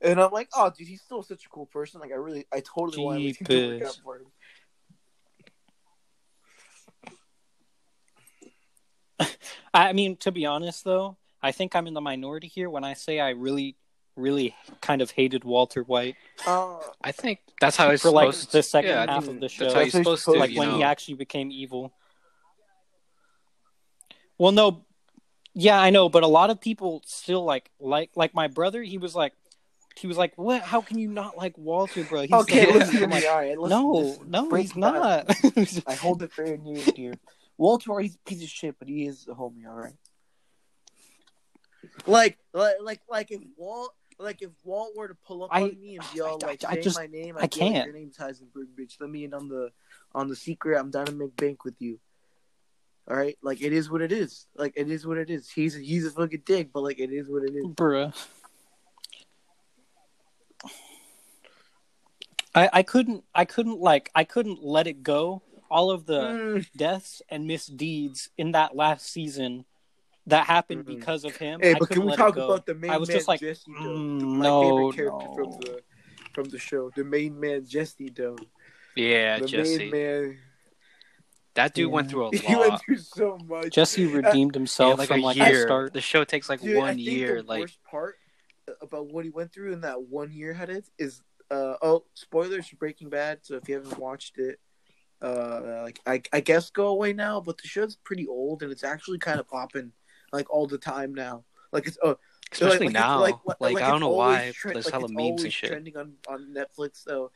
and 0.00 0.20
I'm 0.20 0.32
like, 0.32 0.48
oh, 0.54 0.70
dude, 0.76 0.88
he's 0.88 1.02
still 1.02 1.22
such 1.22 1.46
a 1.46 1.48
cool 1.48 1.66
person. 1.66 2.00
Like, 2.00 2.10
I 2.10 2.16
really, 2.16 2.46
I 2.52 2.60
totally 2.60 3.02
want 3.02 3.18
everything 3.18 3.46
to 3.46 3.78
work 3.78 3.82
out 3.88 4.00
for 4.02 4.16
him. 4.16 4.26
I 9.74 9.92
mean, 9.92 10.16
to 10.18 10.30
be 10.32 10.46
honest 10.46 10.84
though, 10.84 11.16
I 11.42 11.52
think 11.52 11.74
I'm 11.74 11.86
in 11.86 11.94
the 11.94 12.00
minority 12.00 12.46
here 12.48 12.68
when 12.70 12.84
I 12.84 12.94
say 12.94 13.18
I 13.20 13.30
really, 13.30 13.76
really 14.16 14.54
kind 14.80 15.02
of 15.02 15.10
hated 15.10 15.44
Walter 15.44 15.82
White. 15.82 16.16
Uh, 16.46 16.78
I 17.02 17.12
think 17.12 17.40
that's 17.60 17.76
how 17.76 17.90
it's 17.90 18.02
For, 18.02 18.10
like, 18.10 18.32
supposed 18.32 18.52
the 18.52 18.62
second 18.62 18.90
yeah, 18.90 19.10
half 19.10 19.28
of 19.28 19.40
the 19.40 19.48
show. 19.48 19.64
That's 19.64 19.74
how 19.74 19.80
you're 19.80 19.90
supposed 19.90 20.24
to, 20.26 20.32
like 20.32 20.50
you 20.50 20.58
when 20.58 20.68
know. 20.68 20.76
he 20.76 20.82
actually 20.82 21.14
became 21.14 21.50
evil. 21.50 21.92
Well, 24.38 24.52
no, 24.52 24.84
yeah, 25.54 25.80
I 25.80 25.90
know, 25.90 26.08
but 26.08 26.22
a 26.22 26.28
lot 26.28 26.50
of 26.50 26.60
people 26.60 27.02
still 27.06 27.44
like 27.44 27.70
like 27.78 28.10
like 28.16 28.34
my 28.34 28.48
brother. 28.48 28.82
He 28.82 28.98
was 28.98 29.14
like, 29.14 29.32
he 29.96 30.06
was 30.06 30.16
like, 30.16 30.32
"What? 30.36 30.62
How 30.62 30.80
can 30.80 30.98
you 30.98 31.08
not 31.08 31.36
like 31.36 31.56
Walter, 31.58 32.04
bro?" 32.04 32.22
He's 32.22 32.32
okay, 32.32 32.66
the- 32.66 32.72
listen 32.72 33.00
to 33.00 33.06
me. 33.06 33.14
like, 33.14 33.24
All 33.26 33.36
right, 33.36 33.58
listen, 33.58 33.78
no, 33.78 33.90
listen, 33.90 34.30
no, 34.30 34.54
he's 34.54 34.76
not. 34.76 35.26
I 35.86 35.94
hold 35.94 36.22
it 36.22 36.32
very 36.34 36.58
near 36.58 36.82
and 36.82 36.94
dear. 36.94 37.14
Walter, 37.62 37.96
he's 38.00 38.16
a 38.16 38.18
piece 38.28 38.42
of 38.42 38.48
shit, 38.48 38.74
but 38.80 38.88
he 38.88 39.06
is 39.06 39.28
a 39.28 39.34
homie. 39.34 39.68
All 39.68 39.76
right. 39.76 39.94
Like, 42.08 42.36
like, 42.52 42.74
like, 42.82 43.00
like 43.08 43.30
if 43.30 43.40
Walt, 43.56 43.94
like 44.18 44.42
if 44.42 44.50
Walt 44.64 44.96
were 44.96 45.06
to 45.06 45.14
pull 45.14 45.44
up 45.44 45.50
I- 45.52 45.62
on 45.62 45.80
me 45.80 45.96
and 45.96 46.04
be 46.12 46.20
all 46.20 46.40
I- 46.42 46.46
like, 46.48 46.64
I 46.64 46.74
say 46.74 46.82
just- 46.82 46.98
my 46.98 47.06
name, 47.06 47.36
I 47.38 47.42
I'd 47.42 47.50
be 47.54 47.60
like, 47.60 47.72
can't. 47.72 47.86
Your 47.86 47.94
name's 47.94 48.16
Heisenberg, 48.16 48.66
bitch. 48.76 48.96
Let 49.00 49.10
me 49.10 49.22
in 49.22 49.32
on 49.32 49.46
the, 49.48 49.70
on 50.12 50.26
the 50.26 50.34
secret. 50.34 50.76
I'm 50.76 50.90
down 50.90 51.06
to 51.06 51.12
make 51.12 51.36
bank 51.36 51.64
with 51.64 51.80
you. 51.80 52.00
All 53.08 53.16
right, 53.16 53.36
like 53.42 53.60
it 53.62 53.72
is 53.72 53.88
what 53.90 54.00
it 54.02 54.10
is. 54.12 54.46
Like 54.56 54.72
it 54.76 54.88
is 54.90 55.04
what 55.06 55.18
it 55.18 55.28
is. 55.30 55.48
He's 55.50 55.74
he's 55.74 56.06
a 56.06 56.10
fucking 56.12 56.42
dick, 56.46 56.70
but 56.72 56.82
like 56.82 57.00
it 57.00 57.12
is 57.12 57.28
what 57.28 57.42
it 57.42 57.52
is. 57.54 57.64
Bruh. 57.66 58.12
I, 62.54 62.70
I 62.72 62.82
couldn't 62.84 63.24
I 63.34 63.44
couldn't 63.44 63.80
like 63.80 64.10
I 64.14 64.22
couldn't 64.24 64.62
let 64.62 64.86
it 64.86 65.02
go. 65.02 65.42
All 65.72 65.90
of 65.90 66.04
the 66.04 66.20
Mm. 66.20 66.66
deaths 66.76 67.22
and 67.30 67.46
misdeeds 67.46 68.28
in 68.36 68.52
that 68.52 68.76
last 68.76 69.06
season 69.10 69.64
that 70.26 70.46
happened 70.46 70.84
Mhm. 70.84 70.86
because 70.98 71.24
of 71.24 71.36
him. 71.36 71.60
Hey, 71.60 71.72
I 71.74 71.78
but 71.78 71.88
can 71.88 72.02
we 72.02 72.08
let 72.10 72.18
talk 72.18 72.36
about 72.36 72.66
the 72.66 72.74
main 72.74 72.90
I 72.90 72.98
was 72.98 73.08
man 73.08 73.16
just 73.16 73.26
like, 73.28 73.40
Jesse? 73.40 73.72
Though? 73.72 73.80
mm, 73.88 74.20
my 74.36 74.44
no, 74.44 74.60
favorite 74.60 74.94
character 74.94 75.26
no. 75.28 75.34
from 75.34 75.50
the 75.52 75.82
from 76.34 76.48
the 76.50 76.58
show, 76.58 76.90
the 76.94 77.04
main 77.04 77.40
man 77.40 77.64
Jesse. 77.66 78.10
Though 78.10 78.36
yeah, 78.94 79.38
the 79.38 79.46
Jesse. 79.46 79.90
main 79.90 79.90
man, 79.90 80.38
That 81.54 81.74
dude 81.74 81.88
Yeah. 81.88 81.94
went 81.94 82.10
through 82.10 82.22
a 82.22 82.24
lot. 82.26 82.34
he 82.44 82.54
went 82.56 82.80
through 82.80 82.98
so 82.98 83.38
much. 83.38 83.72
Jesse 83.72 84.06
redeemed 84.20 84.54
Yeah, 84.54 84.58
himself 84.60 84.98
like 84.98 85.08
from 85.08 85.20
a 85.22 85.26
like 85.26 85.36
year. 85.36 85.52
the 85.52 85.60
start. 85.62 85.92
The 85.94 86.00
show 86.02 86.24
takes 86.24 86.48
like 86.48 86.60
Dude, 86.60 86.76
I 86.76 86.80
one 86.80 86.96
think 86.96 87.00
year. 87.08 87.42
The 87.42 87.48
Like 87.48 87.60
worst 87.60 87.82
part 87.82 88.16
about 88.80 89.06
what 89.12 89.24
he 89.24 89.30
went 89.30 89.52
through 89.52 89.72
in 89.72 89.80
that 89.80 90.02
one 90.02 90.30
year 90.32 90.52
had 90.52 90.68
it 90.68 90.84
is 90.98 91.22
Uh, 91.50 91.76
oh, 91.82 92.04
spoilers 92.14 92.66
for 92.68 92.76
Breaking 92.76 93.10
Bad. 93.10 93.40
So 93.42 93.56
if 93.56 93.68
you 93.68 93.74
haven't 93.74 93.98
watched 93.98 94.38
it, 94.38 94.58
uh, 95.22 95.80
like 95.82 96.00
I, 96.06 96.22
I 96.32 96.40
guess 96.40 96.70
go 96.70 96.88
away 96.88 97.12
now. 97.12 97.40
But 97.40 97.58
the 97.58 97.68
show's 97.68 97.96
pretty 97.96 98.26
old 98.26 98.62
and 98.62 98.72
it's 98.72 98.84
actually 98.84 99.18
kind 99.18 99.40
of 99.40 99.48
popping 99.48 99.92
like 100.32 100.50
all 100.50 100.66
the 100.66 100.78
time 100.78 101.14
now. 101.14 101.44
Like 101.72 101.86
it's 101.86 101.98
uh, 102.02 102.14
Especially 102.50 102.86
like, 102.86 102.94
now. 102.94 103.20
like, 103.20 103.36
Like, 103.46 103.74
like, 103.74 103.82
I 103.84 103.90
don't 103.90 104.00
know 104.00 104.10
why. 104.10 104.52
tre- 104.54 104.74
There's 104.74 104.86
like, 104.86 104.92
hella 104.92 105.04
it's 105.04 105.12
memes 105.12 105.28
always 105.28 105.44
and 105.44 105.52
shit. 105.52 105.70
trending 105.70 105.96
on 105.96 106.14
on 106.28 106.54
Netflix. 106.54 107.02
So 107.04 107.30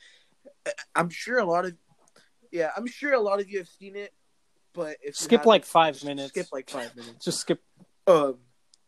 I- 0.67 0.73
I'm 0.95 1.09
sure 1.09 1.39
a 1.39 1.45
lot 1.45 1.65
of 1.65 1.75
yeah, 2.53 2.71
I'm 2.77 2.87
sure 2.87 3.13
a 3.15 3.21
lot 3.21 3.41
of 3.41 3.49
you 3.49 3.59
have 3.59 3.69
seen 3.69 3.97
it. 3.97 4.13
But 4.73 4.99
if 5.03 5.17
Skip 5.17 5.41
haven't, 5.41 5.47
like 5.47 5.65
five 5.65 6.03
minutes. 6.05 6.29
Skip 6.29 6.49
like 6.53 6.69
five 6.69 6.95
minutes. 6.95 7.25
Just 7.25 7.41
skip. 7.41 7.63
Um, 8.07 8.39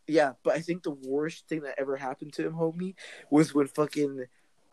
yeah, 0.07 0.33
but 0.43 0.55
I 0.55 0.61
think 0.61 0.83
the 0.83 0.91
worst 0.91 1.49
thing 1.49 1.63
that 1.63 1.75
ever 1.79 1.97
happened 1.97 2.35
to 2.35 2.47
him, 2.47 2.53
homie, 2.53 2.95
was 3.31 3.55
when 3.55 3.67
fucking 3.69 4.27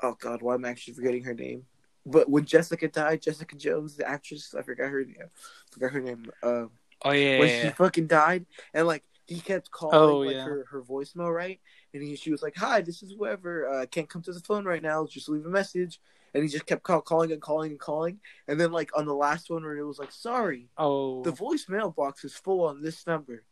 oh 0.03 0.17
god, 0.19 0.41
why 0.41 0.55
am 0.55 0.65
I 0.65 0.69
actually 0.69 0.93
forgetting 0.95 1.23
her 1.23 1.34
name? 1.34 1.65
But 2.06 2.30
when 2.30 2.45
Jessica 2.45 2.88
died, 2.88 3.22
Jessica 3.22 3.56
Jones, 3.56 3.95
the 3.97 4.08
actress, 4.08 4.53
I 4.58 4.62
forgot 4.62 4.89
her 4.89 5.03
name. 5.03 5.30
Forgot 5.72 5.91
her 5.91 6.01
name. 6.01 6.26
Um, 6.43 6.72
Oh 7.03 7.12
yeah, 7.12 7.39
when 7.39 7.49
yeah, 7.49 7.60
she 7.62 7.68
yeah. 7.68 7.74
fucking 7.74 8.08
died, 8.08 8.45
and 8.74 8.88
like 8.88 9.03
he 9.28 9.39
kept 9.39 9.70
calling 9.70 9.95
Oh, 9.99 10.18
like 10.20 10.36
yeah. 10.38 10.43
her 10.45 10.66
her 10.72 10.82
voicemail, 10.82 11.34
right? 11.34 11.60
And 11.93 12.01
he, 12.01 12.16
she 12.16 12.32
was 12.32 12.41
like, 12.41 12.56
"Hi, 12.56 12.82
this 12.82 13.03
is 13.03 13.14
whoever. 13.18 13.68
Uh, 13.68 13.86
can't 13.86 14.10
come 14.10 14.22
to 14.24 14.32
the 14.34 14.39
phone 14.39 14.64
right 14.66 14.82
now. 14.82 15.06
Just 15.06 15.28
leave 15.30 15.45
a 15.45 15.49
message." 15.49 15.99
And 16.34 16.43
he 16.43 16.49
just 16.49 16.66
kept 16.66 16.84
call, 16.84 17.01
calling 17.01 17.32
and 17.32 17.41
calling 17.41 17.72
and 17.72 17.80
calling. 17.80 18.20
And 18.47 18.60
then 18.60 18.72
like 18.72 18.97
on 18.97 19.06
the 19.06 19.14
last 19.14 19.49
one 19.49 19.64
where 19.64 19.78
it 19.78 19.84
was 19.86 19.99
like, 19.99 20.12
"Sorry, 20.12 20.70
Oh, 20.78 21.22
the 21.24 21.32
voicemail 21.34 21.93
box 21.93 22.24
is 22.24 22.34
full 22.34 22.62
on 22.66 22.82
this 22.82 23.06
number. 23.06 23.43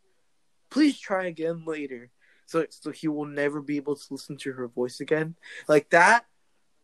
Please 0.70 0.98
try 1.00 1.26
again 1.26 1.64
later. 1.66 2.12
So 2.46 2.66
so 2.70 2.92
he 2.92 3.08
will 3.08 3.26
never 3.26 3.62
be 3.62 3.76
able 3.78 3.96
to 3.96 4.06
listen 4.10 4.38
to 4.38 4.54
her 4.54 4.68
voice 4.68 5.00
again. 5.02 5.36
Like 5.68 5.90
that, 5.92 6.26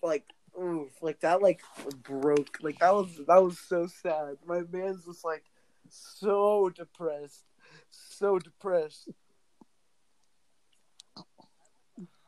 like 0.04 0.26
oof, 0.60 0.92
like 1.02 1.20
that 1.22 1.42
like 1.42 1.62
broke. 2.04 2.58
Like 2.62 2.80
that 2.80 2.94
was 2.94 3.20
that 3.28 3.44
was 3.44 3.58
so 3.60 3.88
sad. 3.88 4.38
My 4.46 4.62
man's 4.72 5.06
just 5.06 5.24
like 5.24 5.44
so 5.90 6.70
depressed. 6.70 7.46
So 7.92 8.40
depressed. 8.40 9.10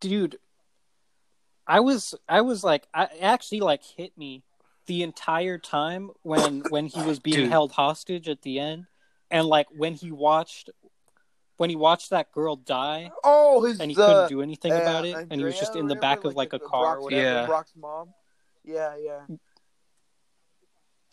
dude 0.01 0.37
i 1.67 1.79
was 1.79 2.13
i 2.27 2.41
was 2.41 2.63
like 2.63 2.87
i 2.93 3.03
it 3.03 3.21
actually 3.21 3.59
like 3.61 3.83
hit 3.83 4.17
me 4.17 4.43
the 4.87 5.03
entire 5.03 5.57
time 5.57 6.09
when 6.23 6.63
when 6.69 6.87
he 6.87 7.01
was 7.03 7.19
being 7.19 7.37
Dude. 7.37 7.49
held 7.49 7.71
hostage 7.71 8.27
at 8.27 8.41
the 8.41 8.59
end 8.59 8.87
and 9.29 9.45
like 9.47 9.67
when 9.69 9.93
he 9.93 10.11
watched 10.11 10.69
when 11.57 11.69
he 11.69 11.75
watched 11.75 12.09
that 12.09 12.31
girl 12.31 12.55
die 12.55 13.11
Oh, 13.23 13.63
his 13.63 13.79
and 13.79 13.91
he 13.91 13.95
uh, 13.95 14.05
couldn't 14.05 14.29
do 14.29 14.41
anything 14.41 14.73
uh, 14.73 14.77
about 14.77 15.05
it 15.05 15.15
and 15.15 15.33
he 15.33 15.43
was 15.43 15.57
just 15.57 15.75
in 15.75 15.87
the 15.87 15.93
whatever, 15.93 16.01
back 16.01 16.25
of 16.25 16.35
like 16.35 16.53
a 16.53 16.59
car 16.59 16.83
or 16.83 16.93
Brock's, 16.93 17.03
whatever. 17.03 17.23
Yeah. 17.23 17.45
Brock's 17.45 17.73
mom. 17.77 18.13
Yeah, 18.63 18.95
yeah. 18.97 19.21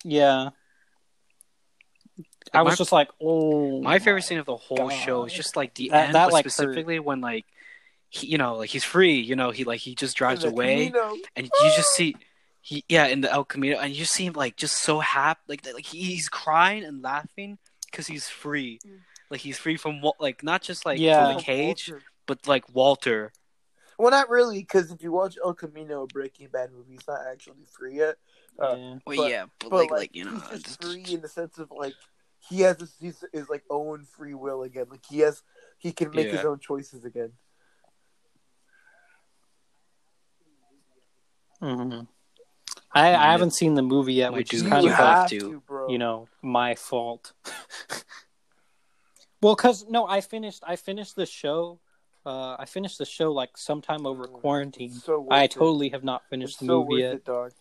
yeah 0.03 0.49
i 2.53 2.61
was 2.61 2.71
my- 2.73 2.75
just 2.75 2.91
like 2.91 3.09
oh 3.21 3.81
My 3.81 3.99
favorite 3.99 4.23
scene 4.23 4.39
of 4.39 4.45
the 4.45 4.55
whole 4.57 4.89
show 4.89 5.25
is 5.25 5.33
just 5.33 5.55
like 5.55 5.73
the 5.75 5.89
That- 5.89 6.05
end, 6.07 6.15
that, 6.15 6.25
but 6.27 6.33
like, 6.33 6.45
hurt. 6.45 6.51
specifically 6.51 6.99
when 6.99 7.21
like 7.21 7.45
he, 8.11 8.25
you 8.27 8.37
know, 8.39 8.55
like 8.55 8.71
he's 8.71 8.83
free. 8.83 9.19
You 9.19 9.35
know, 9.35 9.51
he 9.51 9.63
like 9.65 9.79
he 9.81 9.93
just 9.93 10.17
drives 10.17 10.43
away, 10.43 10.87
Camino. 10.89 11.15
and 11.35 11.45
you 11.45 11.71
just 11.75 11.89
see. 11.93 12.15
He, 12.61 12.83
yeah, 12.89 13.05
in 13.05 13.21
the 13.21 13.31
El 13.31 13.45
Camino, 13.45 13.77
and 13.77 13.95
you 13.95 14.03
see 14.03 14.25
him 14.25 14.33
like 14.33 14.55
just 14.57 14.77
so 14.81 14.99
happy, 14.99 15.39
like 15.47 15.63
like 15.73 15.85
he's 15.85 16.27
crying 16.27 16.83
and 16.83 17.03
laughing 17.03 17.59
because 17.85 18.07
he's 18.07 18.27
free, 18.27 18.79
Mm. 18.85 18.99
like 19.29 19.41
he's 19.41 19.59
free 19.59 19.77
from 19.77 20.01
Wa- 20.01 20.13
like 20.19 20.41
not 20.41 20.63
just 20.63 20.87
like 20.87 20.99
Yeah. 20.99 21.27
from 21.27 21.37
the 21.37 21.43
cage, 21.43 21.89
Walter. 21.91 22.03
but 22.25 22.47
like 22.47 22.73
Walter. 22.73 23.31
Well, 23.99 24.11
not 24.11 24.29
really, 24.29 24.59
because 24.59 24.91
if 24.91 25.03
you 25.03 25.11
watch 25.11 25.37
El 25.43 25.53
Camino, 25.53 26.03
a 26.03 26.07
Breaking 26.07 26.47
Bad 26.47 26.71
movie, 26.71 26.93
it's 26.93 27.05
not 27.05 27.19
actually 27.29 27.65
free 27.69 27.97
yet. 27.97 28.15
Uh, 28.57 28.75
Yeah. 28.77 28.97
Well, 29.05 29.17
But- 29.17 29.29
yeah, 29.29 29.45
but, 29.59 29.69
but 29.69 29.75
like, 29.75 29.91
like, 29.91 29.99
like 29.99 30.15
you 30.15 30.23
know, 30.23 30.31
he's 30.31 30.49
just- 30.49 30.65
just 30.65 30.81
free 30.83 31.03
in 31.13 31.21
the 31.21 31.27
sense 31.27 31.57
of 31.57 31.69
like 31.69 31.93
he 32.39 32.61
has 32.61 32.79
his, 32.79 32.95
his, 33.01 33.25
his 33.33 33.49
like 33.49 33.65
own 33.69 34.05
free 34.05 34.33
will 34.33 34.63
again. 34.63 34.85
Like 34.89 35.05
he 35.05 35.19
has, 35.19 35.43
he 35.77 35.91
can 35.91 36.11
make 36.11 36.31
his 36.31 36.45
own 36.45 36.59
choices 36.59 37.03
again. 37.03 37.33
Mhm. 41.61 42.07
I, 42.93 43.09
I 43.13 43.31
haven't 43.33 43.51
seen 43.51 43.75
the 43.75 43.81
movie 43.81 44.13
yet, 44.13 44.31
which 44.31 44.53
is 44.53 44.63
kind 44.63 44.87
of 44.87 44.93
have 44.93 45.25
a, 45.25 45.29
to. 45.29 45.61
to, 45.67 45.85
you 45.89 45.97
know 45.97 46.29
my 46.41 46.75
fault. 46.75 47.33
well, 49.41 49.55
because 49.55 49.85
no, 49.89 50.07
I 50.07 50.21
finished 50.21 50.63
I 50.65 50.77
finished 50.77 51.17
the 51.17 51.25
show. 51.25 51.81
Uh, 52.29 52.55
I 52.59 52.65
finished 52.65 52.99
the 52.99 53.05
show 53.05 53.31
like 53.31 53.57
sometime 53.57 54.05
over 54.05 54.25
quarantine. 54.27 54.93
So 54.93 55.21
worth 55.21 55.31
I 55.31 55.43
it. 55.45 55.51
totally 55.51 55.89
have 55.89 56.03
not 56.03 56.21
It's 56.21 56.29
finished 56.29 56.59
the 56.59 56.67
so 56.67 56.79
movie 56.83 56.93
worth 56.93 56.99
yet. 57.01 57.13
it, 57.15 57.25
dog. 57.25 57.51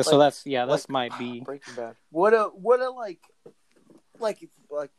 so 0.00 0.16
like- 0.16 0.26
that's 0.26 0.44
yeah, 0.44 0.66
that's 0.66 0.88
like, 0.88 0.90
might 0.90 1.18
be. 1.20 1.40
Breaking 1.40 1.74
Bad. 1.76 1.94
What 2.10 2.34
a 2.34 2.44
what 2.46 2.80
a 2.80 2.90
like, 2.90 3.20
like 4.18 4.48
like 4.70 4.90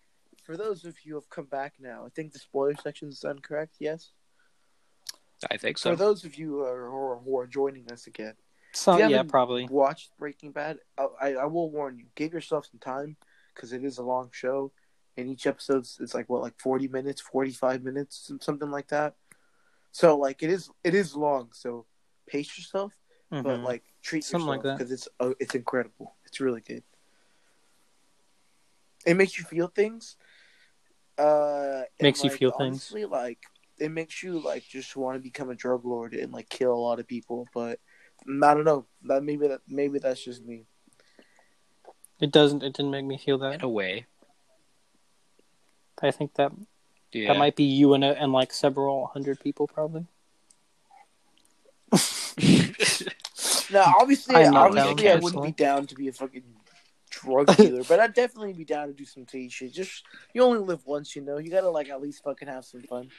for 0.46 0.56
those 0.56 0.86
of 0.86 0.96
you 1.04 1.14
who 1.14 1.20
have 1.20 1.30
come 1.30 1.46
back 1.48 1.74
now, 1.82 2.06
I 2.06 2.10
think 2.10 2.32
the 2.32 2.40
spoiler 2.40 2.76
section 2.82 3.10
is 3.10 3.20
done. 3.20 3.40
Correct? 3.40 3.76
Yes. 3.80 4.12
I 5.52 5.58
think 5.58 5.78
so. 5.78 5.92
For 5.92 5.96
those 5.98 6.24
of 6.24 6.36
you 6.36 6.52
who 6.52 6.62
are, 6.62 7.20
who 7.24 7.38
are, 7.40 7.48
joining 7.48 7.92
us 7.92 8.08
again, 8.08 8.36
So 8.74 8.98
yeah, 8.98 9.24
probably. 9.24 9.68
watched 9.68 10.12
Breaking 10.18 10.52
Bad, 10.52 10.80
I, 10.98 11.08
I, 11.22 11.34
I 11.34 11.46
will 11.46 11.70
warn 11.70 11.98
you: 11.98 12.06
give 12.16 12.32
yourself 12.32 12.68
some 12.72 12.80
time 12.80 13.18
because 13.54 13.74
it 13.74 13.84
is 13.84 13.98
a 13.98 14.04
long 14.04 14.30
show, 14.32 14.72
and 15.20 15.30
each 15.30 15.48
episode's 15.48 15.98
it's 16.02 16.14
like 16.14 16.30
what, 16.30 16.42
like 16.42 16.60
forty 16.60 16.88
minutes, 16.88 17.22
forty 17.22 17.52
five 17.52 17.84
minutes, 17.84 18.32
something 18.42 18.72
like 18.72 18.88
that. 18.90 19.16
So 19.92 20.18
like 20.18 20.44
it 20.44 20.50
is, 20.50 20.70
it 20.84 20.94
is 20.96 21.16
long. 21.16 21.50
So 21.54 21.86
pace 22.28 22.58
yourself, 22.58 22.94
but 23.30 23.44
Mhm. 23.44 23.64
like 23.64 23.84
treat 24.02 24.24
Something 24.24 24.48
like 24.48 24.62
yourself 24.62 24.78
that. 24.80 24.86
because 24.86 24.92
it's 24.92 25.08
uh, 25.20 25.34
it's 25.40 25.56
incredible. 25.56 26.16
It's 26.26 26.40
really 26.40 26.62
good. 26.62 26.84
It 29.06 29.16
makes 29.16 29.38
you 29.38 29.46
feel 29.46 29.68
things. 29.68 30.16
Uh, 31.18 31.84
and, 32.00 32.06
Makes 32.06 32.24
you 32.24 32.30
like, 32.30 32.40
feel 32.40 32.52
things. 32.52 32.92
Like 33.10 33.40
it 33.78 33.92
makes 33.92 34.24
you 34.24 34.40
like 34.40 34.64
just 34.64 34.96
want 34.96 35.18
to 35.18 35.22
become 35.22 35.50
a 35.50 35.56
drug 35.56 35.86
lord 35.86 36.14
and 36.14 36.32
like 36.32 36.50
kill 36.50 36.74
a 36.74 36.76
lot 36.76 37.00
of 37.00 37.08
people, 37.08 37.48
but 37.54 37.80
I 38.28 38.54
don't 38.54 38.66
know. 38.66 38.86
That 39.04 39.24
maybe 39.24 39.48
that 39.48 39.62
maybe 39.68 40.00
that's 40.00 40.24
just 40.24 40.46
me. 40.46 40.66
it 42.20 42.32
doesn't. 42.32 42.64
It 42.64 42.74
didn't 42.74 42.92
make 42.92 43.06
me 43.06 43.18
feel 43.18 43.38
that 43.40 43.56
in 43.56 43.62
a 43.62 43.70
way, 43.70 44.06
I 46.02 46.12
think 46.12 46.36
that 46.36 46.52
yeah. 47.12 47.28
that 47.34 47.40
might 47.40 47.56
be 47.56 47.64
you 47.64 47.94
and 47.94 48.04
and 48.04 48.32
like 48.32 48.54
several 48.54 49.08
hundred 49.08 49.40
people 49.40 49.68
probably. 49.68 50.06
No, 53.72 53.84
obviously, 54.00 54.36
I'm 54.36 54.56
obviously, 54.56 55.10
I 55.10 55.16
wouldn't 55.16 55.44
be 55.44 55.52
down 55.52 55.86
to 55.88 55.96
be 55.96 56.08
a 56.08 56.14
fucking 56.14 56.44
drug 57.10 57.56
dealer, 57.56 57.84
but 57.88 58.00
I'd 58.00 58.14
definitely 58.14 58.54
be 58.54 58.66
down 58.66 58.88
to 58.88 58.94
do 58.94 59.06
some 59.06 59.26
T 59.26 59.50
shit. 59.50 59.74
Just 59.74 60.04
you 60.34 60.44
only 60.44 60.60
live 60.60 60.86
once, 60.86 61.16
you 61.16 61.22
know. 61.22 61.38
You 61.38 61.52
gotta 61.52 61.70
like 61.70 61.90
at 61.90 62.02
least 62.02 62.24
fucking 62.24 62.48
have 62.48 62.66
some 62.66 62.82
fun. 62.84 63.10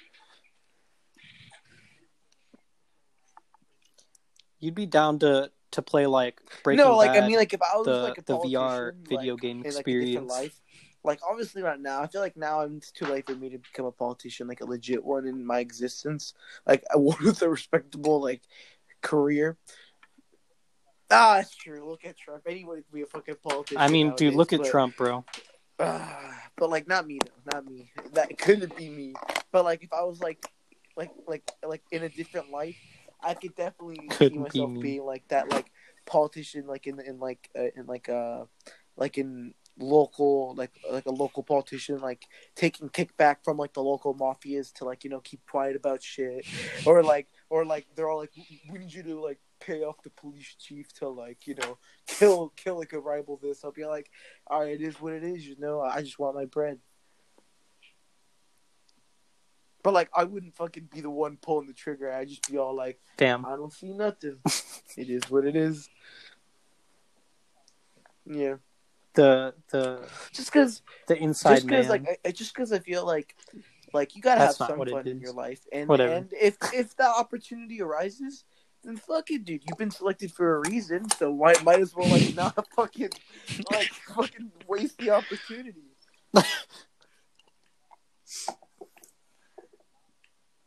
You'd 4.58 4.74
be 4.74 4.86
down 4.86 5.18
to 5.20 5.50
to 5.72 5.82
play 5.82 6.06
like 6.06 6.40
Breaking 6.64 6.84
no, 6.84 6.96
like 6.96 7.12
Bad, 7.12 7.24
I 7.24 7.26
mean, 7.28 7.36
like 7.36 7.54
if 7.54 7.60
I 7.62 7.76
was 7.76 7.86
the 7.86 8.02
like 8.02 8.18
a 8.18 8.22
the 8.22 8.38
VR 8.38 8.94
video 9.08 9.34
like, 9.34 9.42
game 9.42 9.62
in, 9.64 9.74
like, 9.74 9.86
a 9.86 9.90
different 9.90 10.30
experience. 10.30 10.60
Like 11.02 11.20
obviously 11.28 11.62
not 11.62 11.80
now. 11.80 12.02
I 12.02 12.06
feel 12.06 12.20
like 12.20 12.36
now 12.36 12.60
I'm, 12.60 12.76
it's 12.76 12.90
too 12.90 13.06
late 13.06 13.26
for 13.26 13.34
me 13.34 13.48
to 13.50 13.58
become 13.58 13.86
a 13.86 13.92
politician, 13.92 14.48
like 14.48 14.60
a 14.60 14.66
legit 14.66 15.02
one 15.02 15.26
in 15.26 15.44
my 15.44 15.60
existence, 15.60 16.34
like 16.66 16.84
one 16.94 17.16
with 17.24 17.42
a 17.42 17.48
respectable 17.48 18.20
like 18.20 18.42
career. 19.00 19.56
Ah, 21.10 21.36
that's 21.36 21.56
true. 21.56 21.88
Look 21.88 22.04
at 22.04 22.16
Trump. 22.16 22.42
Anybody 22.46 22.82
can 22.82 22.92
be 22.92 23.02
a 23.02 23.06
fucking 23.06 23.36
politician. 23.42 23.78
I 23.82 23.88
mean, 23.88 24.08
dude, 24.10 24.34
nowadays, 24.34 24.36
look 24.36 24.52
at 24.52 24.64
Trump, 24.64 24.96
bro. 24.96 25.24
Ah, 25.78 26.42
but 26.56 26.70
like 26.70 26.86
not 26.86 27.06
me 27.06 27.18
though, 27.24 27.52
not 27.54 27.66
me. 27.66 27.90
That 28.12 28.36
couldn't 28.38 28.76
be 28.76 28.88
me. 28.88 29.14
But 29.50 29.64
like 29.64 29.82
if 29.82 29.92
I 29.92 30.02
was 30.02 30.20
like, 30.20 30.44
like 30.96 31.10
like 31.26 31.50
like 31.66 31.82
in 31.90 32.02
a 32.04 32.08
different 32.08 32.50
life, 32.50 32.76
I 33.22 33.34
could 33.34 33.56
definitely 33.56 33.96
see 34.02 34.16
Couldn't 34.16 34.38
be 34.38 34.42
myself 34.42 34.70
me. 34.70 34.82
being 34.82 35.04
like 35.04 35.26
that, 35.28 35.50
like 35.50 35.70
politician, 36.06 36.66
like 36.66 36.86
in 36.86 37.00
in 37.00 37.18
like 37.18 37.48
uh, 37.58 37.70
in 37.74 37.86
like 37.86 38.08
uh 38.08 38.44
like 38.96 39.18
in 39.18 39.54
local 39.78 40.54
like 40.56 40.72
like 40.90 41.06
a 41.06 41.10
local 41.10 41.42
politician 41.42 41.98
like 42.00 42.26
taking 42.54 42.88
kickback 42.90 43.36
from 43.42 43.56
like 43.56 43.72
the 43.72 43.82
local 43.82 44.14
mafias 44.14 44.72
to 44.74 44.84
like 44.84 45.04
you 45.04 45.10
know 45.10 45.20
keep 45.20 45.40
quiet 45.46 45.74
about 45.74 46.02
shit 46.02 46.44
or 46.84 47.02
like 47.02 47.28
or 47.48 47.64
like 47.64 47.86
they're 47.94 48.08
all 48.08 48.18
like 48.18 48.32
we 48.70 48.78
need 48.78 48.92
you 48.92 49.02
to 49.02 49.18
like 49.18 49.38
pay 49.58 49.82
off 49.82 50.02
the 50.02 50.10
police 50.10 50.54
chief 50.58 50.92
to 50.92 51.08
like 51.08 51.46
you 51.46 51.54
know 51.54 51.78
kill 52.06 52.52
kill 52.56 52.78
like 52.78 52.92
a 52.92 52.98
rival 52.98 53.38
this 53.42 53.64
i'll 53.64 53.72
be 53.72 53.86
like 53.86 54.10
all 54.50 54.60
right, 54.60 54.72
it 54.72 54.82
is 54.82 55.00
what 55.00 55.12
it 55.12 55.22
is. 55.22 55.46
You 55.46 55.56
know, 55.58 55.80
I 55.80 56.02
just 56.02 56.18
want 56.18 56.34
my 56.34 56.44
bread. 56.44 56.78
But 59.82 59.94
like, 59.94 60.10
I 60.14 60.24
wouldn't 60.24 60.56
fucking 60.56 60.88
be 60.92 61.00
the 61.00 61.08
one 61.08 61.38
pulling 61.40 61.66
the 61.66 61.72
trigger. 61.72 62.12
I'd 62.12 62.28
just 62.28 62.50
be 62.50 62.58
all 62.58 62.74
like, 62.74 63.00
Damn. 63.16 63.46
I 63.46 63.50
don't 63.50 63.72
see 63.72 63.92
nothing. 63.92 64.38
it 64.96 65.08
is 65.08 65.30
what 65.30 65.46
it 65.46 65.56
is. 65.56 65.88
Yeah, 68.26 68.56
The 69.14 69.54
the 69.70 70.08
just 70.32 70.52
because, 70.52 70.82
the 71.08 71.16
inside 71.16 71.54
just 71.54 71.66
because, 71.66 71.88
man. 71.88 72.04
like, 72.04 72.20
I, 72.24 72.28
I- 72.28 72.32
just 72.32 72.54
because 72.54 72.72
I 72.72 72.78
feel 72.78 73.04
like, 73.04 73.34
like 73.92 74.14
you 74.14 74.22
gotta 74.22 74.40
That's 74.40 74.58
have 74.58 74.68
some 74.68 74.84
fun 74.86 75.08
in 75.08 75.18
your 75.20 75.32
life, 75.32 75.60
and 75.72 75.88
Whatever. 75.88 76.14
and 76.14 76.32
if 76.40 76.56
if 76.72 76.94
that 76.96 77.10
opportunity 77.16 77.82
arises, 77.82 78.44
then 78.84 78.96
fuck 78.96 79.30
it, 79.30 79.44
dude. 79.44 79.62
You've 79.66 79.76
been 79.78 79.90
selected 79.90 80.30
for 80.32 80.56
a 80.56 80.60
reason, 80.70 81.08
so 81.10 81.32
why 81.32 81.54
might 81.62 81.80
as 81.80 81.94
well 81.94 82.08
like 82.08 82.34
not 82.36 82.66
fucking 82.76 83.10
like 83.70 83.88
fucking 84.14 84.52
waste 84.68 84.98
the 84.98 85.10
opportunity. 85.10 85.82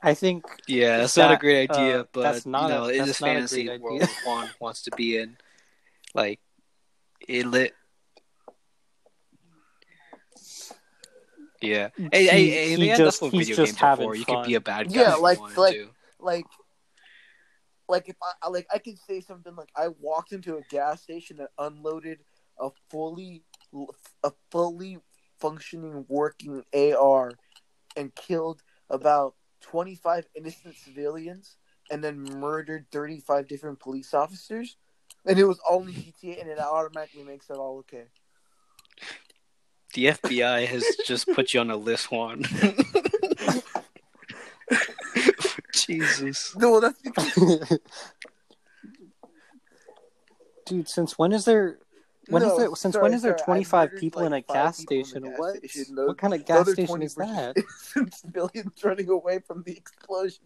I 0.01 0.13
think 0.13 0.43
Yeah, 0.67 0.97
that's 0.97 1.15
That, 1.15 1.27
not 1.27 1.33
a 1.35 1.37
great 1.37 1.71
idea, 1.71 2.01
uh, 2.01 2.05
but 2.11 2.23
that's 2.23 2.45
not 2.45 2.63
you 2.63 2.75
a- 2.75 2.79
know, 2.79 2.87
in 2.89 3.05
this 3.05 3.21
not 3.21 3.29
a 3.29 3.33
fantasy 3.35 3.63
great 3.65 3.81
world 3.81 4.01
idea. 4.01 4.15
Juan 4.25 4.51
wants 4.59 4.81
to 4.83 4.91
be 4.91 5.17
in, 5.17 5.37
like 6.13 6.41
it 7.27 7.45
lit. 7.45 7.73
Yeah, 11.63 11.89
hey, 11.95 12.07
hey, 12.11 12.43
He- 12.45 12.51
hey, 12.51 12.69
he 12.69 12.77
man, 12.77 12.97
just- 12.97 12.99
that's 12.99 13.21
what 13.21 13.31
he's 13.31 13.47
video 13.47 13.55
just 13.65 13.71
games 13.73 13.81
are 13.81 13.85
having 13.87 14.07
for. 14.07 14.15
You 14.15 14.25
could 14.25 14.43
be 14.43 14.53
fun. 14.53 14.55
a 14.55 14.61
bad 14.61 14.93
guy. 14.93 15.01
Yeah, 15.01 15.13
if 15.13 15.19
like- 15.21 15.39
wanted 15.39 15.57
like- 15.57 15.75
to. 15.75 15.89
Like, 16.19 16.45
like 17.89 18.09
if 18.09 18.15
I 18.21 18.31
I- 18.43 18.49
like 18.49 18.67
I 18.73 18.77
could 18.79 18.97
say 18.99 19.19
something 19.21 19.55
like 19.55 19.69
I 19.75 19.89
walked 19.99 20.31
into 20.31 20.57
a 20.57 20.61
gas 20.69 21.01
station 21.03 21.37
that 21.37 21.49
unloaded 21.57 22.19
a 22.59 22.69
fully 22.89 23.43
a 24.23 24.31
fully 24.51 24.99
functioning 25.39 26.05
working 26.07 26.63
AR 26.73 27.31
and 27.97 28.13
killed 28.15 28.61
about 28.89 29.35
25 29.61 30.25
innocent 30.35 30.75
civilians 30.75 31.57
and 31.91 32.03
then 32.03 32.21
murdered 32.21 32.85
35 32.91 33.47
different 33.47 33.79
police 33.79 34.13
officers 34.13 34.77
and 35.25 35.37
it 35.39 35.43
was 35.45 35.59
only 35.69 35.93
GTA 35.93 36.39
and 36.39 36.49
it 36.49 36.59
automatically 36.59 37.23
makes 37.23 37.49
it 37.49 37.57
all 37.57 37.79
okay. 37.79 38.05
The 39.93 40.05
FBI 40.07 40.65
has 40.67 40.83
just 41.05 41.27
put 41.33 41.53
you 41.53 41.59
on 41.59 41.69
a 41.69 41.75
list, 41.77 42.11
Juan. 42.11 42.43
Jesus. 45.73 46.55
No, 46.55 46.79
that's 46.79 46.99
because 47.01 47.33
dude. 50.65 50.87
Since 50.89 51.17
when 51.19 51.31
is 51.33 51.45
there? 51.45 51.77
When 52.29 52.41
is 52.41 52.49
No, 52.49 52.57
there? 52.57 52.69
Since 52.75 52.93
sorry, 52.93 53.03
when 53.03 53.13
is 53.13 53.21
there 53.21 53.35
twenty 53.35 53.63
five 53.63 53.91
people 53.97 54.21
like, 54.21 54.27
in 54.27 54.33
a 54.33 54.41
gas 54.41 54.79
people 54.79 54.95
in 54.95 54.99
the 55.01 55.05
station? 55.05 55.23
gas 55.29 55.39
What? 55.39 55.57
station. 55.57 55.95
The- 55.95 56.05
What 56.07 56.17
kind 56.17 56.33
of 56.33 56.45
gas 56.45 56.71
station 56.71 57.01
is 57.01 57.15
that? 57.15 57.55
just 57.55 57.67
innocent 57.97 58.15
civilians 58.15 58.83
running 58.83 59.09
away 59.09 59.39
from 59.39 59.63
the 59.63 59.75
explosions 59.77 60.39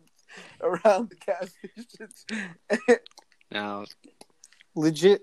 around 0.62 1.10
the 1.10 1.16
gas 1.26 1.52
stations. 1.86 2.26
Now, 3.52 3.86
Legit. 4.86 5.22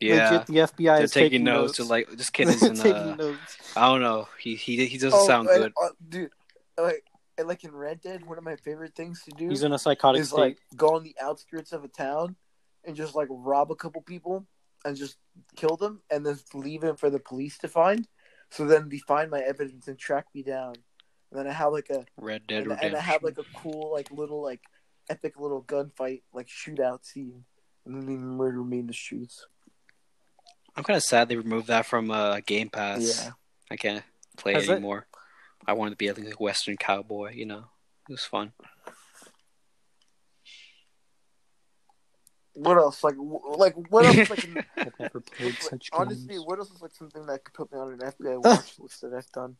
yeah, 0.00 0.30
Legit. 0.30 0.46
The 0.46 0.54
FBI 0.54 0.96
they're 0.96 1.02
is 1.04 1.10
taking 1.12 1.44
notes. 1.44 1.80
Or 1.80 1.84
like, 1.84 2.08
this 2.10 2.30
kid 2.30 2.48
is 2.54 2.62
in. 2.62 2.74
taking 2.76 2.92
Uh, 2.94 3.14
notes. 3.16 3.56
I 3.76 3.86
don't 3.88 4.00
know. 4.02 4.28
He 4.38 4.54
he 4.56 4.86
he 4.86 4.98
doesn't 4.98 5.18
Oh, 5.18 5.26
sound 5.26 5.48
and, 5.48 5.58
good. 5.62 5.72
uh, 5.82 5.88
dude. 6.08 6.30
Like, 6.78 7.04
like 7.42 7.64
in 7.64 7.72
Red 7.74 8.00
Dead, 8.00 8.24
one 8.26 8.38
of 8.38 8.44
my 8.44 8.56
favorite 8.56 8.94
things 8.94 9.22
to 9.24 9.30
do 9.32 9.48
He's 9.48 9.62
in 9.62 9.72
a 9.72 9.78
psychotic 9.78 10.20
is 10.20 10.28
state. 10.28 10.38
like 10.40 10.58
go 10.76 10.94
on 10.94 11.02
the 11.04 11.16
outskirts 11.20 11.72
of 11.72 11.84
a 11.84 11.88
town 11.88 12.36
and 12.84 12.94
just 12.96 13.14
like 13.14 13.28
rob 13.30 13.70
a 13.70 13.74
couple 13.76 14.02
people 14.02 14.46
and 14.84 14.96
just 14.96 15.16
kill 15.56 15.76
them 15.76 16.02
and 16.10 16.24
then 16.26 16.38
leave 16.52 16.84
it 16.84 16.98
for 16.98 17.10
the 17.10 17.18
police 17.18 17.56
to 17.58 17.68
find. 17.68 18.06
So 18.50 18.66
then 18.66 18.88
they 18.88 18.98
find 18.98 19.30
my 19.30 19.40
evidence 19.40 19.88
and 19.88 19.98
track 19.98 20.26
me 20.34 20.42
down. 20.42 20.74
And 21.30 21.40
then 21.40 21.46
I 21.48 21.52
have 21.52 21.72
like 21.72 21.90
a 21.90 22.04
Red 22.18 22.46
Dead 22.46 22.58
and, 22.58 22.66
Redemption. 22.66 22.88
and 22.88 22.96
I 22.96 23.00
have 23.00 23.22
like 23.22 23.38
a 23.38 23.44
cool 23.56 23.90
like 23.92 24.10
little 24.12 24.42
like 24.42 24.60
epic 25.08 25.34
little 25.38 25.62
gunfight 25.62 26.22
like 26.32 26.46
shootout 26.48 27.04
scene. 27.04 27.44
And 27.86 27.94
then 27.96 28.06
they 28.06 28.14
murder 28.16 28.62
me 28.64 28.78
in 28.80 28.86
the 28.86 28.92
streets. 28.94 29.46
I'm 30.76 30.84
kind 30.84 30.96
of 30.96 31.02
sad 31.02 31.28
they 31.28 31.36
removed 31.36 31.68
that 31.68 31.86
from 31.86 32.10
uh, 32.10 32.40
Game 32.46 32.68
Pass. 32.70 33.22
Yeah. 33.24 33.30
I 33.70 33.76
can't 33.76 34.02
play 34.36 34.54
Has 34.54 34.64
it 34.64 34.70
it? 34.70 34.72
anymore. 34.76 35.06
I 35.66 35.72
wanted 35.74 35.90
to 35.90 35.96
be 35.96 36.10
like 36.10 36.18
a 36.34 36.42
Western 36.42 36.76
cowboy, 36.76 37.32
you 37.34 37.46
know. 37.46 37.64
It 38.08 38.12
was 38.12 38.24
fun. 38.24 38.52
What 42.54 42.76
else? 42.76 43.02
Like, 43.02 43.16
wh- 43.16 43.58
like 43.58 43.74
what 43.90 44.06
else? 44.06 44.30
Like, 44.30 44.48
I've 44.76 44.92
never 45.00 45.20
played 45.20 45.56
such 45.58 45.90
honestly, 45.92 46.34
games. 46.34 46.44
what 46.46 46.58
else 46.58 46.70
is 46.70 46.80
like 46.82 46.94
something 46.94 47.26
that 47.26 47.44
could 47.44 47.54
put 47.54 47.72
me 47.72 47.78
on 47.78 47.92
an 47.94 47.98
FBI 47.98 48.42
watch 48.44 48.74
list 48.78 49.00
that 49.00 49.12
I've 49.12 49.30
done? 49.32 49.56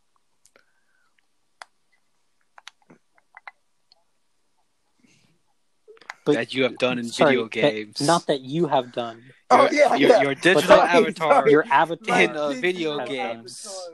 But- 6.25 6.35
that 6.37 6.55
you 6.55 6.63
have 6.63 6.79
done 6.79 6.99
in 6.99 7.05
Sorry, 7.09 7.33
video 7.37 7.45
that- 7.45 7.51
games. 7.53 8.01
not 8.01 8.27
that 8.27 8.41
you 8.41 8.67
have 8.67 8.93
done. 8.93 9.23
Oh 9.51 9.65
Your- 9.65 9.73
yeah, 9.73 9.95
your, 9.95 10.11
yeah. 10.11 10.23
your 10.23 10.35
digital 10.35 10.63
Sorry, 10.63 10.89
avatar. 10.89 11.33
sorry. 11.33 11.51
Your 11.51 11.65
avatar. 11.71 12.21
In, 12.23 12.31
uh, 12.31 12.49
digital 12.49 12.61
video 12.63 12.93
avatar. 13.01 13.07
games. 13.35 13.89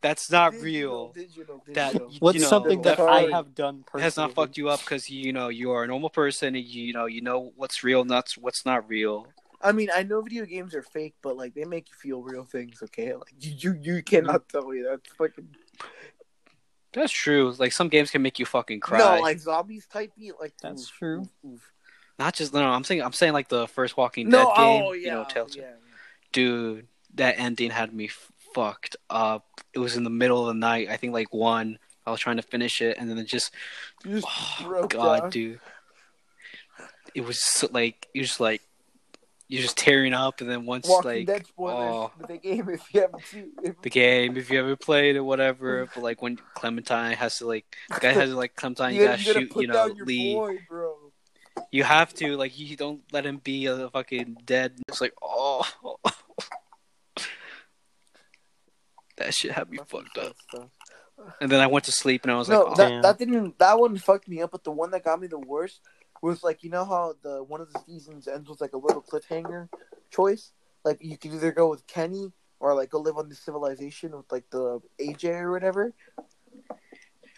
That's 0.00 0.30
not 0.30 0.52
Digital, 0.52 0.64
real. 0.64 1.12
Digital, 1.12 1.62
That- 1.74 1.92
digital. 1.92 2.10
you 2.12 2.18
What's 2.20 2.40
know, 2.40 2.46
something 2.46 2.82
that 2.82 2.98
sorry. 2.98 3.26
I 3.26 3.30
have 3.30 3.54
done 3.54 3.82
personally? 3.82 4.02
has 4.04 4.16
not 4.16 4.32
fucked 4.34 4.56
you 4.56 4.68
up 4.68 4.80
because 4.80 5.10
you 5.10 5.32
know 5.32 5.48
you 5.48 5.72
are 5.72 5.82
a 5.84 5.86
normal 5.88 6.10
person 6.10 6.54
and 6.54 6.64
you, 6.64 6.84
you 6.84 6.92
know 6.92 7.06
you 7.06 7.20
know 7.22 7.52
what's 7.56 7.82
real, 7.82 8.04
not 8.04 8.32
what's 8.40 8.64
not 8.64 8.88
real. 8.88 9.26
I 9.62 9.72
mean, 9.72 9.88
I 9.92 10.02
know 10.04 10.20
video 10.20 10.44
games 10.44 10.74
are 10.74 10.82
fake, 10.82 11.14
but 11.22 11.36
like 11.36 11.54
they 11.54 11.64
make 11.64 11.88
you 11.88 11.94
feel 11.96 12.22
real 12.22 12.44
things. 12.44 12.80
Okay, 12.84 13.14
like 13.14 13.32
you, 13.40 13.54
you, 13.58 13.78
you 13.82 14.02
cannot 14.02 14.48
tell 14.48 14.68
me 14.68 14.82
that's 14.82 15.10
fucking 15.16 15.48
That's 16.96 17.12
true. 17.12 17.54
Like 17.58 17.72
some 17.72 17.88
games 17.88 18.10
can 18.10 18.22
make 18.22 18.38
you 18.38 18.46
fucking 18.46 18.80
cry. 18.80 18.98
no, 18.98 19.20
like 19.20 19.38
zombies 19.38 19.86
type 19.86 20.12
beat. 20.18 20.32
Like 20.40 20.54
That's 20.62 20.82
oof, 20.84 20.92
true. 20.98 21.20
oof, 21.20 21.28
oof. 21.52 21.72
not 22.18 22.34
just 22.34 22.52
no, 22.54 22.60
no. 22.60 22.70
I'm 22.70 22.84
saying 22.84 23.02
I'm 23.02 23.12
saying 23.12 23.34
like 23.34 23.48
the 23.48 23.68
first 23.68 23.96
Walking 23.96 24.30
Dead 24.30 24.38
No, 24.42 24.52
game. 24.56 24.82
oh 24.84 24.92
yeah, 24.92 25.00
you 25.06 25.10
know, 25.12 25.24
Telltale. 25.28 25.62
yeah. 25.62 25.70
dude, 26.32 26.86
that 27.14 27.38
ending 27.38 27.70
had 27.70 27.92
me 27.92 28.08
fucked 28.54 28.96
up. 29.10 29.46
It 29.74 29.78
was 29.78 29.96
in 29.96 30.04
the 30.04 30.10
middle 30.10 30.40
of 30.40 30.46
the 30.48 30.58
night. 30.58 30.88
I 30.88 30.96
think 30.96 31.12
like 31.12 31.32
one. 31.32 31.78
I 32.06 32.10
was 32.12 32.20
trying 32.20 32.36
to 32.36 32.42
finish 32.42 32.80
it, 32.80 32.96
and 32.98 33.10
then 33.10 33.18
it 33.18 33.24
just, 33.24 33.52
You 34.04 34.20
just 34.20 34.26
oh 34.30 34.58
broke 34.64 34.92
god, 34.92 35.20
down. 35.22 35.30
dude. 35.30 35.60
It 37.14 37.24
was 37.24 37.38
so, 37.38 37.68
like 37.72 38.08
you're 38.14 38.24
just 38.24 38.40
like 38.40 38.62
you're 39.48 39.62
just 39.62 39.76
tearing 39.76 40.12
up, 40.12 40.40
and 40.40 40.50
then 40.50 40.66
once 40.66 40.88
Walking 40.88 41.10
like 41.10 41.26
Dead 41.26 41.46
spoilers. 41.46 41.76
oh. 41.78 42.10
The 42.26 42.38
game 42.38 42.68
if 42.68 42.82
you 42.92 43.02
haven't 43.02 43.24
seen. 43.24 43.52
If, 43.62 43.80
the 43.80 43.90
game, 43.90 44.36
if 44.36 44.50
you 44.50 44.58
ever 44.58 44.74
played 44.74 45.14
it, 45.16 45.20
whatever. 45.20 45.88
But 45.94 46.02
like 46.02 46.20
when 46.20 46.36
Clementine 46.54 47.16
has 47.16 47.38
to 47.38 47.46
like, 47.46 47.64
the 47.88 48.00
guy 48.00 48.12
has 48.12 48.30
to 48.30 48.36
like 48.36 48.56
Clementine, 48.56 48.94
you, 48.94 49.04
gotta 49.04 49.22
you 49.22 49.32
shoot, 49.32 49.50
put 49.50 49.62
you 49.62 49.68
know, 49.68 49.74
down 49.74 49.96
your 49.96 50.06
Lee. 50.06 50.34
boy, 50.34 50.58
bro. 50.68 50.96
You 51.70 51.84
have 51.84 52.12
to 52.14 52.36
like 52.36 52.58
you 52.58 52.76
don't 52.76 53.02
let 53.12 53.24
him 53.24 53.38
be 53.38 53.66
a 53.66 53.88
fucking 53.88 54.38
dead. 54.44 54.74
It's 54.88 55.00
like 55.00 55.14
oh, 55.22 55.64
that 59.16 59.32
shit 59.32 59.52
had 59.52 59.70
me 59.70 59.78
fucked 59.86 60.18
up. 60.18 60.34
Stuff. 60.48 60.68
And 61.40 61.50
then 61.50 61.60
I 61.60 61.66
went 61.66 61.84
to 61.86 61.92
sleep 61.92 62.24
and 62.24 62.32
I 62.32 62.36
was 62.36 62.48
no, 62.48 62.64
like, 62.64 62.72
oh, 62.72 62.74
that 62.74 62.88
Damn. 62.88 63.02
that 63.02 63.18
didn't. 63.18 63.58
That 63.58 63.78
one 63.78 63.96
fucked 63.96 64.28
me 64.28 64.42
up. 64.42 64.50
But 64.50 64.64
the 64.64 64.72
one 64.72 64.90
that 64.90 65.04
got 65.04 65.20
me 65.20 65.28
the 65.28 65.38
worst 65.38 65.80
was 66.22 66.42
like 66.42 66.62
you 66.62 66.70
know 66.70 66.84
how 66.84 67.14
the 67.22 67.42
one 67.42 67.60
of 67.60 67.72
the 67.72 67.80
seasons 67.86 68.28
ends 68.28 68.48
with 68.48 68.60
like 68.60 68.72
a 68.72 68.78
little 68.78 69.02
cliffhanger 69.02 69.68
choice. 70.10 70.52
Like 70.84 70.98
you 71.02 71.16
could 71.18 71.32
either 71.34 71.52
go 71.52 71.68
with 71.68 71.86
Kenny 71.86 72.32
or 72.60 72.74
like 72.74 72.90
go 72.90 73.00
live 73.00 73.16
on 73.18 73.28
the 73.28 73.34
civilization 73.34 74.16
with 74.16 74.30
like 74.30 74.48
the 74.50 74.80
AJ 75.00 75.40
or 75.40 75.52
whatever. 75.52 75.92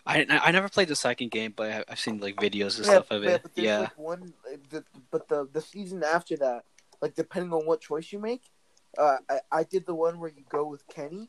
I 0.06 0.24
I 0.28 0.50
never 0.52 0.68
played 0.68 0.88
the 0.88 0.96
second 0.96 1.30
game, 1.30 1.52
but 1.54 1.70
I- 1.70 1.84
I've 1.88 2.00
seen 2.00 2.18
like 2.20 2.36
videos 2.36 2.76
and 2.78 2.86
Yeah, 2.86 2.92
stuff 2.94 3.10
of 3.10 3.24
it. 3.24 3.42
but 3.42 3.52
Yeah, 3.56 3.80
like 3.80 3.98
one. 3.98 4.32
The, 4.70 4.84
but 5.10 5.28
the 5.28 5.48
the 5.52 5.60
season 5.60 6.02
after 6.02 6.36
that, 6.38 6.64
like 7.02 7.14
depending 7.14 7.52
on 7.52 7.66
what 7.66 7.80
choice 7.80 8.10
you 8.12 8.18
make, 8.18 8.42
uh, 8.96 9.18
I 9.28 9.40
I 9.52 9.64
did 9.64 9.86
the 9.86 9.94
one 9.94 10.18
where 10.18 10.30
you 10.30 10.44
go 10.48 10.66
with 10.66 10.86
Kenny, 10.88 11.28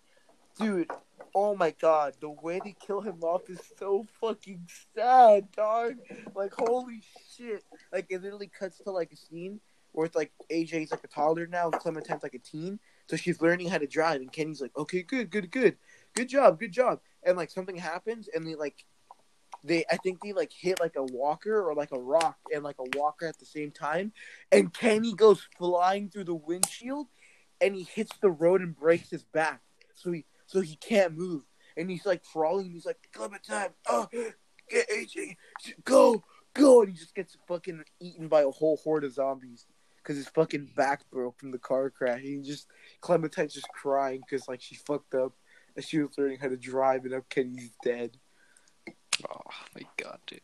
dude. 0.58 0.90
Oh 1.36 1.56
my 1.56 1.72
god, 1.72 2.16
the 2.20 2.30
way 2.30 2.60
they 2.64 2.76
kill 2.86 3.02
him 3.02 3.20
off 3.22 3.50
is 3.50 3.60
so 3.78 4.06
fucking 4.20 4.68
sad, 4.96 5.52
dog. 5.52 5.96
Like 6.36 6.54
holy 6.54 7.02
shit! 7.36 7.64
Like 7.92 8.08
it 8.10 8.22
literally 8.22 8.48
cuts 8.48 8.80
to 8.80 8.92
like 8.92 9.12
a 9.12 9.16
scene 9.16 9.60
where 9.92 10.06
it's 10.06 10.16
like 10.16 10.32
AJ's 10.52 10.92
like 10.92 11.04
a 11.04 11.08
toddler 11.08 11.48
now, 11.48 11.70
and 11.70 11.80
Clementine's 11.80 12.24
like 12.24 12.36
a 12.36 12.40
teen, 12.40 12.80
so 13.08 13.16
she's 13.16 13.42
learning 13.42 13.70
how 13.70 13.78
to 13.78 13.88
drive, 13.88 14.22
and 14.22 14.32
Kenny's 14.32 14.62
like, 14.62 14.76
okay, 14.78 15.02
good, 15.02 15.30
good, 15.30 15.52
good, 15.52 15.78
good 16.16 16.30
job, 16.30 16.60
good 16.60 16.72
job, 16.72 17.00
and 17.24 17.38
like 17.38 17.50
something 17.50 17.76
happens, 17.76 18.30
and 18.34 18.46
they 18.46 18.56
like 18.56 18.86
they 19.64 19.84
I 19.92 19.98
think 19.98 20.22
they 20.22 20.34
like 20.34 20.52
hit 20.54 20.80
like 20.80 20.96
a 20.96 21.04
walker 21.04 21.62
or 21.62 21.74
like 21.76 21.92
a 21.92 22.00
rock 22.00 22.38
and 22.54 22.64
like 22.64 22.78
a 22.80 22.98
walker 22.98 23.26
at 23.26 23.40
the 23.40 23.46
same 23.46 23.72
time, 23.72 24.12
and 24.52 24.74
Kenny 24.74 25.14
goes 25.14 25.48
flying 25.58 26.10
through 26.10 26.26
the 26.26 26.36
windshield, 26.36 27.08
and 27.60 27.76
he 27.76 27.84
hits 27.84 28.18
the 28.22 28.32
road 28.32 28.62
and 28.62 28.76
breaks 28.76 29.10
his 29.10 29.24
back, 29.24 29.62
so 29.96 30.12
he 30.12 30.26
so 30.50 30.62
he 30.62 30.76
can't 30.76 31.16
move, 31.16 31.44
and 31.78 31.92
he's 31.92 32.08
like 32.08 32.24
crawling. 32.24 32.72
He's 32.72 32.86
like 32.86 32.98
Clementine, 33.14 33.70
oh, 33.88 34.08
get 34.12 34.90
AJ, 34.90 35.38
go, 35.84 36.24
go, 36.56 36.82
and 36.82 36.90
he 36.90 36.96
just 36.98 37.14
gets 37.14 37.38
fucking 37.48 37.84
eaten 38.00 38.28
by 38.28 38.42
a 38.42 38.50
whole 38.50 38.78
horde 38.78 39.04
of 39.04 39.14
zombies 39.14 39.68
because 39.98 40.18
his 40.18 40.28
fucking 40.30 40.72
back 40.76 41.08
broke 41.12 41.40
from 41.40 41.52
the 41.52 41.60
car 41.60 41.92
crash. 41.92 42.22
He 42.22 42.38
just 42.38 42.66
Clementine's 43.00 43.54
just 43.54 43.70
crying 43.70 44.22
because 44.28 44.48
like 44.48 44.60
she 44.60 44.74
fucked 44.74 45.14
up 45.14 45.34
and 45.76 45.86
she 45.86 46.00
was 46.00 46.18
learning 46.18 46.40
how 46.40 46.48
to 46.48 46.58
drive, 46.58 47.04
and 47.04 47.12
now 47.12 47.24
Kenny's 47.30 47.72
dead. 47.84 48.18
Oh 49.30 49.52
my 49.76 49.84
god, 49.98 50.18
dude. 50.26 50.42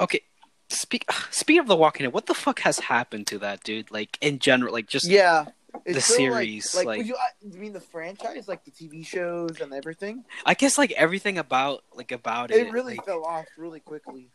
Okay, 0.00 0.20
speak. 0.68 1.10
Speaking 1.32 1.60
of 1.60 1.66
The 1.66 1.74
Walking 1.74 2.04
Dead, 2.04 2.12
what 2.12 2.26
the 2.26 2.34
fuck 2.34 2.60
has 2.60 2.78
happened 2.78 3.26
to 3.26 3.38
that 3.40 3.64
dude? 3.64 3.90
Like 3.90 4.16
in 4.20 4.38
general, 4.38 4.72
like 4.72 4.86
just 4.86 5.08
Yeah, 5.08 5.46
the 5.86 6.00
series, 6.00 6.74
Like, 6.74 6.86
like- 6.86 6.98
would 6.98 7.06
you, 7.08 7.16
I- 7.16 7.30
you 7.42 7.58
mean 7.60 7.72
the 7.72 7.80
franchise, 7.80 8.48
like 8.48 8.64
the 8.64 8.70
TV 8.70 9.06
shows 9.06 9.60
and 9.60 9.72
everything? 9.72 10.24
I 10.44 10.54
guess 10.54 10.78
like 10.78 10.92
everything 10.92 11.38
about 11.38 11.84
like 11.94 12.12
about 12.12 12.50
it. 12.50 12.66
It 12.66 12.72
really 12.72 12.96
like, 12.96 13.06
fell 13.06 13.24
off 13.24 13.46
really 13.56 13.80
quickly. 13.80 14.30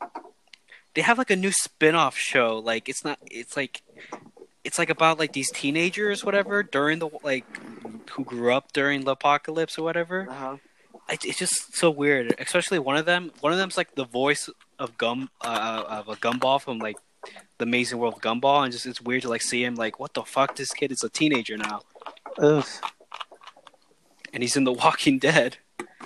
they 0.93 1.01
have 1.01 1.17
like 1.17 1.31
a 1.31 1.35
new 1.35 1.51
spin-off 1.51 2.17
show. 2.17 2.59
Like 2.59 2.87
it's 2.89 3.03
not. 3.03 3.19
It's 3.29 3.57
like 3.57 3.81
it's 4.63 4.77
like 4.79 4.89
about 4.89 5.19
like 5.19 5.33
these 5.33 5.51
teenagers, 5.51 6.23
whatever, 6.23 6.63
during 6.63 6.99
the 6.99 7.09
like 7.23 7.45
who 8.11 8.23
grew 8.23 8.53
up 8.53 8.71
during 8.73 9.03
the 9.05 9.11
apocalypse 9.11 9.77
or 9.77 9.83
whatever. 9.83 10.27
Uh-huh. 10.29 10.57
It, 11.09 11.25
it's 11.25 11.37
just 11.39 11.75
so 11.75 11.89
weird. 11.89 12.33
Especially 12.39 12.79
one 12.79 12.95
of 12.95 13.05
them. 13.05 13.31
One 13.41 13.51
of 13.51 13.57
them's 13.59 13.75
like 13.75 13.95
the 13.95 14.05
voice 14.05 14.49
of 14.79 14.97
Gum 14.97 15.29
uh, 15.41 15.83
of 15.87 16.07
a 16.07 16.15
Gumball 16.15 16.61
from 16.61 16.79
like 16.79 16.95
the 17.57 17.63
Amazing 17.63 17.99
World 17.99 18.15
of 18.15 18.21
Gumball, 18.21 18.63
and 18.63 18.71
just 18.71 18.85
it's 18.85 19.01
weird 19.01 19.21
to 19.23 19.29
like 19.29 19.41
see 19.41 19.63
him 19.63 19.75
like, 19.75 19.99
what 19.99 20.13
the 20.13 20.23
fuck? 20.23 20.55
This 20.55 20.73
kid 20.73 20.91
is 20.91 21.03
a 21.03 21.09
teenager 21.09 21.57
now, 21.57 21.81
Ugh. 22.39 22.65
and 24.33 24.43
he's 24.43 24.55
in 24.57 24.63
The 24.63 24.73
Walking 24.73 25.19
Dead. 25.19 25.57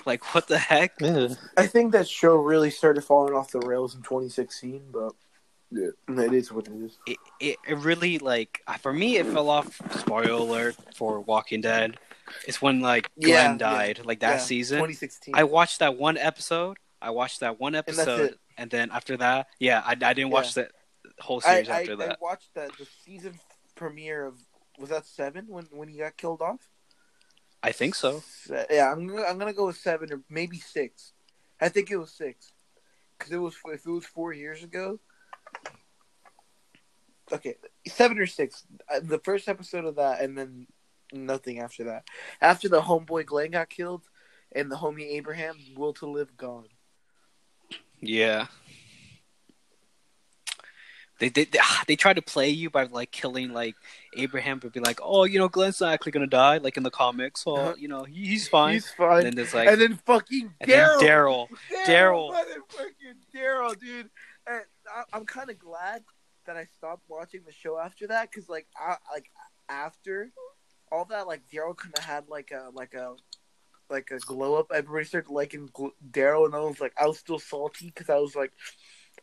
Like, 0.06 0.34
what 0.36 0.48
the 0.48 0.58
heck? 0.58 1.02
Ugh. 1.02 1.38
I 1.58 1.68
think 1.68 1.92
that 1.92 2.08
show 2.08 2.36
really 2.36 2.70
started 2.70 3.04
falling 3.04 3.34
off 3.34 3.52
the 3.52 3.60
rails 3.60 3.96
in 3.96 4.02
2016, 4.02 4.84
but 4.92 5.14
yeah, 5.72 5.90
it 6.08 6.34
is 6.34 6.52
what 6.52 6.68
it 6.68 6.74
is. 6.74 6.98
It, 7.08 7.18
it 7.40 7.58
it 7.68 7.78
really 7.80 8.20
like 8.20 8.62
for 8.80 8.94
me 8.94 9.18
it 9.18 9.26
fell 9.26 9.50
off. 9.50 9.82
Spoiler 10.00 10.32
alert 10.32 10.76
for 10.96 11.20
Walking 11.22 11.62
Dead. 11.62 11.98
It's 12.48 12.62
when 12.62 12.80
like 12.82 13.10
Glenn 13.20 13.32
Yeah, 13.34 13.52
yeah, 13.52 13.58
died, 13.58 14.02
like 14.06 14.20
that 14.20 14.36
Yeah, 14.36 14.38
season. 14.40 14.78
2016. 14.78 15.36
I 15.36 15.44
watched 15.44 15.80
that 15.80 15.98
one 15.98 16.18
episode. 16.18 16.78
I 17.02 17.12
watched 17.12 17.42
that 17.42 17.60
one 17.60 17.76
episode, 17.76 18.32
it. 18.32 18.40
and, 18.58 18.72
then 18.72 18.90
after 18.92 19.18
that, 19.18 19.48
yeah, 19.60 19.82
I, 19.86 19.92
I 19.92 20.14
didn't 20.14 20.32
watch 20.32 20.56
the 20.56 20.68
whole 21.20 21.42
series 21.42 21.70
I, 21.70 21.82
after 21.82 21.94
I 21.94 21.96
that. 21.96 22.12
I 22.12 22.16
watched 22.22 22.54
the, 22.54 22.70
the 22.78 22.88
season 23.06 23.40
premiere 23.76 24.26
of 24.26 24.36
was 24.80 24.90
that 24.90 25.06
seven 25.06 25.46
when 25.48 25.66
when 25.72 25.88
he 25.88 25.98
got 25.98 26.18
killed 26.18 26.42
off? 26.42 26.70
I 27.64 27.72
think 27.72 27.96
so. 27.96 28.24
Yeah, 28.70 28.92
I'm 28.92 29.08
gonna, 29.08 29.24
I'm 29.24 29.38
gonna 29.38 29.54
go 29.54 29.68
with 29.68 29.78
seven 29.78 30.12
or 30.14 30.22
maybe 30.30 30.60
six. 30.60 31.14
I 31.60 31.70
think 31.70 31.90
it 31.90 31.98
was 31.98 32.12
six 32.12 32.52
because 33.18 33.34
it 33.34 33.38
was 33.38 33.56
if 33.66 33.86
it 33.86 33.90
was 33.90 34.06
four 34.06 34.34
years 34.34 34.64
ago. 34.64 35.00
Okay, 37.32 37.56
seven 37.88 38.20
or 38.20 38.28
six. 38.28 38.64
The 39.02 39.20
first 39.20 39.50
episode 39.50 39.86
of 39.86 39.96
that, 39.96 40.22
and 40.22 40.38
then 40.38 40.68
nothing 41.12 41.60
after 41.60 41.86
that. 41.86 42.06
After 42.42 42.70
the 42.70 42.82
homeboy 42.82 43.26
Glenn 43.26 43.52
got 43.52 43.70
killed, 43.70 44.04
and 44.54 44.72
the 44.72 44.78
homie 44.78 45.14
Abraham, 45.14 45.58
will 45.76 45.94
to 45.94 46.06
live 46.06 46.38
gone. 46.38 46.68
Yeah. 48.00 48.48
They 51.20 51.30
they 51.30 51.46
they, 51.46 51.60
they 51.88 51.96
try 51.96 52.14
to 52.14 52.22
play 52.22 52.50
you 52.50 52.70
by 52.70 52.84
like 52.84 53.12
killing 53.12 53.52
like 53.54 53.76
Abraham, 54.16 54.60
but 54.60 54.74
be 54.74 54.80
like, 54.80 55.00
oh, 55.02 55.24
you 55.24 55.40
know, 55.40 55.48
Glenn's 55.50 55.82
not 55.82 55.94
actually 55.94 56.12
gonna 56.12 56.28
die, 56.28 56.58
like 56.58 56.78
in 56.78 56.84
the 56.84 56.92
comics. 56.92 57.44
Oh, 57.48 57.56
Uh-huh. 57.56 57.76
you 57.78 57.88
know, 57.88 58.04
he, 58.04 58.26
he's 58.28 58.48
fine. 58.48 58.74
He's 58.76 58.90
fine. 58.92 59.18
and 59.18 59.26
then 59.28 59.36
there's 59.36 59.54
like, 59.54 59.68
and 59.68 59.82
then 59.82 59.96
fucking 60.06 60.54
Daryl. 60.64 61.00
Daryl. 61.00 61.48
Daryl. 61.88 62.32
motherfucking 62.32 63.16
Daryl, 63.36 63.80
dude. 63.80 64.10
And 64.46 64.62
I, 64.94 65.04
I'm 65.14 65.26
kind 65.26 65.50
of 65.50 65.58
glad 65.60 66.04
that 66.46 66.56
I 66.56 66.66
stopped 66.66 67.04
watching 67.10 67.42
the 67.46 67.52
show 67.52 67.78
after 67.78 68.08
that 68.08 68.30
because, 68.32 68.48
like, 68.48 68.68
I, 68.78 68.96
like 69.12 69.30
after 69.70 70.30
all 70.92 71.06
that, 71.06 71.28
like 71.28 71.42
Daryl 71.52 71.76
kind 71.76 71.94
of 71.98 72.04
had 72.04 72.30
like 72.30 72.52
a 72.52 72.70
like 72.74 72.94
a 72.94 73.16
like 73.90 74.12
a 74.12 74.20
glow 74.20 74.56
up. 74.56 74.68
Everybody 74.74 75.06
started 75.06 75.32
liking 75.32 75.68
Gl- 75.70 75.92
Daryl, 76.12 76.46
and 76.46 76.54
I 76.56 76.60
was 76.60 76.80
like, 76.80 76.94
I 77.02 77.08
was 77.08 77.18
still 77.18 77.40
salty 77.40 77.88
because 77.88 78.10
I 78.10 78.18
was 78.18 78.36
like, 78.36 78.52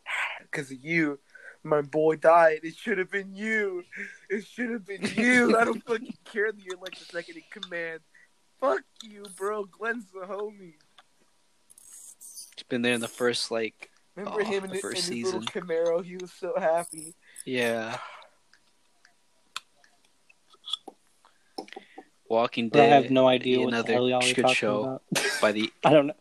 because 0.42 0.70
of 0.70 0.78
you. 0.84 1.18
My 1.64 1.80
boy 1.80 2.16
died. 2.16 2.60
It 2.62 2.76
should 2.76 2.98
have 2.98 3.10
been 3.10 3.34
you. 3.34 3.84
It 4.28 4.46
should 4.46 4.70
have 4.70 4.84
been 4.86 5.00
you. 5.16 5.58
I 5.58 5.64
don't 5.64 5.82
fucking 5.86 6.14
care 6.24 6.52
that 6.52 6.62
you're 6.62 6.76
like 6.78 6.98
the 6.98 7.04
second 7.06 7.36
in 7.36 7.42
command. 7.62 8.00
Fuck 8.60 8.82
you, 9.02 9.24
bro. 9.36 9.64
Glenn's 9.64 10.04
the 10.12 10.26
homie. 10.26 10.74
He's 12.56 12.62
been 12.68 12.82
there 12.82 12.92
in 12.94 13.00
the 13.00 13.08
first 13.08 13.50
like, 13.50 13.90
Remember 14.14 14.42
Oh, 14.42 14.44
him 14.44 14.64
in, 14.64 14.70
the 14.70 14.76
the, 14.76 14.80
first 14.80 15.10
in 15.10 15.16
his 15.16 15.24
little 15.32 15.40
season. 15.42 15.62
Camaro? 15.66 16.04
He 16.04 16.16
was 16.16 16.30
so 16.32 16.52
happy. 16.58 17.14
yeah. 17.46 17.96
Walking 22.28 22.68
But 22.68 22.80
I 22.82 22.84
have 22.86 23.10
no 23.10 23.26
idea 23.28 23.58
what 23.60 23.70
the 23.70 23.76
another 23.76 23.92
hell 23.92 24.08
y'all 24.08 24.18
are 24.18 24.32
good 24.32 24.42
talking 24.42 24.54
show 24.54 24.82
about. 24.82 25.02
by 25.40 25.52
the 25.52 25.72
I 25.84 25.90
don't 25.90 26.08
know. 26.08 26.14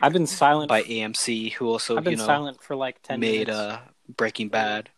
I've 0.00 0.12
been 0.12 0.26
silent. 0.26 0.68
by 0.68 0.82
AMC, 0.82 1.52
who 1.54 1.68
also 1.68 1.96
I've 1.96 2.04
been 2.04 2.12
you 2.12 2.16
know 2.18 2.26
silent 2.26 2.62
for 2.62 2.74
like 2.74 3.00
ten 3.02 3.20
made 3.20 3.48
minutes. 3.48 3.56
uh 3.58 3.80
Breaking 4.08 4.48
Bad. 4.48 4.90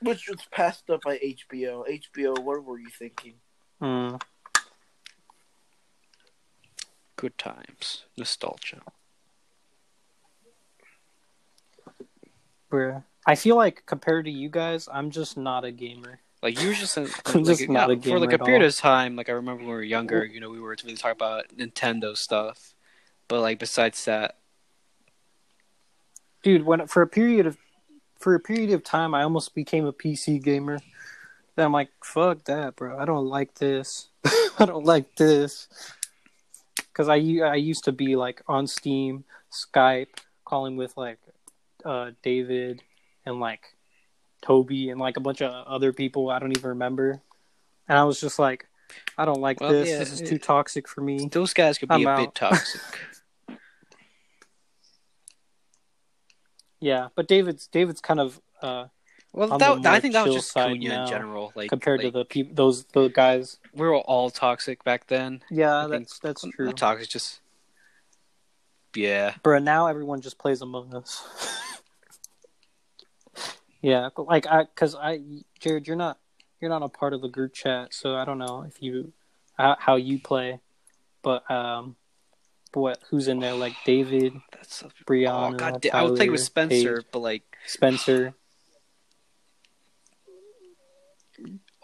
Which 0.00 0.28
was 0.28 0.40
passed 0.50 0.88
up 0.90 1.02
by 1.02 1.18
HBO. 1.18 1.84
HBO, 1.88 2.38
what 2.38 2.64
were 2.64 2.78
you 2.78 2.88
thinking? 2.88 3.34
Mm. 3.82 4.20
Good 7.16 7.36
times, 7.36 8.04
nostalgia. 8.16 8.80
Bruh. 12.70 13.02
I 13.26 13.34
feel 13.34 13.56
like 13.56 13.82
compared 13.86 14.26
to 14.26 14.30
you 14.30 14.48
guys, 14.48 14.88
I'm 14.92 15.10
just 15.10 15.36
not 15.36 15.64
a 15.64 15.72
gamer. 15.72 16.20
Like 16.42 16.60
you 16.60 16.68
were 16.68 16.74
just, 16.74 16.96
in, 16.96 17.08
I'm 17.26 17.42
like, 17.42 17.58
just 17.58 17.68
not 17.68 17.90
a 17.90 17.96
gamer 17.96 18.02
for 18.02 18.04
gamer 18.04 18.18
like 18.20 18.32
a 18.32 18.44
period 18.44 18.62
all. 18.62 18.68
of 18.68 18.76
time. 18.76 19.16
Like 19.16 19.28
I 19.28 19.32
remember 19.32 19.62
when 19.62 19.68
we 19.68 19.74
were 19.74 19.82
younger, 19.82 20.24
you 20.24 20.38
know, 20.40 20.50
we 20.50 20.60
were 20.60 20.76
really 20.84 20.96
talking 20.96 21.16
about 21.16 21.48
Nintendo 21.56 22.16
stuff. 22.16 22.74
But 23.26 23.40
like 23.40 23.58
besides 23.58 24.04
that, 24.04 24.36
Dude, 26.42 26.64
when 26.64 26.86
for 26.86 27.02
a 27.02 27.06
period 27.06 27.46
of 27.46 27.58
for 28.18 28.34
a 28.34 28.40
period 28.40 28.70
of 28.72 28.82
time 28.84 29.14
I 29.14 29.22
almost 29.22 29.54
became 29.54 29.86
a 29.86 29.92
PC 29.92 30.42
gamer. 30.42 30.78
Then 31.56 31.66
I'm 31.66 31.72
like, 31.72 31.90
fuck 32.04 32.44
that, 32.44 32.76
bro. 32.76 32.98
I 32.98 33.04
don't 33.04 33.26
like 33.26 33.54
this. 33.54 34.08
I 34.58 34.64
don't 34.64 34.84
like 34.84 35.16
this. 35.16 35.68
Cuz 36.94 37.08
I, 37.08 37.14
I 37.14 37.54
used 37.56 37.84
to 37.84 37.92
be 37.92 38.16
like 38.16 38.42
on 38.48 38.66
Steam, 38.66 39.24
Skype, 39.52 40.18
calling 40.44 40.76
with 40.76 40.96
like 40.96 41.18
uh 41.84 42.10
David 42.22 42.82
and 43.24 43.38
like 43.40 43.74
Toby 44.42 44.90
and 44.90 45.00
like 45.00 45.16
a 45.16 45.20
bunch 45.20 45.42
of 45.42 45.50
other 45.66 45.92
people 45.92 46.30
I 46.30 46.38
don't 46.38 46.56
even 46.56 46.70
remember. 46.70 47.20
And 47.88 47.98
I 47.98 48.04
was 48.04 48.20
just 48.20 48.38
like, 48.38 48.66
I 49.16 49.24
don't 49.24 49.40
like 49.40 49.60
Well, 49.60 49.70
this. 49.72 49.88
yeah, 49.88 49.98
this 49.98 50.12
is 50.12 50.20
it- 50.20 50.28
too 50.28 50.38
toxic 50.38 50.86
for 50.88 51.00
me. 51.00 51.28
those 51.28 51.52
guys 51.54 51.78
could 51.78 51.88
be 51.88 51.94
I'm 51.94 52.06
a 52.06 52.10
out. 52.10 52.18
bit 52.18 52.34
toxic. 52.34 52.80
Yeah, 56.80 57.08
but 57.14 57.28
David's 57.28 57.66
David's 57.66 58.00
kind 58.00 58.20
of 58.20 58.40
uh 58.62 58.86
well, 59.32 59.58
that, 59.58 59.86
I 59.86 60.00
think 60.00 60.14
that 60.14 60.24
was 60.24 60.34
just 60.34 60.54
Cunha 60.54 60.74
in 60.74 61.06
general. 61.06 61.52
Like 61.54 61.68
compared 61.68 62.00
like, 62.02 62.12
to 62.12 62.18
the 62.18 62.24
peop 62.24 62.56
those 62.56 62.84
the 62.86 63.08
guys. 63.08 63.58
we 63.74 63.86
were 63.86 63.96
all 63.96 64.30
toxic 64.30 64.82
back 64.84 65.06
then. 65.06 65.42
Yeah, 65.50 65.84
I 65.84 65.86
that's 65.86 66.18
that's 66.18 66.44
Not 66.44 66.54
true. 66.54 66.72
toxic, 66.72 67.08
just 67.08 67.40
yeah. 68.94 69.34
Bruh, 69.42 69.62
now 69.62 69.86
everyone 69.86 70.20
just 70.20 70.38
plays 70.38 70.62
Among 70.62 70.94
Us. 70.94 71.22
yeah, 73.82 74.08
but, 74.14 74.26
like 74.26 74.46
I, 74.46 74.64
cause 74.74 74.94
I, 74.94 75.20
Jared, 75.60 75.86
you're 75.86 75.96
not, 75.96 76.18
you're 76.60 76.70
not 76.70 76.82
a 76.82 76.88
part 76.88 77.12
of 77.12 77.22
the 77.22 77.28
group 77.28 77.54
chat, 77.54 77.94
so 77.94 78.16
I 78.16 78.24
don't 78.24 78.38
know 78.38 78.62
if 78.66 78.82
you, 78.82 79.12
how, 79.56 79.76
how 79.78 79.96
you 79.96 80.18
play, 80.18 80.60
but 81.22 81.48
um, 81.50 81.94
but 81.94 82.07
what, 82.72 82.98
who's 83.10 83.28
in 83.28 83.40
there? 83.40 83.54
Like 83.54 83.74
David, 83.84 84.34
That's 84.52 84.82
a, 84.82 84.90
Brianna, 85.06 85.52
oh 85.54 85.56
god, 85.56 85.80
da- 85.80 85.90
I 85.90 86.02
would 86.02 86.16
play 86.16 86.28
with 86.28 86.40
Tyler, 86.40 86.68
Spencer, 86.68 86.96
Paige, 86.96 87.06
but 87.12 87.18
like 87.20 87.42
Spencer. 87.66 88.34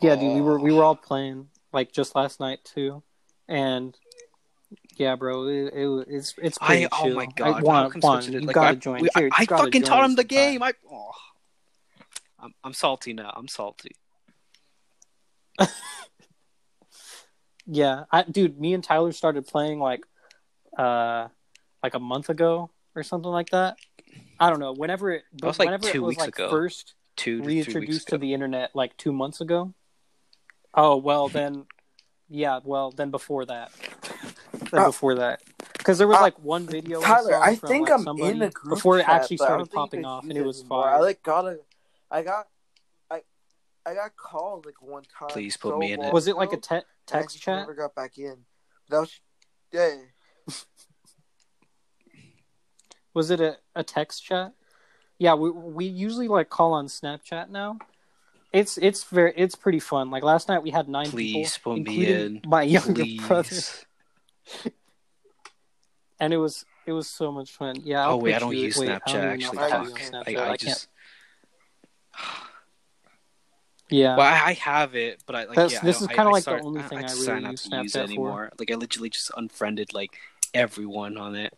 Yeah, 0.01 0.16
dude, 0.16 0.35
we 0.35 0.41
were 0.41 0.59
we 0.59 0.72
were 0.72 0.85
all 0.85 0.97
playing 0.97 1.49
like 1.72 1.93
just 1.93 2.14
last 2.14 2.41
night 2.41 2.64
too, 2.64 3.03
and 3.49 3.97
yeah, 4.97 5.16
bro, 5.16 5.47
it, 5.49 5.72
it 5.74 6.07
it's 6.09 6.35
it's 6.39 6.59
pretty 6.59 6.87
oh 6.87 6.89
I 6.93 6.99
oh 7.01 7.05
chill. 7.07 7.14
my 7.14 7.22
I, 7.22 7.26
god, 7.26 7.62
Juan, 7.62 7.91
how 7.91 7.99
Juan, 8.01 8.22
you 8.32 8.41
like, 8.41 8.55
gotta 8.55 8.68
I, 8.68 8.74
join. 8.74 9.03
we- 9.03 9.09
I- 9.14 9.30
I 9.39 9.45
gotta 9.45 9.64
fucking 9.64 9.82
join 9.82 9.89
taught 9.89 10.05
him 10.05 10.16
the 10.16 10.24
game. 10.24 10.62
I 10.62 10.72
oh. 10.91 11.11
I'm 12.39 12.55
I'm 12.62 12.72
salty 12.74 13.12
now. 13.14 13.32
I'm 13.35 13.49
salty. 13.49 13.93
Yeah, 17.66 18.05
I 18.12 18.22
dude, 18.24 18.61
me 18.61 18.74
and 18.74 18.85
Tyler 18.85 19.12
started 19.12 19.47
playing 19.47 19.78
like 19.78 20.05
uh 20.77 21.29
like 21.83 21.95
a 21.95 21.99
month 22.01 22.31
ago 22.31 22.70
or 22.95 23.03
something 23.03 23.31
like 23.31 23.51
that. 23.51 23.77
I 24.39 24.51
don't 24.51 24.59
know. 24.59 24.72
Whenever 24.72 25.12
it 25.12 25.25
That 25.35 25.47
was, 25.47 25.59
like, 25.59 25.66
whenever 25.66 25.91
two 25.91 25.99
it 25.99 26.01
was 26.01 26.09
weeks 26.11 26.20
like 26.22 26.35
ago. 26.35 26.51
first 26.51 26.95
Two 27.16 27.39
to 27.39 27.45
three 27.45 27.55
weeks 27.57 27.66
reintroduced 27.66 28.09
ago. 28.09 28.16
to 28.16 28.18
the 28.20 28.35
internet 28.35 28.70
like 28.75 28.97
2 28.97 29.12
months 29.12 29.41
ago. 29.41 29.75
Oh, 30.75 30.97
well 30.97 31.29
then 31.29 31.66
yeah, 32.29 32.61
well 32.64 32.91
then 32.91 33.11
before 33.11 33.45
that. 33.47 33.70
then 34.70 34.81
Uh, 34.81 34.87
before 34.87 35.14
that. 35.16 35.41
Cuz 35.85 35.99
there 35.99 36.09
was 36.09 36.18
uh, 36.18 36.22
like 36.22 36.39
one 36.39 36.66
video 36.66 37.01
Tyler, 37.01 37.37
I, 37.37 37.51
I 37.51 37.57
from, 37.57 37.68
think 37.68 37.89
like, 37.91 38.07
I'm 38.07 38.18
in 38.18 38.43
a 38.43 38.51
group 38.51 38.77
before 38.77 38.99
it 38.99 39.09
actually 39.09 39.37
started 39.37 39.70
popping 39.70 40.05
off 40.05 40.25
and 40.25 40.37
it 40.37 40.43
was 40.43 40.61
anymore. 40.61 40.85
fire. 40.85 40.95
I 40.95 41.01
like 41.01 41.22
got 41.22 41.45
a, 41.47 41.59
I 42.11 42.22
got, 42.22 42.49
I, 43.11 43.20
I 43.87 43.95
got 43.95 44.16
called 44.16 44.66
like 44.66 44.81
one 44.81 45.05
time. 45.16 45.29
Please 45.29 45.57
put 45.57 45.70
so 45.70 45.79
me 45.79 45.93
in 45.93 46.03
it. 46.03 46.12
was 46.12 46.27
it 46.27 46.37
like 46.37 46.53
a 46.53 46.57
te- 46.57 46.87
text 47.07 47.35
just 47.37 47.45
chat? 47.45 47.59
Never 47.59 47.75
got 47.75 47.95
back 47.95 48.16
in. 48.18 48.45
That 48.89 49.01
was, 49.01 49.20
yeah. 49.72 49.95
Was 53.14 53.30
it 53.30 53.40
a, 53.40 53.59
a 53.76 53.84
text 53.84 54.24
chat? 54.24 54.53
Yeah, 55.18 55.34
we 55.34 55.51
we 55.51 55.84
usually 55.84 56.26
like 56.28 56.49
call 56.51 56.72
on 56.72 56.86
Snapchat 56.88 57.49
now. 57.51 57.78
It's 58.53 58.76
it's 58.78 59.05
very 59.05 59.32
it's 59.36 59.55
pretty 59.55 59.78
fun. 59.80 60.11
Like 60.11 60.22
last 60.24 60.49
night 60.49 60.62
we 60.62 60.70
had 60.70 60.88
nine 60.88 61.07
Please 61.11 61.57
people, 61.57 61.74
put 61.74 61.82
me 61.84 61.90
including 62.07 62.36
in. 62.45 62.51
my 62.51 62.62
younger 62.76 63.05
Please. 63.05 63.26
brother, 63.26 63.57
and 66.20 66.32
it 66.32 66.38
was 66.38 66.64
it 66.86 66.92
was 66.92 67.07
so 67.09 67.30
much 67.30 67.53
fun. 67.53 67.76
Yeah. 67.84 68.03
I'll 68.05 68.14
oh 68.14 68.16
wait, 68.16 68.34
I 68.34 68.38
don't 68.40 68.55
you- 68.57 68.64
use 68.64 68.76
wait, 68.78 68.90
I 68.90 68.99
Snapchat. 68.99 69.12
don't 69.12 69.24
actually, 69.24 69.59
if 69.59 69.64
I 69.64 69.70
talk. 69.70 69.84
use. 69.99 70.11
Snapchat. 70.11 70.36
I, 70.38 70.42
I 70.45 70.51
I 70.51 70.57
just 70.57 70.88
Yeah. 73.90 74.16
Well, 74.16 74.26
I, 74.26 74.47
I 74.49 74.53
have 74.55 74.97
it, 74.97 75.22
but 75.26 75.36
I 75.36 75.45
like. 75.45 75.55
That's- 75.57 75.72
yeah, 75.74 75.80
this 75.82 76.01
don't- 76.01 76.11
is 76.11 76.16
kinda 76.16 76.30
I 76.30 76.32
like 76.32 76.45
the 76.45 76.51
start- 76.51 76.62
only 76.64 76.82
thing 76.82 76.99
I 76.99 77.03
decided 77.03 77.28
really 77.30 77.40
not 77.42 77.51
use 77.53 77.62
to 77.68 77.76
use 77.82 77.92
Snapchat 77.92 77.97
it 77.97 77.99
for. 78.07 78.11
anymore. 78.11 78.53
Like 78.59 78.70
I 78.72 78.74
literally 78.74 79.11
just 79.11 79.30
unfriended 79.36 79.95
like 79.95 80.18
everyone 80.55 81.16
on 81.18 81.34
it. 81.34 81.52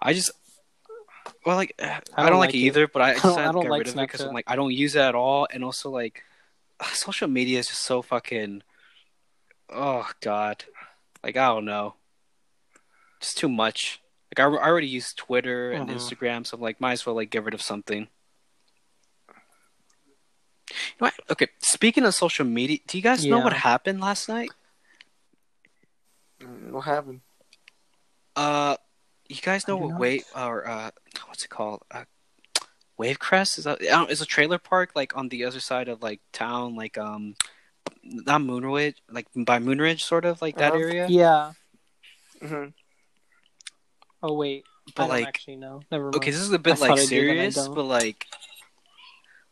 I 0.00 0.14
just. 0.14 0.30
Well, 1.44 1.56
like 1.56 1.74
I 1.82 2.00
don't, 2.28 2.38
like, 2.38 2.48
like 2.48 2.54
it 2.54 2.58
it. 2.58 2.60
either, 2.62 2.88
but 2.88 3.02
I 3.02 3.10
I 3.10 3.12
don't- 3.14 3.22
decided 3.22 3.38
I 3.38 3.46
to 3.46 3.52
don't 3.52 3.62
get 3.62 3.70
like 3.70 3.78
rid 3.80 3.88
of 3.88 3.94
it 3.96 4.00
because 4.00 4.20
I'm 4.22 4.32
like 4.34 4.44
I 4.46 4.56
don't 4.56 4.72
use 4.72 4.94
it 4.96 5.00
at 5.00 5.14
all, 5.14 5.46
and 5.52 5.64
also 5.64 5.90
like 5.90 6.22
social 6.92 7.28
media 7.28 7.58
is 7.58 7.66
just 7.68 7.82
so 7.82 8.02
fucking. 8.02 8.62
Oh 9.72 10.08
God, 10.20 10.64
like 11.22 11.36
I 11.36 11.46
don't 11.48 11.64
know, 11.64 11.94
just 13.20 13.38
too 13.38 13.48
much. 13.48 14.00
Like 14.36 14.40
I, 14.46 14.50
I 14.50 14.68
already 14.68 14.88
use 14.88 15.12
Twitter 15.12 15.70
and 15.72 15.88
Mhm. 15.88 15.94
Instagram, 15.94 16.46
so 16.46 16.56
I'm 16.56 16.60
like 16.62 16.80
might 16.80 16.92
as 16.92 17.06
well 17.06 17.14
like 17.16 17.30
get 17.30 17.44
rid 17.44 17.54
of 17.54 17.62
something. 17.62 18.08
You 19.28 20.74
know 21.00 21.06
what? 21.06 21.14
Okay, 21.30 21.48
speaking 21.60 22.04
of 22.04 22.14
social 22.14 22.44
media, 22.44 22.78
do 22.86 22.96
you 22.98 23.02
guys 23.02 23.24
know 23.26 23.38
what 23.40 23.52
happened 23.52 24.00
last 24.00 24.28
night? 24.28 24.50
Mm, 26.40 26.70
What 26.72 26.82
happened? 26.82 27.20
Uh, 28.36 28.76
you 29.28 29.36
guys 29.42 29.66
know 29.68 29.76
what 29.76 29.90
not. 29.90 30.00
wave 30.00 30.24
or 30.34 30.66
uh, 30.68 30.90
what's 31.26 31.44
it 31.44 31.50
called? 31.50 31.82
Uh, 31.90 32.04
Wavecrest 32.98 33.58
is 33.58 33.64
that? 33.64 33.80
I 33.82 33.86
don't, 33.86 34.10
it's 34.10 34.20
a 34.20 34.26
trailer 34.26 34.58
park 34.58 34.90
like 34.94 35.16
on 35.16 35.28
the 35.28 35.44
other 35.44 35.60
side 35.60 35.88
of 35.88 36.02
like 36.02 36.20
town, 36.32 36.74
like 36.76 36.98
um, 36.98 37.34
not 38.02 38.40
Moonridge, 38.42 38.96
like 39.10 39.26
by 39.34 39.58
Moonridge, 39.58 40.00
sort 40.00 40.24
of 40.24 40.42
like 40.42 40.56
that 40.56 40.72
Uh-huh. 40.74 40.78
area. 40.78 41.06
Yeah. 41.08 41.52
hmm 42.42 42.66
Oh 44.22 44.34
wait. 44.34 44.64
But 44.94 45.04
I 45.04 45.06
don't 45.06 45.08
like, 45.16 45.28
actually 45.28 45.56
know. 45.56 45.82
Never 45.90 46.04
mind. 46.04 46.16
okay, 46.16 46.30
this 46.30 46.40
is 46.40 46.52
a 46.52 46.58
bit 46.58 46.76
thought 46.76 46.80
like 46.80 46.90
I 46.92 46.94
did 46.96 47.08
serious, 47.08 47.54
don't. 47.54 47.74
but 47.74 47.84
like 47.84 48.26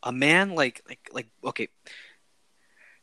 a 0.03 0.13
man 0.13 0.55
like 0.55 0.83
like 0.89 1.09
like 1.13 1.27
okay, 1.45 1.69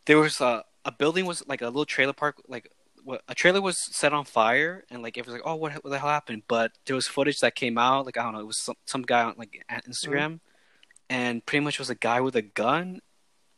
there 0.06 0.18
was 0.20 0.42
a 0.42 0.64
a 0.84 0.92
building 0.92 1.26
was 1.26 1.48
like 1.48 1.62
a 1.62 1.66
little 1.66 1.86
trailer 1.86 2.14
park 2.14 2.36
like. 2.48 2.70
What, 3.06 3.22
a 3.28 3.36
trailer 3.36 3.62
was 3.62 3.78
set 3.78 4.14
on 4.14 4.26
fire 4.26 4.84
and 4.90 5.04
like 5.04 5.16
it 5.16 5.26
was 5.26 5.34
like 5.34 5.44
oh 5.46 5.54
what, 5.56 5.72
what 5.84 5.92
the 5.92 6.00
hell 6.00 6.10
happened 6.10 6.42
but 6.48 6.72
there 6.86 6.96
was 6.96 7.08
footage 7.08 7.40
that 7.42 7.54
came 7.54 7.78
out 7.78 8.06
like 8.08 8.18
i 8.18 8.24
don't 8.24 8.34
know 8.34 8.40
it 8.40 8.48
was 8.48 8.58
some, 8.58 8.76
some 8.86 9.04
guy 9.04 9.22
on 9.22 9.36
like 9.38 9.64
at 9.70 9.86
instagram 9.86 10.40
and 11.08 11.46
pretty 11.46 11.64
much 11.64 11.78
was 11.78 11.92
a 11.92 11.96
guy 11.96 12.20
with 12.20 12.36
a 12.36 12.42
gun 12.42 13.02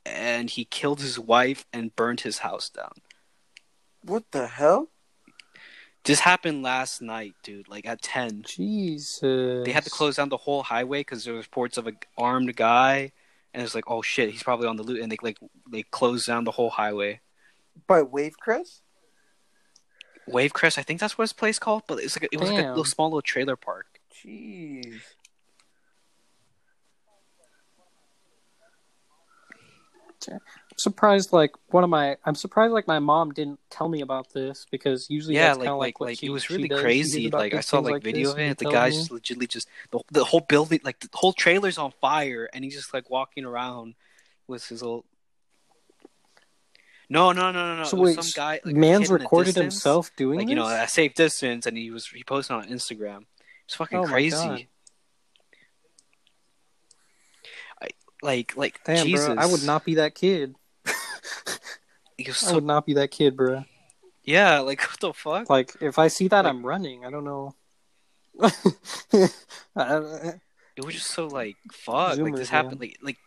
and 0.05 0.49
he 0.49 0.65
killed 0.65 0.99
his 1.01 1.17
wife 1.17 1.65
and 1.71 1.95
burned 1.95 2.21
his 2.21 2.39
house 2.39 2.69
down 2.69 2.91
What 4.03 4.25
the 4.31 4.47
hell? 4.47 4.89
this 6.03 6.19
happened 6.19 6.61
last 6.63 7.01
night 7.01 7.33
dude 7.41 7.69
like 7.69 7.85
at 7.87 8.01
10 8.01 8.43
Jesus. 8.45 9.65
they 9.65 9.71
had 9.71 9.83
to 9.85 9.89
close 9.89 10.17
down 10.17 10.27
the 10.29 10.37
whole 10.37 10.63
highway 10.63 10.99
because 11.01 11.23
there 11.23 11.33
was 11.33 11.45
reports 11.45 11.77
of 11.77 11.87
an 11.87 11.97
armed 12.17 12.53
guy 12.55 13.13
and 13.53 13.63
it's 13.63 13.75
like 13.75 13.85
oh 13.87 14.01
shit 14.01 14.29
he's 14.29 14.43
probably 14.43 14.67
on 14.67 14.75
the 14.75 14.83
loot 14.83 15.01
and 15.01 15.09
they 15.11 15.17
like 15.21 15.37
they 15.71 15.83
closed 15.83 16.27
down 16.27 16.43
the 16.43 16.51
whole 16.51 16.69
highway 16.69 17.19
By 17.87 18.01
Wavecrest? 18.01 18.81
Wavecrest 20.29 20.77
i 20.77 20.81
think 20.81 20.99
that's 20.99 21.17
what 21.17 21.23
his 21.23 21.33
place 21.33 21.59
called 21.59 21.83
but 21.87 21.99
it's 21.99 22.15
like 22.15 22.23
a, 22.23 22.35
it 22.35 22.39
was 22.39 22.49
like 22.51 22.65
a 22.65 22.69
little 22.69 22.85
small 22.85 23.07
little 23.07 23.21
trailer 23.21 23.55
park 23.55 23.99
Jeez. 24.25 25.01
I'm 30.29 30.39
surprised 30.77 31.31
like 31.31 31.51
one 31.67 31.83
of 31.83 31.89
my 31.89 32.17
I'm 32.25 32.35
surprised 32.35 32.73
like 32.73 32.87
my 32.87 32.99
mom 32.99 33.31
didn't 33.31 33.59
tell 33.69 33.87
me 33.89 34.01
about 34.01 34.33
this 34.33 34.65
because 34.71 35.09
usually 35.09 35.35
yeah, 35.35 35.49
that's 35.49 35.59
like 35.59 35.65
kind 35.67 35.73
of 35.73 35.79
like 35.79 35.85
like, 35.87 35.99
what 35.99 36.09
like 36.09 36.19
she, 36.19 36.27
it 36.27 36.29
was 36.29 36.49
really 36.49 36.69
crazy. 36.69 37.29
Like 37.29 37.53
I 37.53 37.61
saw 37.61 37.79
like 37.79 37.93
like 37.93 38.03
video 38.03 38.31
of 38.31 38.39
it. 38.39 38.57
The 38.57 38.65
guy's 38.65 38.93
me. 38.93 38.99
just 38.99 39.11
legitimately 39.11 39.47
just 39.47 39.67
the, 39.91 39.99
the 40.11 40.23
whole 40.23 40.41
building, 40.41 40.79
like 40.83 40.99
the 40.99 41.09
whole 41.13 41.33
trailer's 41.33 41.77
on 41.77 41.91
fire, 42.01 42.49
and 42.53 42.63
he's 42.63 42.75
just 42.75 42.93
like 42.93 43.09
walking 43.09 43.45
around 43.45 43.95
with 44.47 44.67
his 44.67 44.81
little. 44.81 45.05
No, 47.09 47.31
no, 47.31 47.51
no, 47.51 47.67
no, 47.73 47.77
no. 47.77 47.83
So 47.85 47.97
wait, 47.97 48.21
some 48.21 48.31
guy. 48.35 48.59
Like, 48.65 48.75
Man's 48.75 49.09
recorded 49.09 49.47
distance, 49.55 49.75
himself 49.75 50.11
doing 50.17 50.39
like 50.39 50.49
you 50.49 50.55
know, 50.55 50.67
at 50.67 50.85
a 50.85 50.89
safe 50.89 51.13
distance, 51.13 51.65
and 51.65 51.77
he 51.77 51.89
was 51.89 52.05
he 52.07 52.23
posted 52.23 52.55
on 52.57 52.65
Instagram. 52.67 53.25
It's 53.65 53.75
fucking 53.75 53.99
Oh 53.99 54.03
crazy. 54.05 54.67
I, 57.81 57.87
like 58.21 58.57
like 58.57 58.83
Damn, 58.83 59.05
Jesus, 59.05 59.27
bro, 59.27 59.35
I 59.37 59.45
would 59.45 59.63
not 59.63 59.85
be 59.85 59.95
that 59.95 60.15
kid. 60.15 60.55
Was 62.25 62.43
I 62.47 62.53
would 62.55 62.63
not 62.65 62.85
be 62.85 62.95
that 62.95 63.11
kid, 63.11 63.37
bro. 63.37 63.63
yeah, 64.23 64.59
like 64.59 64.81
what 64.89 64.99
the 64.99 65.13
fuck? 65.13 65.49
Like 65.49 65.75
if 65.81 65.99
I 65.99 66.07
see 66.07 66.27
that, 66.29 66.43
Like- 66.45 66.53
I'm 66.53 66.65
running. 66.65 67.05
I 67.05 67.09
don't 67.11 67.23
know. 67.23 67.53
It 70.77 70.85
was 70.85 70.93
just 70.93 71.09
so 71.09 71.25
like 71.25 71.55
fuck. 71.71 72.17
like 72.17 72.19
Zoomers, 72.19 72.35
this 72.37 72.49
happened. 72.49 72.79
Like 72.79 72.97
like 73.01 73.17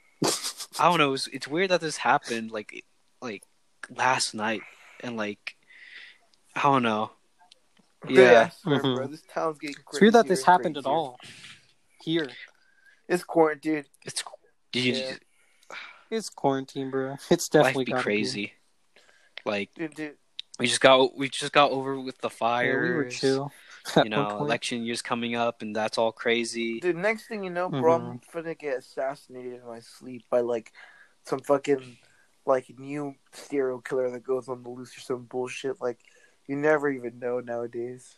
I 0.79 0.89
don't 0.89 0.99
know. 0.99 1.15
It's, 1.15 1.27
it's 1.29 1.49
weird 1.49 1.71
that 1.71 1.81
this 1.81 1.97
happened 1.97 2.53
like 2.53 2.85
like 3.21 3.43
last 3.95 4.35
night 4.35 4.63
and 5.01 5.17
like 5.17 5.57
I 6.55 6.63
don't 6.63 6.83
know. 6.83 7.13
Dude, 8.07 8.19
I 8.19 8.23
Yeah, 8.23 8.49
swear, 8.49 8.81
Mhm. 8.83 8.97
bro, 8.97 9.07
this 9.07 9.23
town's 9.23 9.59
getting 9.59 9.75
crazy. 9.75 9.89
it's 9.93 10.01
weird 10.01 10.15
that 10.15 10.27
this 10.29 10.45
happened 10.45 10.77
at 10.79 10.87
all. 10.87 11.19
Here, 12.03 12.31
It's 13.09 13.25
quarantine. 13.25 13.85
it's 14.05 14.25
did 14.73 14.85
you, 14.85 14.95
Yeah. 14.95 15.17
it's 16.11 16.29
quarantine, 16.31 16.91
bro. 16.91 17.17
It's 17.31 17.53
life 17.55 17.65
definitely 17.65 17.85
be 17.85 17.93
gotta 17.93 18.03
crazy. 18.05 18.55
Like 19.45 19.73
Dude, 19.75 19.95
dude. 19.95 20.17
we 20.59 20.67
just 20.67 20.81
got 20.81 21.15
we 21.17 21.29
just 21.29 21.53
got 21.53 21.71
over 21.71 22.01
with 22.01 22.19
the 22.19 22.29
Yeah, 22.29 22.37
fires. 22.37 22.89
we 22.89 22.95
were 22.95 23.11
chill. 23.11 23.53
You 23.97 24.11
know, 24.11 24.37
election 24.39 24.85
year's 24.85 25.01
coming 25.01 25.35
up, 25.35 25.63
and 25.63 25.75
that's 25.75 25.97
all 25.97 26.13
crazy. 26.13 26.81
Dude, 26.81 26.97
next 26.97 27.27
thing 27.29 27.43
you 27.43 27.49
know, 27.51 27.71
bro, 27.71 27.99
Mm-hmm. 27.99 28.11
I'm 28.11 28.21
finna 28.45 28.59
get 28.59 28.77
assassinated 28.79 29.55
in 29.55 29.67
my 29.67 29.81
sleep 29.81 30.25
by 30.29 30.41
like 30.41 30.73
some 31.25 31.41
fucking 31.41 31.97
like 32.47 32.73
new 32.79 33.15
serial 33.33 33.81
killer 33.81 34.11
that 34.11 34.25
goes 34.25 34.49
on 34.49 34.63
the 34.63 34.69
loose 34.69 34.97
or 34.97 35.01
some 35.01 35.25
bullshit. 35.25 35.81
Like 35.81 35.99
you 36.47 36.57
never 36.57 36.89
even 36.91 37.19
know 37.19 37.41
nowadays. 37.41 38.17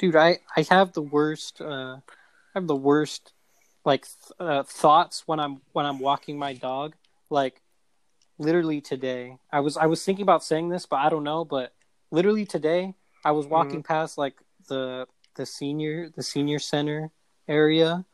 dude 0.00 0.16
i 0.16 0.38
i 0.56 0.62
have 0.70 0.92
the 0.94 1.02
worst 1.02 1.60
uh 1.60 1.96
i 1.98 2.54
have 2.54 2.66
the 2.66 2.74
worst 2.74 3.32
like 3.84 4.06
th- 4.06 4.32
uh, 4.40 4.62
thoughts 4.62 5.24
when 5.26 5.38
i'm 5.38 5.60
when 5.72 5.84
i'm 5.84 5.98
walking 5.98 6.38
my 6.38 6.54
dog 6.54 6.94
like 7.28 7.60
literally 8.38 8.80
today 8.80 9.36
i 9.52 9.60
was 9.60 9.76
i 9.76 9.84
was 9.84 10.02
thinking 10.02 10.22
about 10.22 10.42
saying 10.42 10.70
this 10.70 10.86
but 10.86 10.96
i 10.96 11.10
don't 11.10 11.22
know 11.22 11.44
but 11.44 11.74
literally 12.10 12.46
today 12.46 12.94
i 13.24 13.30
was 13.30 13.46
walking 13.46 13.82
past 13.82 14.16
like 14.16 14.34
the 14.68 15.06
the 15.34 15.44
senior 15.44 16.08
the 16.16 16.22
senior 16.22 16.58
center 16.58 17.10
area 17.46 18.04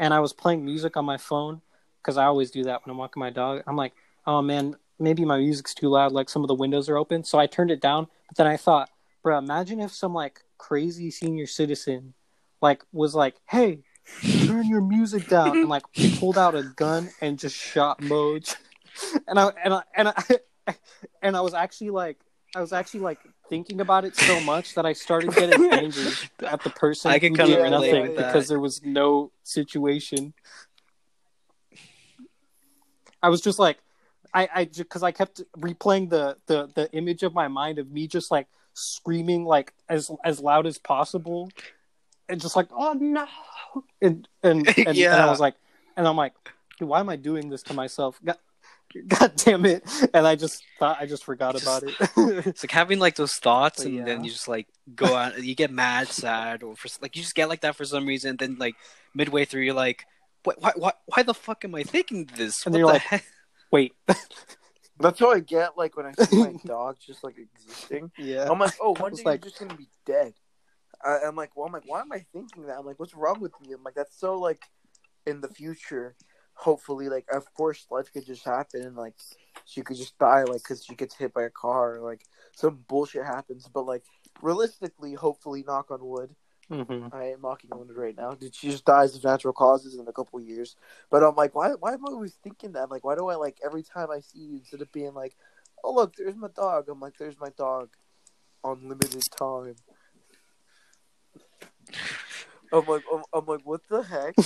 and 0.00 0.12
i 0.12 0.18
was 0.18 0.32
playing 0.32 0.64
music 0.64 0.96
on 0.96 1.04
my 1.04 1.16
phone 1.16 1.60
because 2.02 2.16
i 2.16 2.24
always 2.24 2.50
do 2.50 2.64
that 2.64 2.84
when 2.84 2.90
i'm 2.90 2.98
walking 2.98 3.20
my 3.20 3.30
dog 3.30 3.62
i'm 3.68 3.76
like 3.76 3.92
oh 4.26 4.42
man 4.42 4.74
maybe 4.98 5.24
my 5.24 5.38
music's 5.38 5.74
too 5.74 5.88
loud 5.88 6.10
like 6.10 6.28
some 6.28 6.42
of 6.42 6.48
the 6.48 6.54
windows 6.54 6.88
are 6.88 6.96
open 6.96 7.22
so 7.22 7.38
i 7.38 7.46
turned 7.46 7.70
it 7.70 7.80
down 7.80 8.08
but 8.26 8.36
then 8.36 8.46
i 8.48 8.56
thought 8.56 8.90
bro 9.22 9.38
imagine 9.38 9.78
if 9.78 9.92
some 9.92 10.12
like 10.12 10.42
crazy 10.58 11.10
senior 11.10 11.46
citizen 11.46 12.14
like 12.60 12.82
was 12.92 13.14
like 13.14 13.36
hey 13.48 13.82
turn 14.46 14.66
your 14.66 14.80
music 14.80 15.28
down 15.28 15.56
and 15.56 15.68
like 15.68 15.84
pulled 16.18 16.36
out 16.36 16.54
a 16.54 16.64
gun 16.76 17.08
and 17.20 17.38
just 17.38 17.54
shot 17.54 18.00
Moj. 18.00 18.56
and 19.28 19.38
i 19.38 19.52
and 19.64 19.74
i 19.74 19.82
and 19.94 20.08
i 20.08 20.74
and 21.22 21.36
i 21.36 21.40
was 21.40 21.54
actually 21.54 21.90
like 21.90 22.18
i 22.54 22.60
was 22.60 22.72
actually 22.72 23.00
like 23.00 23.20
thinking 23.48 23.80
about 23.80 24.04
it 24.04 24.16
so 24.16 24.40
much 24.40 24.74
that 24.74 24.86
i 24.86 24.92
started 24.92 25.34
getting 25.34 25.72
angry 25.72 26.12
at 26.46 26.62
the 26.62 26.70
person 26.70 27.10
I 27.10 27.18
can 27.18 27.34
who 27.34 27.46
did 27.46 27.70
nothing 27.70 28.16
because 28.16 28.48
there 28.48 28.60
was 28.60 28.82
no 28.84 29.32
situation. 29.42 30.34
I 33.22 33.28
was 33.28 33.40
just 33.40 33.58
like 33.58 33.78
i 34.32 34.48
i 34.54 34.64
because 34.64 35.02
i 35.02 35.10
kept 35.10 35.42
replaying 35.58 36.10
the 36.10 36.36
the 36.46 36.70
the 36.74 36.90
image 36.92 37.22
of 37.22 37.34
my 37.34 37.48
mind 37.48 37.78
of 37.78 37.90
me 37.90 38.06
just 38.06 38.30
like 38.30 38.46
screaming 38.74 39.44
like 39.44 39.74
as 39.88 40.10
as 40.24 40.40
loud 40.40 40.66
as 40.66 40.78
possible 40.78 41.50
and 42.28 42.40
just 42.40 42.56
like 42.56 42.68
oh 42.72 42.92
no. 42.92 43.26
And 44.00 44.28
and 44.42 44.66
and, 44.78 44.96
and 44.98 45.08
i 45.08 45.26
was 45.34 45.40
like 45.40 45.54
and 45.96 46.06
i'm 46.06 46.16
like 46.16 46.34
why 46.78 47.00
am 47.00 47.08
i 47.08 47.16
doing 47.16 47.50
this 47.50 47.62
to 47.64 47.74
myself 47.74 48.20
god, 48.94 49.08
god 49.18 49.32
damn 49.36 49.64
it 49.66 49.82
and 50.14 50.26
i 50.26 50.34
just 50.34 50.64
thought 50.78 50.96
i 51.00 51.06
just 51.06 51.24
forgot 51.24 51.52
Just- 51.54 51.64
about 51.64 51.82
it 51.84 51.94
It's 52.46 52.62
like 52.64 52.70
having 52.70 52.98
like 52.98 53.16
those 53.16 53.34
thoughts, 53.34 53.84
and 53.84 53.94
yeah. 53.94 54.04
then 54.04 54.24
you 54.24 54.30
just 54.30 54.48
like 54.48 54.66
go 54.94 55.14
out, 55.14 55.42
you 55.42 55.54
get 55.54 55.70
mad, 55.70 56.08
sad, 56.08 56.62
or 56.62 56.74
for 56.76 56.88
like 57.02 57.16
you 57.16 57.22
just 57.22 57.34
get 57.34 57.48
like 57.48 57.60
that 57.62 57.76
for 57.76 57.84
some 57.84 58.06
reason. 58.06 58.36
Then 58.36 58.56
like 58.58 58.74
midway 59.14 59.44
through, 59.44 59.62
you're 59.62 59.74
like, 59.74 60.04
why, 60.44 60.54
why, 60.58 60.72
why, 60.76 60.92
why 61.06 61.22
the 61.22 61.34
fuck 61.34 61.64
am 61.64 61.74
I 61.74 61.82
thinking 61.82 62.28
this? 62.36 62.64
And 62.66 62.72
What 62.72 62.78
you're 62.78 62.88
the 62.88 62.92
like- 62.94 63.02
heck? 63.02 63.24
wait 63.72 63.92
That's 64.98 65.18
how 65.18 65.30
I 65.32 65.40
get 65.40 65.76
like 65.78 65.96
when 65.96 66.06
I 66.06 66.12
see 66.24 66.36
my 66.38 66.54
dog 66.64 66.96
just 67.04 67.22
like 67.24 67.36
existing. 67.38 68.10
yeah 68.18 68.48
I'm 68.50 68.58
like, 68.58 68.74
oh, 68.80 68.94
one 68.98 69.12
was 69.12 69.20
day 69.20 69.24
like- 69.30 69.44
you're 69.44 69.50
just 69.50 69.60
gonna 69.60 69.74
be 69.76 69.88
dead. 70.06 70.34
I, 71.04 71.20
I'm 71.26 71.36
like, 71.36 71.56
well, 71.56 71.66
I'm 71.66 71.72
like, 71.72 71.84
why 71.86 72.00
am 72.00 72.12
I 72.12 72.24
thinking 72.32 72.66
that? 72.66 72.76
I'm 72.78 72.84
like, 72.86 72.98
what's 73.00 73.14
wrong 73.14 73.40
with 73.40 73.52
me? 73.60 73.72
I'm 73.72 73.82
like, 73.82 73.94
that's 73.94 74.18
so 74.18 74.38
like 74.38 74.62
in 75.26 75.40
the 75.40 75.48
future. 75.48 76.14
Hopefully, 76.60 77.08
like, 77.08 77.24
of 77.32 77.52
course, 77.54 77.86
life 77.90 78.12
could 78.12 78.26
just 78.26 78.44
happen, 78.44 78.82
and 78.82 78.94
like, 78.94 79.14
she 79.64 79.80
could 79.80 79.96
just 79.96 80.18
die, 80.18 80.42
like, 80.42 80.62
because 80.62 80.84
she 80.84 80.94
gets 80.94 81.14
hit 81.14 81.32
by 81.32 81.44
a 81.44 81.50
car, 81.50 81.96
or 81.96 82.00
like 82.00 82.26
some 82.52 82.84
bullshit 82.86 83.24
happens. 83.24 83.66
But 83.72 83.86
like, 83.86 84.04
realistically, 84.42 85.14
hopefully, 85.14 85.64
knock 85.66 85.90
on 85.90 86.04
wood, 86.04 86.34
hmm 86.68 87.06
I 87.12 87.30
am 87.30 87.40
knocking 87.40 87.72
on 87.72 87.78
wood 87.78 87.96
right 87.96 88.14
now. 88.14 88.32
Did 88.32 88.54
she 88.54 88.68
just 88.70 88.84
dies 88.84 89.16
of 89.16 89.24
natural 89.24 89.54
causes 89.54 89.94
in 89.96 90.06
a 90.06 90.12
couple 90.12 90.38
years? 90.38 90.76
But 91.10 91.22
I'm 91.22 91.34
like, 91.34 91.54
why? 91.54 91.70
Why 91.70 91.94
am 91.94 92.06
I 92.06 92.10
always 92.10 92.34
thinking 92.34 92.72
that? 92.72 92.90
Like, 92.90 93.04
why 93.04 93.16
do 93.16 93.28
I 93.28 93.36
like 93.36 93.56
every 93.64 93.82
time 93.82 94.10
I 94.10 94.20
see 94.20 94.40
you 94.40 94.56
instead 94.56 94.82
of 94.82 94.92
being 94.92 95.14
like, 95.14 95.36
oh 95.82 95.94
look, 95.94 96.14
there's 96.16 96.36
my 96.36 96.48
dog. 96.54 96.90
I'm 96.90 97.00
like, 97.00 97.16
there's 97.16 97.40
my 97.40 97.50
dog, 97.56 97.88
on 98.62 98.86
limited 98.86 99.26
time. 99.30 99.76
I'm 102.72 102.86
like, 102.86 103.02
I'm, 103.12 103.22
I'm 103.32 103.46
like, 103.46 103.62
what 103.64 103.80
the 103.88 104.02
heck? 104.02 104.34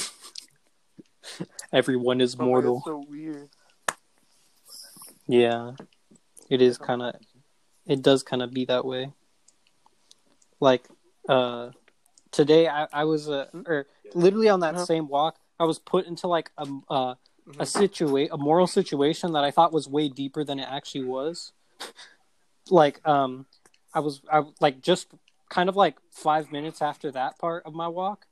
Everyone 1.72 2.20
is 2.20 2.38
I'm 2.38 2.46
mortal. 2.46 2.82
so 2.84 3.04
weird. 3.08 3.48
Yeah, 5.26 5.72
it 6.50 6.60
is 6.60 6.78
kind 6.78 7.02
of. 7.02 7.14
It 7.86 8.02
does 8.02 8.22
kind 8.22 8.42
of 8.42 8.52
be 8.52 8.64
that 8.66 8.84
way. 8.84 9.12
Like, 10.60 10.88
uh, 11.28 11.70
today 12.30 12.68
I, 12.68 12.86
I 12.92 13.04
was 13.04 13.28
uh, 13.28 13.46
or 13.66 13.86
literally 14.14 14.48
on 14.48 14.60
that 14.60 14.74
Uh-huh. 14.74 14.86
same 14.86 15.08
walk, 15.08 15.36
I 15.58 15.64
was 15.64 15.78
put 15.78 16.06
into 16.06 16.26
like 16.28 16.50
a 16.58 16.66
uh, 16.90 17.14
a 17.46 17.64
Mhm. 17.64 17.66
situa 17.66 18.28
a 18.30 18.38
moral 18.38 18.66
situation 18.66 19.32
that 19.32 19.44
I 19.44 19.50
thought 19.50 19.72
was 19.72 19.86
way 19.88 20.08
deeper 20.08 20.44
than 20.44 20.58
it 20.58 20.66
actually 20.70 21.04
was. 21.04 21.52
like, 22.70 23.06
um, 23.06 23.46
I 23.92 24.00
was 24.00 24.22
I 24.32 24.42
like 24.60 24.80
just 24.80 25.08
kind 25.50 25.68
of 25.68 25.76
like 25.76 25.96
five 26.10 26.50
minutes 26.50 26.80
after 26.80 27.10
that 27.12 27.38
part 27.38 27.64
of 27.66 27.74
my 27.74 27.88
walk. 27.88 28.26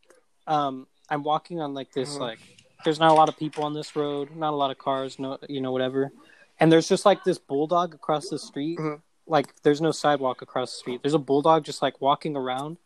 Um, 0.47 0.87
I'm 1.11 1.23
walking 1.23 1.61
on 1.61 1.75
like 1.75 1.93
this 1.93 2.17
Mhm. 2.17 2.21
like 2.21 2.39
there's 2.85 2.99
not 3.01 3.11
a 3.11 3.15
lot 3.15 3.29
of 3.29 3.37
people 3.37 3.65
on 3.65 3.75
this 3.75 3.95
road, 3.97 4.35
not 4.37 4.53
a 4.53 4.57
lot 4.57 4.71
of 4.71 4.79
cars, 4.79 5.19
no 5.19 5.39
you 5.49 5.61
know 5.61 5.73
whatever. 5.73 6.13
And 6.61 6.71
there's 6.71 6.89
just 6.89 7.05
like 7.05 7.25
this 7.25 7.39
bulldog 7.39 7.95
across 7.95 8.29
the 8.29 8.39
street. 8.39 8.79
Mhm. 8.79 9.01
Like 9.27 9.55
there's 9.63 9.81
no 9.81 9.91
sidewalk 9.93 10.43
across 10.43 10.73
the 10.73 10.79
street. 10.79 11.03
There's 11.03 11.15
a 11.15 11.19
bulldog 11.19 11.65
just 11.65 11.83
like 11.83 12.01
walking 12.01 12.37
around. 12.37 12.77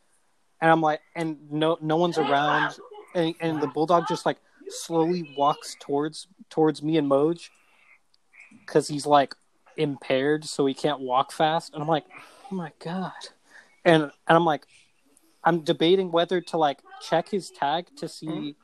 And 0.61 0.71
I'm 0.71 0.81
like 0.81 1.01
and 1.15 1.51
no 1.51 1.79
no 1.81 1.97
one's 1.97 2.19
around 2.19 2.79
and 3.15 3.35
and 3.41 3.61
the 3.61 3.67
bulldog 3.67 4.07
just 4.09 4.25
like 4.27 4.39
slowly 4.69 5.35
walks 5.37 5.77
towards 5.81 6.29
towards 6.51 6.83
me 6.83 6.97
and 6.97 7.09
Moj 7.11 7.51
cuz 8.67 8.89
he's 8.89 9.07
like 9.07 9.35
impaired 9.77 10.45
so 10.45 10.65
he 10.67 10.75
can't 10.75 11.01
walk 11.01 11.31
fast 11.33 11.73
and 11.75 11.83
I'm 11.83 11.89
like 11.89 12.05
oh 12.51 12.55
my 12.55 12.73
god. 12.79 13.13
And 13.85 14.05
and 14.05 14.13
I'm 14.27 14.45
like 14.45 14.67
I'm 15.45 15.61
debating 15.61 16.11
whether 16.11 16.41
to 16.41 16.57
like 16.57 16.81
check 17.01 17.29
his 17.29 17.51
tag 17.51 17.89
to 17.97 18.09
see 18.09 18.27
w- 18.27 18.55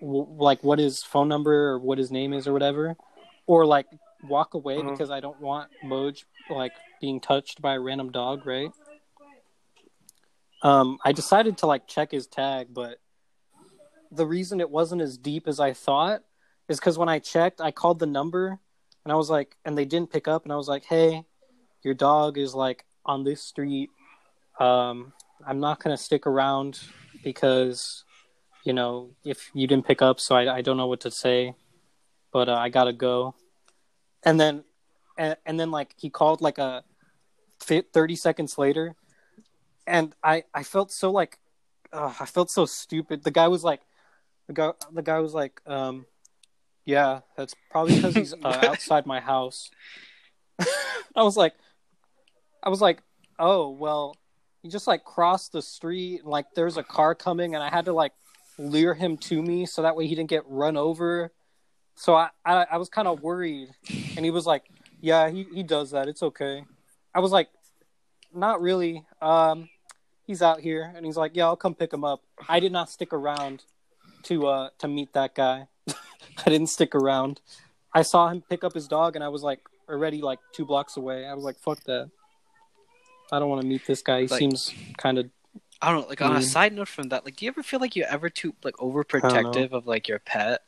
like 0.00 0.62
what 0.62 0.78
his 0.78 1.02
phone 1.02 1.28
number 1.28 1.70
or 1.70 1.78
what 1.78 1.98
his 1.98 2.10
name 2.10 2.32
is 2.32 2.46
or 2.46 2.52
whatever, 2.52 2.96
or 3.46 3.66
like 3.66 3.86
walk 4.22 4.54
away 4.54 4.78
Mhm. 4.78 4.90
because 4.92 5.10
I 5.10 5.20
don't 5.20 5.40
want 5.40 5.70
Moj 5.84 6.24
like 6.50 6.72
being 7.00 7.20
touched 7.20 7.60
by 7.60 7.74
a 7.74 7.80
random 7.80 8.10
dog, 8.10 8.46
right? 8.46 8.70
Um, 10.62 10.98
I 11.04 11.12
decided 11.12 11.58
to 11.58 11.66
like 11.66 11.86
check 11.86 12.10
his 12.10 12.26
tag, 12.26 12.68
but 12.72 12.98
the 14.10 14.26
reason 14.26 14.60
it 14.60 14.70
wasn't 14.70 15.02
as 15.02 15.16
deep 15.16 15.46
as 15.46 15.60
I 15.60 15.72
thought 15.72 16.22
is 16.68 16.80
because 16.80 16.98
when 16.98 17.08
I 17.08 17.18
checked, 17.18 17.60
I 17.60 17.70
called 17.70 17.98
the 17.98 18.06
number 18.06 18.58
and 19.04 19.12
I 19.12 19.16
was 19.16 19.30
like, 19.30 19.56
and 19.64 19.78
they 19.78 19.84
didn't 19.84 20.10
pick 20.10 20.26
up, 20.28 20.44
and 20.44 20.52
I 20.52 20.56
was 20.56 20.68
like, 20.68 20.84
hey, 20.84 21.24
your 21.82 21.94
dog 21.94 22.36
is 22.38 22.54
like 22.54 22.84
on 23.06 23.24
this 23.24 23.40
street. 23.42 23.90
Um, 24.58 25.12
I'm 25.46 25.60
not 25.60 25.78
gonna 25.82 25.96
stick 25.96 26.26
around 26.26 26.80
because 27.22 28.04
you 28.64 28.72
know 28.72 29.10
if 29.24 29.50
you 29.54 29.66
didn't 29.66 29.86
pick 29.86 30.02
up, 30.02 30.20
so 30.20 30.34
I, 30.36 30.56
I 30.56 30.60
don't 30.62 30.76
know 30.76 30.86
what 30.86 31.00
to 31.00 31.10
say, 31.10 31.54
but 32.32 32.48
uh, 32.48 32.54
I 32.54 32.68
gotta 32.68 32.92
go. 32.92 33.34
And 34.24 34.38
then, 34.38 34.64
and, 35.16 35.36
and 35.46 35.58
then 35.58 35.70
like 35.70 35.94
he 35.96 36.10
called 36.10 36.40
like 36.40 36.58
a 36.58 36.84
thirty 37.60 38.16
seconds 38.16 38.58
later, 38.58 38.94
and 39.86 40.14
I 40.22 40.44
I 40.52 40.62
felt 40.62 40.92
so 40.92 41.10
like, 41.10 41.38
uh, 41.92 42.12
I 42.18 42.26
felt 42.26 42.50
so 42.50 42.66
stupid. 42.66 43.24
The 43.24 43.30
guy 43.30 43.48
was 43.48 43.64
like, 43.64 43.80
the 44.46 44.52
guy 44.52 44.70
the 44.92 45.02
guy 45.02 45.18
was 45.20 45.34
like, 45.34 45.60
um, 45.66 46.06
yeah, 46.84 47.20
that's 47.36 47.54
probably 47.70 47.96
because 47.96 48.14
he's 48.14 48.34
uh, 48.34 48.36
outside 48.68 49.06
my 49.06 49.20
house. 49.20 49.70
I 51.16 51.22
was 51.22 51.36
like, 51.36 51.54
I 52.62 52.68
was 52.68 52.80
like, 52.80 53.02
oh 53.38 53.70
well, 53.70 54.16
he 54.62 54.68
just 54.68 54.86
like 54.86 55.04
crossed 55.04 55.52
the 55.52 55.62
street 55.62 56.20
and 56.20 56.28
like 56.28 56.46
there's 56.54 56.76
a 56.76 56.82
car 56.82 57.14
coming 57.14 57.54
and 57.54 57.62
I 57.62 57.70
had 57.70 57.86
to 57.86 57.92
like 57.92 58.12
lure 58.58 58.94
him 58.94 59.16
to 59.16 59.40
me 59.40 59.64
so 59.66 59.82
that 59.82 59.96
way 59.96 60.06
he 60.06 60.14
didn't 60.14 60.30
get 60.30 60.42
run 60.46 60.76
over. 60.76 61.32
So 61.94 62.14
I 62.14 62.30
I, 62.44 62.66
I 62.72 62.76
was 62.76 62.88
kind 62.88 63.08
of 63.08 63.22
worried, 63.22 63.70
and 64.16 64.24
he 64.24 64.30
was 64.30 64.46
like, 64.46 64.64
yeah, 65.00 65.28
he 65.30 65.46
he 65.54 65.62
does 65.62 65.90
that. 65.92 66.08
It's 66.08 66.22
okay. 66.22 66.64
I 67.14 67.20
was 67.20 67.32
like, 67.32 67.48
not 68.34 68.60
really. 68.60 69.04
Um, 69.22 69.68
he's 70.26 70.42
out 70.42 70.60
here, 70.60 70.92
and 70.94 71.04
he's 71.06 71.16
like, 71.16 71.32
yeah, 71.34 71.46
I'll 71.46 71.56
come 71.56 71.74
pick 71.74 71.92
him 71.92 72.04
up. 72.04 72.22
I 72.48 72.60
did 72.60 72.72
not 72.72 72.90
stick 72.90 73.12
around 73.12 73.64
to 74.24 74.46
uh 74.46 74.68
to 74.78 74.88
meet 74.88 75.12
that 75.14 75.34
guy. 75.34 75.68
I 75.88 76.50
didn't 76.50 76.68
stick 76.68 76.94
around. 76.94 77.40
I 77.92 78.02
saw 78.02 78.28
him 78.28 78.42
pick 78.48 78.62
up 78.64 78.74
his 78.74 78.86
dog, 78.86 79.16
and 79.16 79.24
I 79.24 79.28
was 79.28 79.42
like 79.42 79.60
already 79.88 80.20
like 80.20 80.38
two 80.52 80.64
blocks 80.66 80.96
away. 80.96 81.26
I 81.26 81.34
was 81.34 81.44
like, 81.44 81.58
fuck 81.58 81.82
that. 81.84 82.10
I 83.32 83.38
don't 83.38 83.48
want 83.48 83.62
to 83.62 83.66
meet 83.68 83.86
this 83.86 84.02
guy. 84.02 84.22
He 84.22 84.26
Like- 84.28 84.38
seems 84.38 84.72
kind 84.98 85.18
of 85.18 85.30
I 85.80 85.90
don't 85.90 86.02
know. 86.02 86.08
Like 86.08 86.22
on 86.22 86.34
a 86.36 86.40
Mm. 86.40 86.42
side 86.42 86.72
note 86.74 86.88
from 86.88 87.08
that, 87.10 87.24
like, 87.24 87.36
do 87.36 87.44
you 87.44 87.50
ever 87.50 87.62
feel 87.62 87.80
like 87.80 87.94
you're 87.96 88.08
ever 88.08 88.28
too 88.28 88.54
like 88.64 88.74
overprotective 88.76 89.72
of 89.72 89.86
like 89.86 90.08
your 90.08 90.18
pet? 90.18 90.60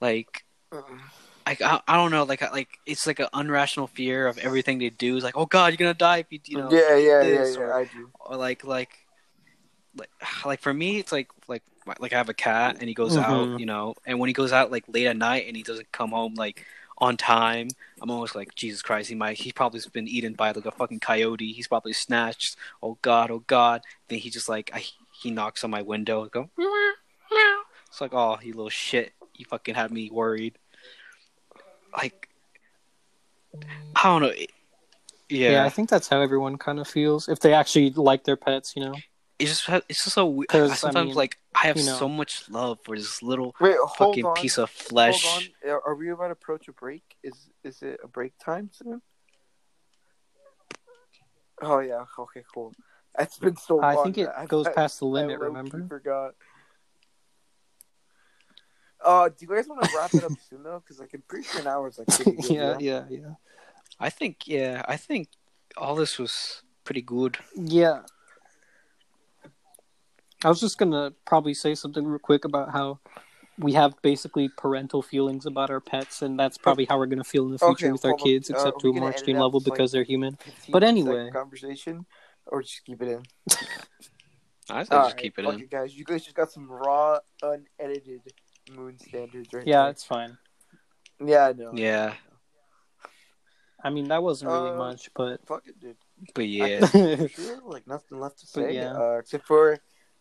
Like, 0.00 0.44
like 1.46 1.62
I, 1.62 1.80
I 1.88 1.96
don't 1.96 2.10
know. 2.10 2.24
Like, 2.24 2.42
like 2.52 2.78
it's 2.86 3.06
like 3.06 3.20
an 3.20 3.28
unrational 3.34 3.88
fear 3.88 4.26
of 4.26 4.38
everything 4.38 4.78
they 4.78 4.90
do. 4.90 5.16
Is 5.16 5.24
like, 5.24 5.36
oh 5.36 5.46
god, 5.46 5.68
you're 5.72 5.78
gonna 5.78 5.94
die 5.94 6.18
if 6.18 6.26
you, 6.30 6.40
you 6.46 6.58
know, 6.58 6.70
yeah, 6.72 6.96
yeah, 6.96 7.22
yeah, 7.22 7.46
yeah. 7.46 7.58
or- 7.58 7.72
I 7.74 7.84
do. 7.84 8.10
or 8.20 8.36
like 8.36 8.64
like 8.64 8.90
like 9.96 10.10
like 10.44 10.60
for 10.60 10.72
me 10.74 10.98
it's 10.98 11.12
like 11.12 11.28
like 11.48 11.62
like 11.98 12.12
I 12.12 12.18
have 12.18 12.28
a 12.28 12.34
cat 12.34 12.76
and 12.80 12.88
he 12.88 12.94
goes 12.94 13.16
Mhm. 13.16 13.22
out, 13.22 13.58
you 13.60 13.64
know, 13.66 13.94
and 14.06 14.18
when 14.18 14.28
he 14.28 14.34
goes 14.34 14.52
out 14.52 14.70
like 14.70 14.84
late 14.88 15.06
at 15.06 15.16
night 15.16 15.46
and 15.46 15.56
he 15.56 15.62
doesn't 15.62 15.90
come 15.90 16.10
home 16.10 16.34
like 16.34 16.66
on 17.00 17.16
time, 17.16 17.68
I'm 18.02 18.10
always 18.10 18.34
like, 18.34 18.54
Jesus 18.54 18.82
Christ, 18.82 19.08
he 19.08 19.14
might 19.14 19.38
he 19.38 19.52
probably's 19.52 19.86
been 19.86 20.08
eaten 20.08 20.34
by 20.34 20.50
like 20.50 20.66
a 20.66 20.70
fucking 20.72 21.00
coyote. 21.00 21.52
He's 21.52 21.68
probably 21.68 21.92
snatched. 21.92 22.56
Oh 22.82 22.98
god, 23.02 23.30
oh 23.30 23.44
god. 23.46 23.82
Then 24.08 24.18
he 24.18 24.30
just 24.30 24.48
like 24.48 24.70
I, 24.74 24.84
he 25.20 25.30
knocks 25.30 25.62
on 25.64 25.70
my 25.70 25.82
window 25.82 26.22
and 26.22 26.30
go 26.30 26.50
meow, 26.58 26.92
meow. 27.32 27.60
It's 27.86 28.00
like, 28.00 28.12
oh, 28.12 28.38
you 28.42 28.52
little 28.54 28.68
shit. 28.68 29.12
You 29.36 29.44
fucking 29.46 29.74
had 29.76 29.90
me 29.92 30.10
worried. 30.10 30.58
Like 31.96 32.28
I 33.96 34.02
don't 34.04 34.22
know. 34.22 34.28
It- 34.28 34.50
yeah. 35.30 35.50
yeah, 35.50 35.64
I 35.66 35.68
think 35.68 35.90
that's 35.90 36.08
how 36.08 36.22
everyone 36.22 36.56
kind 36.56 36.80
of 36.80 36.88
feels 36.88 37.28
if 37.28 37.38
they 37.40 37.52
actually 37.52 37.90
like 37.90 38.24
their 38.24 38.36
pets, 38.36 38.72
you 38.74 38.82
know. 38.82 38.94
It's 39.38 39.50
just 39.64 39.84
it's 39.88 40.02
just 40.04 40.14
so 40.14 40.26
weird. 40.26 40.48
'Cause, 40.48 40.70
I 40.70 40.72
I 40.72 40.76
sometimes 40.76 41.06
mean, 41.08 41.16
like 41.16 41.38
I 41.54 41.66
have 41.68 41.76
you 41.76 41.84
know. 41.86 41.96
so 41.96 42.08
much 42.08 42.48
love 42.50 42.78
for 42.84 42.96
this 42.96 43.22
little 43.22 43.54
Wait, 43.60 43.76
fucking 43.96 44.24
on. 44.24 44.34
piece 44.34 44.58
of 44.58 44.68
flesh. 44.70 45.22
Hold 45.24 45.44
on. 45.64 45.70
Are- 45.70 45.82
Are 45.88 45.94
we 45.94 46.10
about 46.10 46.26
to 46.26 46.32
approach 46.32 46.66
a 46.68 46.72
break? 46.72 47.02
Is 47.22 47.48
is 47.62 47.82
it 47.82 48.00
a 48.02 48.08
break 48.08 48.32
time 48.38 48.70
soon? 48.72 49.00
Oh 51.62 51.78
yeah. 51.80 52.04
Okay. 52.18 52.42
Cool. 52.54 52.72
It's 53.18 53.38
been 53.38 53.56
so 53.56 53.80
I 53.80 53.94
long. 53.94 54.04
think 54.04 54.18
it 54.18 54.26
that 54.26 54.38
I- 54.38 54.46
goes 54.46 54.66
I- 54.66 54.72
past 54.72 54.98
the 55.00 55.06
limit. 55.06 55.40
low-key 55.40 55.46
Remember? 55.46 55.86
Forgot. 55.88 56.34
Uh, 59.04 59.28
do 59.28 59.34
you 59.40 59.48
guys 59.48 59.68
want 59.68 59.82
to 59.82 59.96
wrap 59.96 60.12
it 60.14 60.24
up 60.24 60.32
soon 60.50 60.62
though? 60.62 60.80
Because 60.80 60.98
like 61.00 61.14
I'm 61.14 61.22
pretty 61.28 61.44
sure 61.48 61.60
an 61.60 61.66
hour 61.68 61.88
is 61.88 61.98
like 61.98 62.08
good. 62.24 62.34
yeah, 62.50 62.76
yeah. 62.78 63.04
yeah, 63.08 63.18
yeah, 63.20 63.34
I 64.00 64.10
think 64.10 64.46
yeah, 64.46 64.82
I 64.88 64.96
think 64.96 65.28
all 65.76 65.94
this 65.94 66.18
was 66.18 66.62
pretty 66.84 67.02
good. 67.02 67.38
yeah. 67.54 68.02
I 70.44 70.48
was 70.48 70.60
just 70.60 70.78
gonna 70.78 71.12
probably 71.24 71.54
say 71.54 71.74
something 71.74 72.06
real 72.06 72.18
quick 72.18 72.44
about 72.44 72.70
how 72.70 73.00
we 73.58 73.72
have 73.72 73.94
basically 74.02 74.48
parental 74.56 75.02
feelings 75.02 75.46
about 75.46 75.68
our 75.70 75.80
pets, 75.80 76.22
and 76.22 76.38
that's 76.38 76.56
probably 76.56 76.84
how 76.84 76.96
we're 76.98 77.06
gonna 77.06 77.24
feel 77.24 77.46
in 77.46 77.52
the 77.52 77.58
future 77.58 77.86
Okay, 77.86 77.92
with 77.92 78.04
our 78.04 78.14
kids, 78.14 78.48
Uh, 78.50 78.54
except 78.54 78.76
are 78.76 78.80
to 78.80 78.90
a 78.90 78.92
more 78.92 79.10
extreme 79.10 79.38
level 79.38 79.58
this, 79.58 79.68
like, 79.68 79.76
because 79.78 79.92
they're 79.92 80.04
human. 80.04 80.38
But 80.68 80.84
anyway. 80.84 81.30
conversation, 81.30 82.06
or 82.46 82.62
just 82.62 82.84
keep 82.84 83.02
it 83.02 83.08
in. 83.08 83.22
I 84.70 84.82
say 84.84 84.88
just 84.88 84.92
Alright, 84.92 85.16
keep 85.16 85.38
it 85.38 85.44
fuck 85.44 85.54
in. 85.54 85.60
it, 85.62 85.70
guys. 85.70 85.96
You 85.96 86.04
guys 86.04 86.22
just 86.22 86.36
got 86.36 86.52
some 86.52 86.70
raw, 86.70 87.18
unedited 87.42 88.20
moon 88.70 88.98
standards 88.98 89.52
right 89.52 89.66
Yeah, 89.66 89.82
there. 89.82 89.90
it's 89.90 90.04
fine. 90.04 90.36
Yeah, 91.24 91.46
I 91.48 91.52
know. 91.54 91.72
Yeah. 91.74 92.14
I 93.82 93.90
mean, 93.90 94.08
that 94.08 94.22
wasn't 94.22 94.50
really 94.50 94.70
Uh, 94.70 94.76
much, 94.76 95.08
but 95.14 95.44
Fuck 95.46 95.66
it, 95.68 95.80
dude. 95.80 95.96
But 96.34 96.48
yeah, 96.48 96.84
Sure, 97.28 97.60
like 97.64 97.86
nothing 97.86 98.20
left 98.20 98.40
to 98.40 98.46
But 98.54 98.64
say. 98.68 98.74
yeah. 98.74 98.92
Uh, 98.92 99.18
except 99.18 99.46
for 99.46 99.78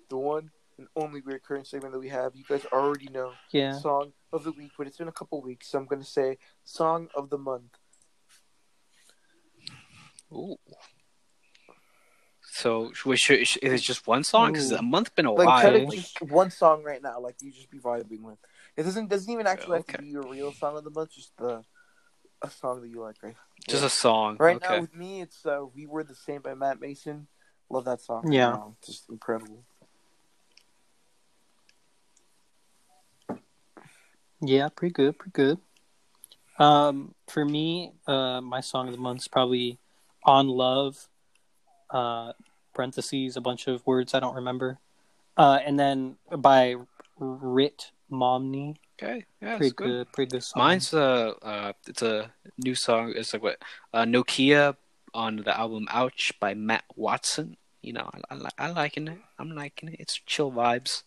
the 0.10 0.18
one 0.18 0.52
and 0.78 0.88
only 0.96 1.22
recurring 1.22 1.64
segment 1.64 1.94
that 1.94 2.00
we 2.00 2.10
have. 2.10 2.36
You 2.36 2.44
guys 2.48 2.66
already 2.72 3.08
know 3.10 3.32
yeah. 3.52 3.74
song 3.80 4.14
of 4.32 4.44
the 4.44 4.52
week, 4.52 4.72
but 4.78 4.88
it's 4.88 4.98
been 4.98 5.08
a 5.08 5.14
couple 5.14 5.42
weeks, 5.42 5.70
so 5.70 5.80
I'm 5.80 5.86
gonna 5.86 6.04
say 6.04 6.38
song 6.64 7.10
of 7.16 7.30
the 7.30 7.38
month. 7.38 7.78
Ooh. 10.32 10.58
So 12.42 12.92
should, 12.94 13.20
should, 13.48 13.64
is 13.64 13.82
it 13.82 13.84
just 13.84 14.08
one 14.08 14.24
song? 14.24 14.54
Because 14.54 14.72
a 14.72 14.82
month 14.82 15.14
been 15.16 15.26
a 15.28 15.32
Like, 15.32 15.48
while. 15.48 15.62
try 15.62 15.70
to 15.80 15.86
Like- 15.86 15.96
just 15.96 16.22
one 16.24 16.50
song 16.50 16.84
right 16.84 17.02
now, 17.02 17.20
like 17.20 17.36
you 17.42 17.52
just 17.52 17.70
be 17.70 17.78
vibing 17.80 18.22
with. 18.22 18.40
It 18.76 18.84
doesn't 18.84 19.10
doesn't 19.10 19.32
even 19.32 19.48
actually 19.48 19.78
have 19.78 19.88
to 19.88 19.98
be 20.00 20.08
your 20.08 20.24
real 20.24 20.52
song 20.54 20.78
of 20.78 20.84
the 20.84 20.90
month. 20.90 21.12
Just 21.12 21.36
the 21.38 21.64
a 22.42 22.50
song 22.50 22.82
that 22.82 22.90
you 22.90 23.02
like, 23.02 23.16
right? 23.24 23.36
Just 23.68 23.82
Yeah. 23.82 23.88
a 23.88 23.90
song. 23.90 24.38
Right 24.40 24.58
okay. 24.58 24.76
now 24.76 24.82
with 24.82 24.96
me, 24.96 25.22
it's 25.22 25.46
uh, 25.46 25.66
"We 25.74 25.88
Were 25.88 26.04
the 26.04 26.16
Same" 26.16 26.42
by 26.42 26.54
Matt 26.54 26.80
Mason. 26.80 27.28
Love 27.70 27.86
that 27.86 28.02
song. 28.02 28.32
Yeah. 28.32 28.58
Just 28.86 29.10
incredible. 29.10 29.64
Yeah, 34.42 34.70
pretty 34.70 34.94
good, 34.94 35.18
pretty 35.18 35.32
good. 35.32 35.58
Um, 36.60 37.14
for 37.28 37.46
me, 37.46 37.94
uh, 38.08 38.42
my 38.42 38.62
song 38.62 38.88
of 38.88 38.94
the 38.94 39.00
month 39.00 39.22
is 39.22 39.28
probably 39.28 39.78
"On 40.24 40.48
Love." 40.48 41.08
Uh, 41.90 42.34
parentheses, 42.74 43.38
a 43.38 43.42
bunch 43.42 43.68
of 43.68 43.86
words 43.88 44.14
I 44.14 44.20
don't 44.20 44.36
remember, 44.36 44.78
uh, 45.38 45.60
and 45.66 45.80
then 45.80 46.18
by 46.38 46.76
Rit 47.18 47.92
Momney. 48.12 48.76
Okay, 49.02 49.26
yeah, 49.42 49.58
pretty 49.58 49.68
it's 49.68 49.74
good. 49.74 49.86
good. 49.88 50.14
pretty 50.14 50.32
good 50.32 50.44
song. 50.44 50.64
Mine's 50.64 50.94
uh, 50.94 51.34
uh, 51.42 51.74
it's 51.88 52.02
a 52.02 52.32
new 52.58 52.76
song. 52.76 53.14
It's 53.16 53.34
like 53.34 53.44
what 53.44 53.58
uh, 53.94 54.04
Nokia 54.04 54.76
on 55.14 55.38
the 55.38 55.58
album 55.58 55.88
"Ouch" 55.90 56.34
by 56.40 56.54
Matt 56.54 56.84
Watson. 56.96 57.58
You 57.82 57.94
know, 57.94 58.10
I, 58.30 58.36
I, 58.36 58.68
I 58.68 58.72
liking 58.72 59.08
it. 59.08 59.20
I'm 59.40 59.52
liking 59.52 59.90
it. 59.90 59.98
It's 60.00 60.20
chill 60.26 60.52
vibes. 60.52 61.04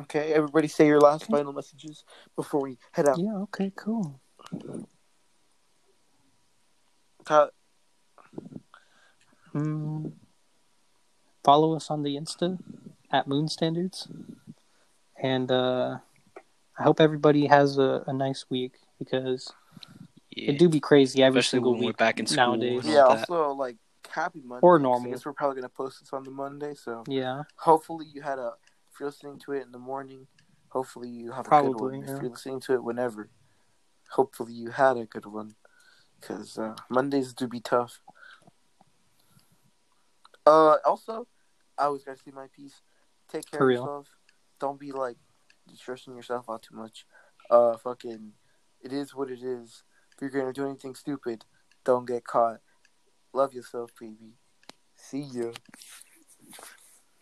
Okay, 0.00 0.32
everybody 0.32 0.68
say 0.68 0.86
your 0.86 1.00
last 1.00 1.26
final 1.26 1.52
messages 1.52 2.04
before 2.34 2.62
we 2.62 2.78
head 2.92 3.06
out. 3.08 3.18
yeah. 3.18 3.34
Okay. 3.36 3.72
Cool. 3.76 4.20
Tyler, 7.24 7.50
Mm, 9.54 10.12
follow 11.44 11.74
us 11.76 11.90
on 11.90 12.02
the 12.02 12.16
Insta 12.16 12.58
at 13.12 13.28
Moon 13.28 13.48
Standards, 13.48 14.08
and 15.22 15.52
uh, 15.52 15.98
I 16.78 16.82
hope 16.82 17.00
everybody 17.00 17.46
has 17.46 17.76
a, 17.76 18.02
a 18.06 18.14
nice 18.14 18.46
week 18.48 18.72
because 18.98 19.52
Yeah. 20.30 20.52
it 20.52 20.58
do 20.58 20.70
be 20.70 20.80
crazy 20.80 21.22
every 21.22 21.40
Especially 21.40 21.58
single 21.58 21.72
when 21.72 21.80
we're 21.82 21.86
week 21.88 21.98
back 21.98 22.18
in 22.18 22.26
school. 22.26 22.36
nowadays. 22.56 22.86
yeah, 22.86 23.02
all 23.02 23.10
also 23.18 23.50
like 23.52 23.76
happy 24.10 24.40
Monday. 24.42 24.62
Or 24.66 24.78
normal. 24.78 25.08
I 25.08 25.14
guess 25.14 25.26
we're 25.26 25.34
probably 25.34 25.56
gonna 25.56 25.68
post 25.68 26.00
this 26.00 26.12
on 26.14 26.24
the 26.24 26.30
Monday, 26.30 26.74
so 26.74 27.04
Yeah, 27.06 27.42
hopefully 27.56 28.06
you 28.06 28.22
had 28.22 28.38
a. 28.38 28.52
If 28.92 29.00
you're 29.00 29.08
listening 29.08 29.38
to 29.46 29.52
it 29.52 29.62
in 29.62 29.72
the 29.72 29.78
morning, 29.78 30.26
hopefully 30.68 31.08
you 31.08 31.32
have 31.32 31.46
a 31.46 31.50
good 31.50 31.80
one. 31.80 32.02
yeah. 32.02 32.16
If 32.16 32.22
you're 32.22 32.30
listening 32.30 32.60
to 32.60 32.74
it 32.74 32.84
whenever, 32.84 33.30
hopefully 34.10 34.52
you 34.52 34.70
had 34.70 34.98
a 34.98 35.06
good 35.06 35.24
one, 35.24 35.54
because 36.20 36.58
uh, 36.58 36.74
Mondays 36.90 37.32
do 37.32 37.48
be 37.48 37.60
tough. 37.60 38.00
Uh, 40.44 40.76
also, 40.84 41.26
I 41.78 41.88
was 41.88 42.04
gonna 42.04 42.18
say 42.18 42.32
my 42.34 42.48
piece. 42.54 42.82
Take 43.30 43.50
care 43.50 43.60
For 43.60 43.64
of 43.64 43.68
real. 43.68 43.80
yourself. 43.80 44.08
Don't 44.60 44.78
be 44.78 44.92
like 44.92 45.16
stressing 45.74 46.14
yourself 46.14 46.44
out 46.50 46.62
too 46.62 46.76
much. 46.76 47.06
Uh, 47.48 47.78
fucking, 47.78 48.32
it 48.82 48.92
is 48.92 49.14
what 49.14 49.30
it 49.30 49.42
is. 49.42 49.84
If 50.14 50.20
you're 50.20 50.30
gonna 50.30 50.52
do 50.52 50.66
anything 50.66 50.94
stupid, 50.94 51.46
don't 51.84 52.06
get 52.06 52.24
caught. 52.24 52.60
Love 53.32 53.54
yourself, 53.54 53.90
baby. 53.98 54.36
See 54.96 55.22
ya. 55.22 55.52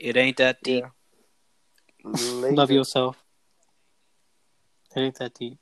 It 0.00 0.16
ain't 0.16 0.38
that 0.38 0.60
deep. 0.62 0.82
Yeah. 0.84 0.90
Later. 2.04 2.56
love 2.56 2.70
yourself. 2.70 3.22
It 4.96 5.00
ain't 5.00 5.18
that 5.18 5.34
deep. 5.34 5.59